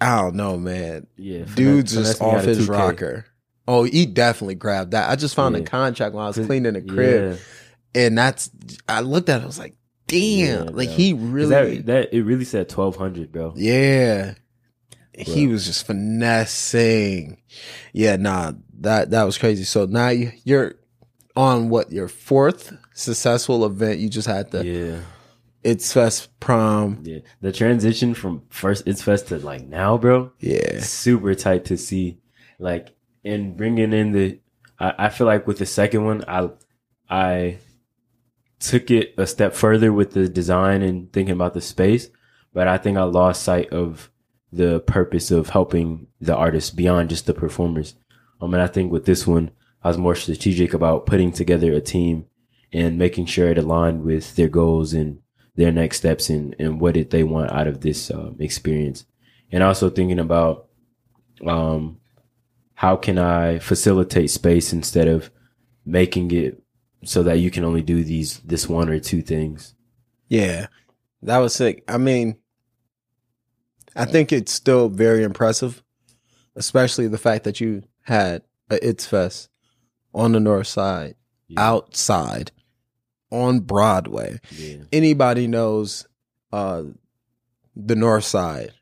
I 0.00 0.20
don't 0.20 0.36
know, 0.36 0.56
man. 0.56 1.06
yeah. 1.16 1.44
Dude's 1.54 1.92
just 1.94 2.20
off 2.22 2.44
his 2.44 2.68
2K. 2.68 2.70
rocker. 2.70 3.26
Oh, 3.66 3.82
he 3.84 4.06
definitely 4.06 4.54
grabbed 4.54 4.92
that. 4.92 5.10
I 5.10 5.16
just 5.16 5.34
found 5.34 5.54
a 5.56 5.62
contract 5.62 6.14
while 6.14 6.24
I 6.24 6.28
was 6.28 6.36
cleaning 6.46 6.72
the 6.74 6.82
crib, 6.82 7.38
Yeah. 7.94 8.02
and 8.02 8.16
that's 8.16 8.50
I 8.88 9.00
looked 9.00 9.28
at 9.28 9.40
it. 9.40 9.42
I 9.44 9.46
was 9.46 9.58
like, 9.58 9.74
damn, 10.06 10.64
Yeah, 10.66 10.70
like 10.72 10.88
bro. 10.88 10.96
he 10.96 11.12
really, 11.12 11.78
that, 11.78 11.86
that 11.86 12.14
it 12.16 12.22
really 12.22 12.44
said 12.46 12.68
twelve 12.68 12.96
hundred, 12.96 13.30
bro. 13.32 13.52
yeah. 13.56 14.34
He 15.12 15.48
was 15.48 15.66
just 15.66 15.84
finessing. 15.84 17.42
Yeah, 17.92 18.16
nah, 18.16 18.52
that 18.80 19.10
that 19.10 19.24
was 19.24 19.36
crazy. 19.36 19.64
So 19.64 19.84
now 19.86 20.10
you, 20.10 20.30
you're 20.44 20.74
on 21.36 21.68
what 21.70 21.90
your 21.92 22.06
fourth 22.08 22.72
successful 22.94 23.64
event. 23.66 23.98
You 23.98 24.08
just 24.08 24.28
had 24.28 24.50
the 24.52 24.64
Yeah, 24.64 25.00
It's 25.62 25.92
Fest 25.92 26.38
prom. 26.40 27.02
yeah. 27.04 27.18
The 27.40 27.52
transition 27.52 28.14
from 28.14 28.42
first 28.48 28.86
it's 28.86 29.02
fest 29.02 29.28
to 29.28 29.38
like 29.38 29.66
now, 29.66 29.98
bro. 29.98 30.32
Yeah, 30.38 30.80
super 30.80 31.34
tight 31.34 31.64
to 31.66 31.76
see. 31.76 32.18
Like 32.58 32.94
and 33.24 33.56
bringing 33.56 33.92
in 33.92 34.12
the, 34.12 34.38
I, 34.78 34.94
I 34.98 35.08
feel 35.08 35.26
like 35.26 35.46
with 35.46 35.58
the 35.58 35.66
second 35.66 36.04
one, 36.04 36.24
I 36.28 36.50
I 37.10 37.58
took 38.60 38.90
it 38.90 39.14
a 39.18 39.26
step 39.26 39.54
further 39.54 39.92
with 39.92 40.12
the 40.12 40.28
design 40.28 40.82
and 40.82 41.12
thinking 41.12 41.34
about 41.34 41.54
the 41.54 41.60
space, 41.60 42.08
but 42.52 42.68
I 42.68 42.78
think 42.78 42.96
I 42.98 43.02
lost 43.04 43.42
sight 43.42 43.70
of 43.72 44.10
the 44.52 44.80
purpose 44.80 45.30
of 45.30 45.50
helping 45.50 46.06
the 46.20 46.34
artists 46.34 46.70
beyond 46.70 47.10
just 47.10 47.26
the 47.26 47.34
performers. 47.34 47.94
Um, 48.40 48.54
and 48.54 48.62
I 48.62 48.66
think 48.66 48.90
with 48.90 49.04
this 49.04 49.26
one, 49.26 49.50
I 49.82 49.88
was 49.88 49.98
more 49.98 50.14
strategic 50.14 50.74
about 50.74 51.06
putting 51.06 51.32
together 51.32 51.72
a 51.72 51.80
team 51.80 52.26
and 52.72 52.98
making 52.98 53.26
sure 53.26 53.48
it 53.48 53.58
aligned 53.58 54.02
with 54.02 54.36
their 54.36 54.48
goals 54.48 54.92
and 54.92 55.20
their 55.58 55.72
next 55.72 55.98
steps 55.98 56.30
and, 56.30 56.54
and 56.60 56.80
what 56.80 56.94
did 56.94 57.10
they 57.10 57.24
want 57.24 57.50
out 57.50 57.66
of 57.66 57.80
this 57.80 58.10
um, 58.12 58.36
experience. 58.38 59.04
And 59.50 59.62
also 59.62 59.90
thinking 59.90 60.20
about 60.20 60.68
um, 61.46 61.98
how 62.74 62.94
can 62.96 63.18
I 63.18 63.58
facilitate 63.58 64.30
space 64.30 64.72
instead 64.72 65.08
of 65.08 65.30
making 65.84 66.30
it 66.30 66.62
so 67.04 67.22
that 67.24 67.40
you 67.40 67.50
can 67.50 67.64
only 67.64 67.82
do 67.82 68.04
these 68.04 68.38
this 68.40 68.68
one 68.68 68.88
or 68.88 69.00
two 69.00 69.20
things. 69.22 69.74
yeah, 70.28 70.66
that 71.22 71.38
was 71.38 71.54
sick. 71.54 71.82
I 71.88 71.98
mean, 71.98 72.36
I 73.96 74.04
think 74.04 74.32
it's 74.32 74.52
still 74.52 74.88
very 74.88 75.24
impressive, 75.24 75.82
especially 76.54 77.08
the 77.08 77.18
fact 77.18 77.44
that 77.44 77.60
you 77.60 77.82
had 78.02 78.42
a 78.70 78.78
It's 78.86 79.06
Fest 79.06 79.48
on 80.14 80.32
the 80.32 80.40
north 80.40 80.68
side, 80.68 81.16
Yeah. 81.48 81.68
outside, 81.68 82.52
on 83.30 83.60
Broadway. 83.60 84.40
Yeah. 84.50 84.78
Anybody 84.92 85.46
knows 85.46 86.06
uh, 86.52 86.82
the 87.76 87.96
north 87.96 88.24
side. 88.24 88.72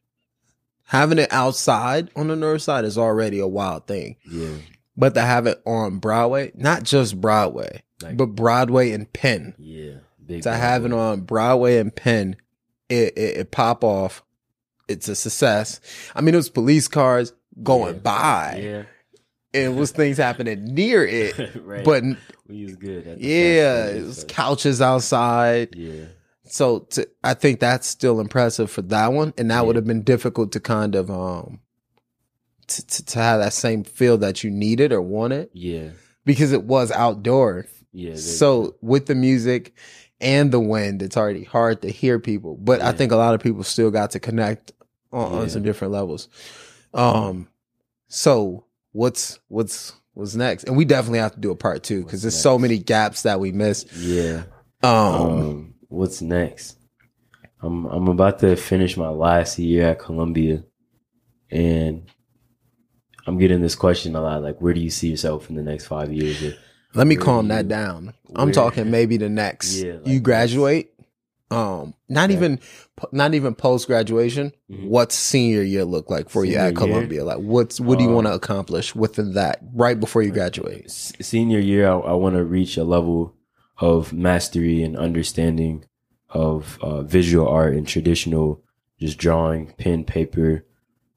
Having 0.84 1.18
it 1.18 1.32
outside 1.32 2.10
on 2.14 2.28
the 2.28 2.36
north 2.36 2.62
side 2.62 2.84
is 2.84 2.96
already 2.96 3.40
a 3.40 3.46
wild 3.46 3.86
thing. 3.86 4.16
Yeah. 4.30 4.54
But 4.96 5.14
to 5.14 5.20
have 5.20 5.46
it 5.46 5.60
on 5.66 5.98
Broadway, 5.98 6.52
not 6.54 6.84
just 6.84 7.20
Broadway, 7.20 7.82
Like- 8.02 8.16
but 8.16 8.26
Broadway 8.26 8.92
and 8.92 9.12
Penn. 9.12 9.54
Yeah. 9.58 9.94
Big 10.24 10.42
To 10.42 10.52
have 10.54 10.84
it 10.84 10.92
on 10.92 11.20
Broadway 11.22 11.78
and 11.78 11.94
Penn, 11.94 12.36
it, 12.88 13.16
it, 13.16 13.36
it 13.38 13.50
pop 13.50 13.84
off. 13.84 14.22
It's 14.88 15.08
a 15.08 15.14
success. 15.16 15.80
I 16.14 16.20
mean, 16.20 16.34
it 16.34 16.38
was 16.38 16.48
police 16.48 16.86
cars 16.88 17.32
going 17.62 17.94
Yeah. 17.94 18.00
by, 18.00 18.60
Yeah. 18.62 18.82
And 19.56 19.74
it 19.74 19.76
was 19.78 19.90
things 19.90 20.18
happening 20.18 20.64
near 20.74 21.04
it. 21.04 21.54
right. 21.64 21.84
But 21.84 22.04
we 22.46 22.64
was 22.64 22.76
good 22.76 23.04
yeah, 23.20 23.86
it 23.88 24.02
was 24.04 24.18
So, 24.20 24.26
couches 24.26 24.80
outside. 24.82 25.74
Yeah. 25.74 26.04
So 26.44 26.80
to, 26.90 27.08
I 27.24 27.34
think 27.34 27.58
that's 27.60 27.86
still 27.88 28.20
impressive 28.20 28.70
for 28.70 28.82
that 28.82 29.12
one, 29.12 29.34
and 29.36 29.50
that 29.50 29.56
Yeah. 29.56 29.62
would 29.62 29.76
have 29.76 29.84
been 29.86 30.02
difficult 30.02 30.52
to 30.52 30.60
kind 30.60 30.94
of 30.94 31.10
um 31.10 31.60
to, 32.68 32.86
to, 32.86 33.04
to 33.06 33.18
have 33.18 33.40
that 33.40 33.52
same 33.52 33.84
feel 33.84 34.18
that 34.18 34.42
you 34.44 34.50
needed 34.50 34.92
or 34.92 35.00
wanted 35.00 35.48
Yeah. 35.52 35.90
because 36.24 36.52
it 36.52 36.64
was 36.64 36.90
outdoor. 36.92 37.66
Yeah. 37.92 38.16
So 38.16 38.76
with 38.82 39.06
the 39.06 39.14
music 39.14 39.74
and 40.20 40.50
the 40.52 40.60
wind, 40.60 41.00
it's 41.02 41.16
already 41.16 41.44
hard 41.44 41.82
to 41.82 41.88
hear 41.90 42.18
people. 42.18 42.56
But 42.56 42.80
I 42.82 42.92
think 42.92 43.12
a 43.12 43.16
lot 43.16 43.34
of 43.34 43.40
people 43.40 43.62
still 43.64 43.90
got 43.90 44.10
to 44.12 44.20
connect 44.20 44.72
on, 45.12 45.32
on 45.32 45.48
some 45.50 45.62
different 45.62 45.92
levels. 45.94 46.28
Um, 46.92 47.48
so 48.08 48.65
what's 48.96 49.38
what's 49.48 49.92
what's 50.14 50.34
next? 50.34 50.64
And 50.64 50.76
we 50.76 50.84
definitely 50.86 51.18
have 51.18 51.34
to 51.34 51.40
do 51.40 51.50
a 51.50 51.56
part 51.56 51.82
two 51.82 52.02
because 52.02 52.22
there's 52.22 52.40
so 52.40 52.58
many 52.58 52.78
gaps 52.78 53.22
that 53.22 53.38
we 53.38 53.52
missed. 53.52 53.92
yeah. 53.92 54.44
Um, 54.82 54.92
Um, 54.92 55.74
what's 55.88 56.22
next? 56.22 56.78
I'm 57.62 57.84
I'm 57.86 58.08
about 58.08 58.38
to 58.40 58.56
finish 58.56 58.96
my 58.96 59.08
last 59.08 59.58
year 59.58 59.88
at 59.88 59.98
Columbia, 59.98 60.64
and 61.50 62.10
I'm 63.26 63.38
getting 63.38 63.60
this 63.60 63.74
question 63.74 64.14
a 64.16 64.20
lot. 64.22 64.42
Like, 64.42 64.60
where 64.60 64.72
do 64.74 64.80
you 64.80 64.90
see 64.90 65.08
yourself 65.10 65.50
in 65.50 65.56
the 65.56 65.62
next 65.62 65.86
five 65.86 66.12
years? 66.12 66.42
Or- 66.42 66.54
Let 66.94 67.06
me 67.06 67.16
calm 67.16 67.48
that 67.48 67.68
down. 67.68 68.14
I'm 68.34 68.46
where- 68.46 68.54
talking 68.54 68.90
maybe 68.90 69.16
the 69.18 69.28
next 69.28 69.74
Yeah, 69.76 69.94
like 69.94 70.06
you 70.06 70.20
graduate. 70.20 70.90
Um, 71.50 71.94
not 72.08 72.30
Yeah. 72.30 72.36
even 72.36 72.60
not 73.12 73.34
even 73.34 73.54
post 73.54 73.86
graduation. 73.86 74.52
Mhm. 74.70 74.88
What's 74.88 75.14
senior 75.14 75.62
year 75.62 75.84
look 75.84 76.10
like 76.10 76.28
for 76.28 76.44
you 76.44 76.56
at 76.56 76.68
Senior 76.76 76.80
year? 76.86 76.94
Columbia? 76.94 77.24
Like, 77.24 77.38
what's 77.38 77.80
what 77.80 77.98
do 77.98 78.04
you 78.04 78.10
Um, 78.10 78.16
want 78.16 78.26
to 78.26 78.34
accomplish 78.34 78.94
within 78.96 79.34
that 79.34 79.60
right 79.74 79.98
before 79.98 80.22
you 80.22 80.32
graduate? 80.32 80.86
S- 80.86 81.12
senior 81.20 81.60
year, 81.60 81.86
I, 81.88 81.98
I 81.98 82.12
want 82.14 82.34
to 82.36 82.44
reach 82.44 82.76
a 82.76 82.84
level 82.84 83.34
of 83.78 84.12
mastery 84.12 84.82
and 84.82 84.96
understanding 84.96 85.84
of 86.30 86.78
uh, 86.82 87.02
visual 87.02 87.46
art 87.46 87.74
and 87.76 87.86
traditional, 87.86 88.60
just 88.98 89.16
drawing, 89.18 89.72
pen, 89.78 90.02
paper. 90.04 90.64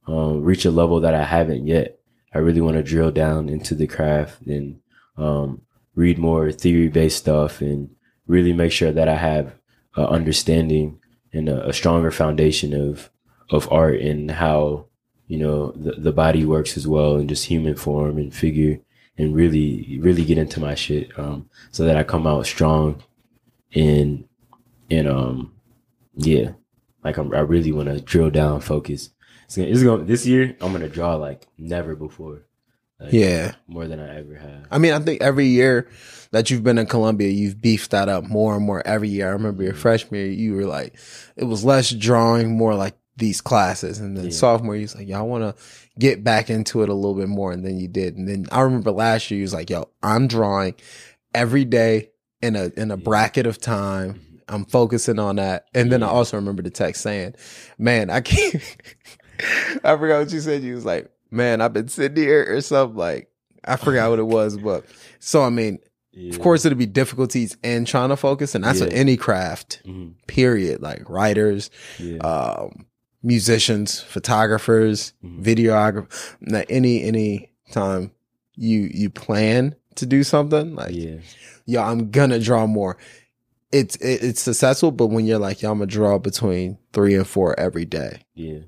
Um, 0.08 0.44
reach 0.44 0.66
a 0.66 0.72
level 0.72 1.00
that 1.02 1.14
I 1.14 1.24
haven't 1.24 1.68
yet. 1.68 2.00
I 2.34 2.40
really 2.40 2.62
want 2.62 2.78
to 2.78 2.84
drill 2.84 3.12
down 3.12 3.48
into 3.50 3.74
the 3.76 3.88
craft 3.88 4.42
and 4.46 4.78
um, 5.18 5.62
read 5.96 6.18
more 6.18 6.52
theory 6.52 6.88
based 6.88 7.18
stuff 7.18 7.62
and 7.62 7.90
really 8.28 8.54
make 8.54 8.72
sure 8.72 8.92
that 8.92 9.08
I 9.08 9.16
have 9.16 9.54
understanding 10.08 11.00
and 11.34 11.50
a, 11.50 11.70
a 11.70 11.74
stronger 11.74 12.12
foundation 12.12 12.74
of 12.74 13.10
of 13.50 13.72
art 13.72 14.00
and 14.00 14.32
how 14.32 14.86
you 15.28 15.38
know 15.38 15.72
the, 15.72 15.91
the 15.93 16.12
body 16.12 16.45
works 16.45 16.78
as 16.78 16.88
well 16.88 17.16
and 17.16 17.30
just 17.30 17.45
human 17.45 17.76
form 17.76 18.18
and 18.18 18.34
figure 18.34 18.80
and 19.18 19.36
really 19.36 20.00
really 20.02 20.26
get 20.26 20.38
into 20.38 20.60
my 20.60 20.76
shit 20.76 21.18
um 21.18 21.50
so 21.72 21.86
that 21.86 21.97
I 21.97 22.04
come 22.04 22.28
out 22.28 22.45
strong 22.45 23.04
and 23.74 24.28
and 24.89 25.08
um 25.08 25.54
yeah 26.16 26.52
like 27.04 27.18
I'm, 27.18 27.34
I 27.34 27.39
really 27.39 27.72
want 27.72 27.88
to 27.89 28.02
drill 28.02 28.30
down 28.30 28.62
focus. 28.62 29.10
It's 29.45 29.56
gonna, 29.56 29.70
it's 29.70 29.84
gonna 29.84 30.04
this 30.04 30.26
year 30.26 30.56
I'm 30.62 30.72
gonna 30.72 30.89
draw 30.89 31.16
like 31.16 31.47
never 31.58 31.95
before 31.95 32.43
like, 33.00 33.14
Yeah. 33.14 33.54
more 33.68 33.88
than 33.88 34.00
I 34.00 34.20
ever 34.20 34.36
have 34.36 34.68
I 34.72 34.78
mean, 34.78 34.93
I 34.93 35.00
think 35.00 35.22
every 35.22 35.47
year 35.47 35.88
that 36.32 36.50
you've 36.50 36.64
been 36.64 36.78
in 36.78 36.86
Columbia, 36.86 37.30
you've 37.30 37.62
beefed 37.62 37.91
that 37.91 38.10
up 38.10 38.24
more 38.26 38.56
and 38.56 38.66
more 38.66 38.86
every 38.86 39.10
year. 39.10 39.28
I 39.28 39.32
remember 39.32 39.64
your 39.64 39.74
mm-hmm. 39.74 39.82
freshman 39.82 40.20
year, 40.20 40.30
you 40.30 40.54
were 40.54 40.66
like, 40.66 40.95
it 41.36 41.45
was 41.45 41.64
less 41.64 41.89
drawing, 41.89 42.58
more 42.58 42.76
like 42.76 42.95
these 43.18 43.41
classes. 43.41 44.00
And 44.00 44.16
then 44.16 44.26
Yeah. 44.26 44.32
sophomore, 44.32 44.76
year, 44.76 44.82
he's 44.82 44.95
like, 44.95 45.10
I 45.12 45.22
want 45.22 45.43
to 45.43 45.64
get 45.97 46.24
back 46.24 46.50
into 46.50 46.84
it 46.84 46.89
a 46.89 46.93
little 46.93 47.16
bit 47.16 47.30
more. 47.30 47.52
And 47.52 47.66
then 47.66 47.78
you 47.80 47.88
did. 47.88 48.16
And 48.16 48.28
then 48.28 48.45
I 48.52 48.62
remember 48.62 48.91
last 48.91 49.30
year, 49.32 49.38
he 49.38 49.41
was 49.41 49.54
like, 49.54 49.70
yo, 49.70 49.89
I'm 50.04 50.28
drawing 50.28 50.76
every 51.34 51.66
day 51.66 52.12
in 52.41 52.56
a, 52.56 52.72
in 52.78 52.91
a 52.91 52.97
bracket 52.97 53.45
of 53.45 53.60
time. 53.60 54.14
Mm-hmm. 54.14 54.26
I'm 54.47 54.66
focusing 54.66 55.20
on 55.20 55.36
that. 55.36 55.66
And 55.76 55.91
then 55.91 56.02
I 56.02 56.08
also 56.08 56.38
remember 56.38 56.64
the 56.64 56.72
text 56.72 57.02
saying, 57.02 57.36
man, 57.78 58.10
I 58.10 58.22
can't, 58.22 58.56
I 59.84 59.95
forgot 59.95 60.20
what 60.20 60.32
you 60.32 60.39
said. 60.39 60.64
You 60.64 60.76
was 60.76 60.86
like, 60.86 61.12
man, 61.32 61.62
I've 61.62 61.74
been 61.74 61.88
sitting 61.88 62.18
here 62.24 62.46
or 62.56 62.62
something 62.62 62.98
like, 62.98 63.30
I 63.66 63.76
forgot 63.76 64.10
what 64.10 64.20
it 64.20 64.28
was, 64.28 64.58
but 64.58 64.86
so, 65.20 65.44
I 65.44 65.50
mean, 65.50 65.80
Yeah. 66.12 66.34
of 66.34 66.40
course, 66.42 66.66
it'll 66.66 66.78
be 66.78 66.86
difficulties 66.86 67.56
in 67.64 67.86
trying 67.86 68.10
to 68.10 68.18
focus, 68.18 68.56
and 68.56 68.64
that's 68.64 68.80
Yeah. 68.82 68.88
any 68.88 69.16
craft, 69.18 69.82
Mhm. 69.86 70.14
period. 70.28 70.82
Like 70.82 71.08
writers, 71.10 71.70
Yeah. 72.00 72.18
um, 72.20 72.86
musicians, 73.22 74.00
photographers, 74.02 75.14
Mhm. 75.24 75.44
videographers. 75.44 76.36
Like 76.48 76.66
any 76.70 77.04
any 77.04 77.52
time 77.72 78.12
you 78.56 78.90
you 78.94 79.10
plan 79.10 79.76
to 79.96 80.06
do 80.06 80.24
something, 80.24 80.76
like 80.76 80.96
yeah. 80.96 81.18
yo, 81.66 81.82
I'm 81.82 82.10
gonna 82.12 82.40
draw 82.40 82.66
more. 82.66 82.98
It's 83.72 83.96
it, 83.98 84.24
it's 84.24 84.42
successful, 84.42 84.92
but 84.92 85.08
when 85.08 85.26
you're 85.26 85.38
like, 85.40 85.62
yo, 85.62 85.72
I'm 85.72 85.78
gonna 85.80 85.86
draw 85.88 86.18
between 86.18 86.78
three 86.94 87.14
and 87.16 87.28
four 87.28 87.60
every 87.60 87.86
day. 87.86 88.24
Yeah. 88.34 88.60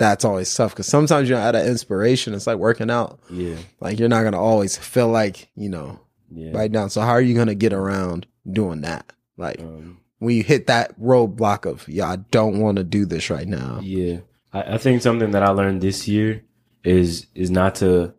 That's 0.00 0.24
always 0.24 0.52
tough 0.54 0.72
because 0.72 0.86
sometimes 0.86 1.28
you're 1.28 1.38
out 1.38 1.54
of 1.54 1.66
inspiration. 1.66 2.32
It's 2.32 2.46
like 2.46 2.56
working 2.56 2.90
out. 2.90 3.20
Yeah. 3.28 3.56
Like 3.80 3.98
you're 3.98 4.08
not 4.08 4.22
gonna 4.24 4.40
always 4.40 4.76
feel 4.78 5.08
like 5.08 5.50
you 5.54 5.68
know 5.68 6.00
Yeah. 6.30 6.52
right 6.56 6.72
down. 6.72 6.88
So 6.88 7.02
how 7.02 7.10
are 7.10 7.20
you 7.20 7.34
gonna 7.36 7.54
get 7.54 7.74
around 7.74 8.26
doing 8.50 8.80
that? 8.80 9.12
Like 9.36 9.60
Um, 9.60 9.98
when 10.18 10.34
you 10.34 10.42
hit 10.42 10.68
that 10.68 10.98
roadblock 10.98 11.66
of 11.70 11.86
yeah, 11.86 12.08
I 12.10 12.16
don't 12.16 12.60
want 12.60 12.78
to 12.78 12.84
do 12.84 13.04
this 13.04 13.28
right 13.28 13.46
now. 13.46 13.80
Yeah, 13.82 14.20
I, 14.54 14.74
I 14.74 14.78
think 14.78 15.02
something 15.02 15.32
that 15.32 15.42
I 15.42 15.50
learned 15.50 15.82
this 15.82 16.08
year 16.08 16.44
is 16.82 17.26
is 17.34 17.50
not 17.50 17.74
to 17.76 18.14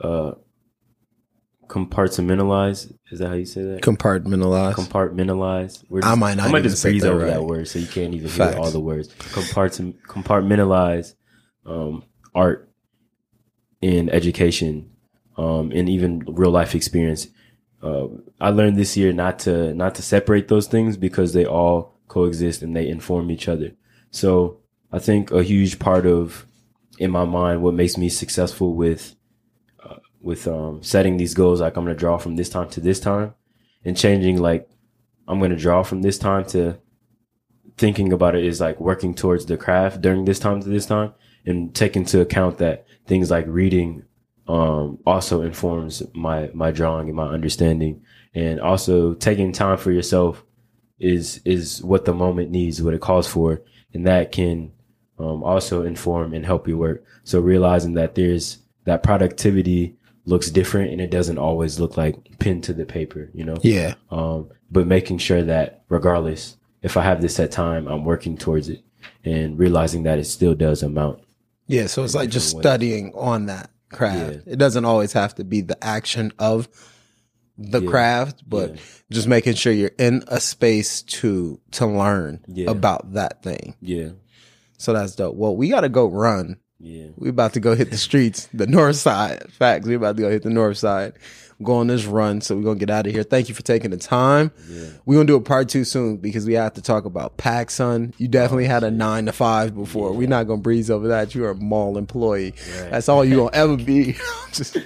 uh 0.00 0.34
compartmentalize. 1.68 2.92
Is 3.10 3.18
that 3.18 3.28
how 3.28 3.34
you 3.34 3.46
say 3.46 3.62
that? 3.62 3.82
Compartmentalize. 3.82 4.74
compartmentalize. 4.74 5.84
We're 5.88 6.02
I 6.04 6.14
might 6.14 6.36
not 6.36 6.48
I 6.48 6.52
might 6.52 6.58
even 6.60 6.70
just 6.70 6.82
say 6.82 6.90
breeze 6.90 7.02
that 7.02 7.10
over 7.12 7.24
right. 7.24 7.32
that 7.34 7.42
word, 7.44 7.66
so 7.68 7.78
you 7.78 7.86
can't 7.86 8.14
even 8.14 8.28
Facts. 8.28 8.54
hear 8.54 8.62
all 8.62 8.70
the 8.70 8.80
words. 8.80 9.08
Compart- 9.14 9.94
compartmentalize 10.06 11.14
um, 11.66 12.04
art 12.34 12.68
in 13.80 14.08
education, 14.10 14.90
um, 15.36 15.70
and 15.72 15.88
even 15.88 16.24
real 16.26 16.50
life 16.50 16.74
experience. 16.74 17.28
Uh, 17.82 18.06
I 18.40 18.48
learned 18.48 18.78
this 18.78 18.96
year 18.96 19.12
not 19.12 19.38
to 19.40 19.74
not 19.74 19.94
to 19.96 20.02
separate 20.02 20.48
those 20.48 20.66
things 20.66 20.96
because 20.96 21.32
they 21.32 21.44
all 21.44 21.94
coexist 22.08 22.62
and 22.62 22.74
they 22.74 22.88
inform 22.88 23.30
each 23.30 23.48
other. 23.48 23.72
So 24.10 24.60
I 24.92 24.98
think 24.98 25.30
a 25.30 25.42
huge 25.42 25.78
part 25.78 26.06
of 26.06 26.46
in 26.98 27.10
my 27.10 27.24
mind 27.24 27.62
what 27.62 27.74
makes 27.74 27.98
me 27.98 28.08
successful 28.08 28.74
with 28.74 29.16
uh, 29.84 29.96
with 30.20 30.46
um, 30.46 30.82
setting 30.82 31.16
these 31.16 31.34
goals 31.34 31.60
like 31.60 31.76
I'm 31.76 31.86
to 31.86 31.94
draw 31.94 32.18
from 32.18 32.36
this 32.36 32.48
time 32.48 32.70
to 32.70 32.80
this 32.80 33.00
time 33.00 33.34
and 33.84 33.96
changing 33.96 34.40
like 34.40 34.68
I'm 35.26 35.40
to 35.40 35.56
draw 35.56 35.82
from 35.82 36.02
this 36.02 36.18
time 36.18 36.44
to 36.46 36.78
thinking 37.76 38.12
about 38.12 38.36
it 38.36 38.44
is 38.44 38.60
like 38.60 38.78
working 38.80 39.14
towards 39.14 39.46
the 39.46 39.56
craft 39.56 40.00
during 40.00 40.24
this 40.24 40.38
time 40.38 40.62
to 40.62 40.68
this 40.68 40.86
time 40.86 41.12
and 41.46 41.74
take 41.74 41.96
into 41.96 42.20
account 42.20 42.58
that 42.58 42.86
things 43.06 43.30
like 43.30 43.46
reading 43.48 44.04
um, 44.48 44.98
also 45.06 45.42
informs 45.42 46.02
my 46.14 46.50
my 46.54 46.70
drawing 46.70 47.08
and 47.08 47.16
my 47.16 47.28
understanding. 47.28 48.02
And 48.34 48.60
also 48.60 49.14
taking 49.14 49.52
time 49.52 49.78
for 49.78 49.92
yourself 49.92 50.44
is 50.98 51.40
is 51.44 51.82
what 51.82 52.04
the 52.04 52.14
moment 52.14 52.50
needs 52.50 52.82
what 52.82 52.94
it 52.94 53.00
calls 53.00 53.26
for. 53.26 53.62
And 53.92 54.06
that 54.06 54.32
can 54.32 54.72
um, 55.18 55.42
also 55.42 55.82
inform 55.82 56.34
and 56.34 56.44
help 56.44 56.66
your 56.66 56.76
work. 56.76 57.04
So 57.24 57.40
realizing 57.40 57.94
that 57.94 58.14
there's 58.14 58.58
that 58.84 59.02
productivity 59.02 59.96
looks 60.26 60.50
different 60.50 60.90
and 60.90 61.00
it 61.00 61.10
doesn't 61.10 61.38
always 61.38 61.78
look 61.78 61.96
like 61.96 62.16
pen 62.38 62.60
to 62.62 62.72
the 62.72 62.86
paper 62.86 63.30
you 63.34 63.44
know? 63.44 63.56
Yeah. 63.62 63.94
um, 64.10 64.48
but 64.70 64.86
making 64.86 65.18
sure 65.18 65.42
that 65.42 65.84
regardless 65.88 66.56
if 66.82 66.96
i 66.96 67.02
have 67.02 67.20
this 67.20 67.36
set 67.36 67.50
time 67.50 67.86
i'm 67.86 68.04
working 68.04 68.36
towards 68.36 68.68
it. 68.68 68.82
And 69.22 69.58
realizing 69.58 70.04
that 70.04 70.18
it 70.18 70.24
still 70.24 70.54
does 70.54 70.82
amount 70.82 71.23
Yeah. 71.66 71.86
So 71.86 72.04
it's 72.04 72.14
like 72.14 72.30
just 72.30 72.54
ways. 72.54 72.62
studying 72.62 73.12
on 73.14 73.46
that 73.46 73.70
craft. 73.90 74.40
Yeah. 74.46 74.52
It 74.54 74.56
doesn't 74.58 74.84
always 74.84 75.12
have 75.12 75.34
to 75.36 75.44
be 75.44 75.60
the 75.60 75.82
action 75.84 76.32
of 76.38 76.68
the 77.56 77.80
Yeah. 77.80 77.88
craft, 77.90 78.42
but 78.48 78.70
Yeah. 78.74 78.80
just 79.12 79.28
making 79.28 79.54
sure 79.54 79.72
you're 79.72 79.92
in 79.98 80.24
a 80.28 80.40
space 80.40 81.02
to 81.02 81.60
to 81.72 81.86
learn 81.86 82.40
about 82.66 83.12
that 83.14 83.42
thing. 83.42 83.76
yeah 83.80 84.10
So 84.78 84.92
that's 84.92 85.14
dope. 85.14 85.36
Well, 85.36 85.56
we 85.56 85.68
gotta 85.68 85.88
go 85.88 86.06
run. 86.06 86.56
yeah 86.80 87.06
We 87.16 87.28
about 87.28 87.52
to 87.54 87.60
go 87.60 87.74
hit 87.76 87.90
the 87.92 87.96
streets, 87.96 88.48
the 88.52 88.66
north 88.66 88.96
side. 88.96 89.44
Facts. 89.52 89.86
We 89.86 89.94
about 89.94 90.16
to 90.16 90.22
go 90.22 90.30
hit 90.30 90.42
the 90.42 90.50
north 90.50 90.78
side. 90.78 91.12
Go 91.62 91.74
on 91.74 91.86
this 91.86 92.04
run. 92.04 92.40
So 92.40 92.56
we're 92.56 92.62
gonna 92.62 92.78
get 92.78 92.90
out 92.90 93.06
of 93.06 93.12
here. 93.12 93.22
Thank 93.22 93.48
you 93.48 93.54
for 93.54 93.62
taking 93.62 93.90
the 93.90 93.96
time. 93.96 94.50
yeah 94.68 94.86
We're 95.06 95.14
gonna 95.16 95.26
do 95.26 95.36
a 95.36 95.40
part 95.40 95.68
two 95.68 95.84
soon 95.84 96.16
because 96.16 96.46
we 96.46 96.54
have 96.54 96.74
to 96.74 96.82
talk 96.82 97.04
about 97.04 97.36
PacSun. 97.38 98.12
You 98.18 98.28
definitely 98.28 98.66
had 98.66 98.82
a 98.84 98.90
nine 98.90 99.26
to 99.26 99.32
five 99.32 99.74
before. 99.74 100.12
We're 100.12 100.28
not 100.28 100.44
gonna 100.48 100.60
breeze 100.60 100.90
over 100.90 101.08
that. 101.08 101.34
You're 101.34 101.50
a 101.50 101.54
mall 101.54 101.96
employee. 101.96 102.54
Right. 102.80 102.90
That's 102.90 103.08
all 103.08 103.24
you 103.24 103.36
gonna 103.36 103.50
ever 103.54 103.76
be. 103.76 104.16
Just 104.52 104.76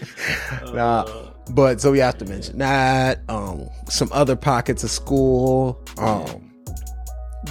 nah. 0.73 1.07
But 1.51 1.81
so 1.81 1.91
we 1.91 1.99
have 2.01 2.19
to 2.19 2.27
mention 2.27 2.59
that. 2.59 3.21
Um, 3.31 3.69
some 3.89 4.11
other 4.13 4.37
pockets 4.37 4.85
of 4.85 4.91
school. 4.91 5.83
Um, 5.97 6.53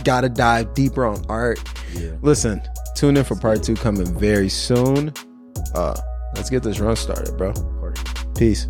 gotta 0.04 0.30
dive 0.30 0.74
deeper 0.76 1.06
on 1.06 1.26
art. 1.28 1.60
yeah 1.94 2.12
Listen, 2.22 2.62
tune 2.96 3.18
in 3.18 3.24
for 3.24 3.36
part 3.36 3.64
two 3.64 3.74
coming 3.76 4.06
very 4.20 4.50
soon. 4.50 5.12
Uh, 5.74 6.00
let's 6.36 6.52
get 6.52 6.62
this 6.62 6.80
run 6.80 6.96
started, 6.96 7.36
bro. 7.38 7.52
Peace. 8.38 8.68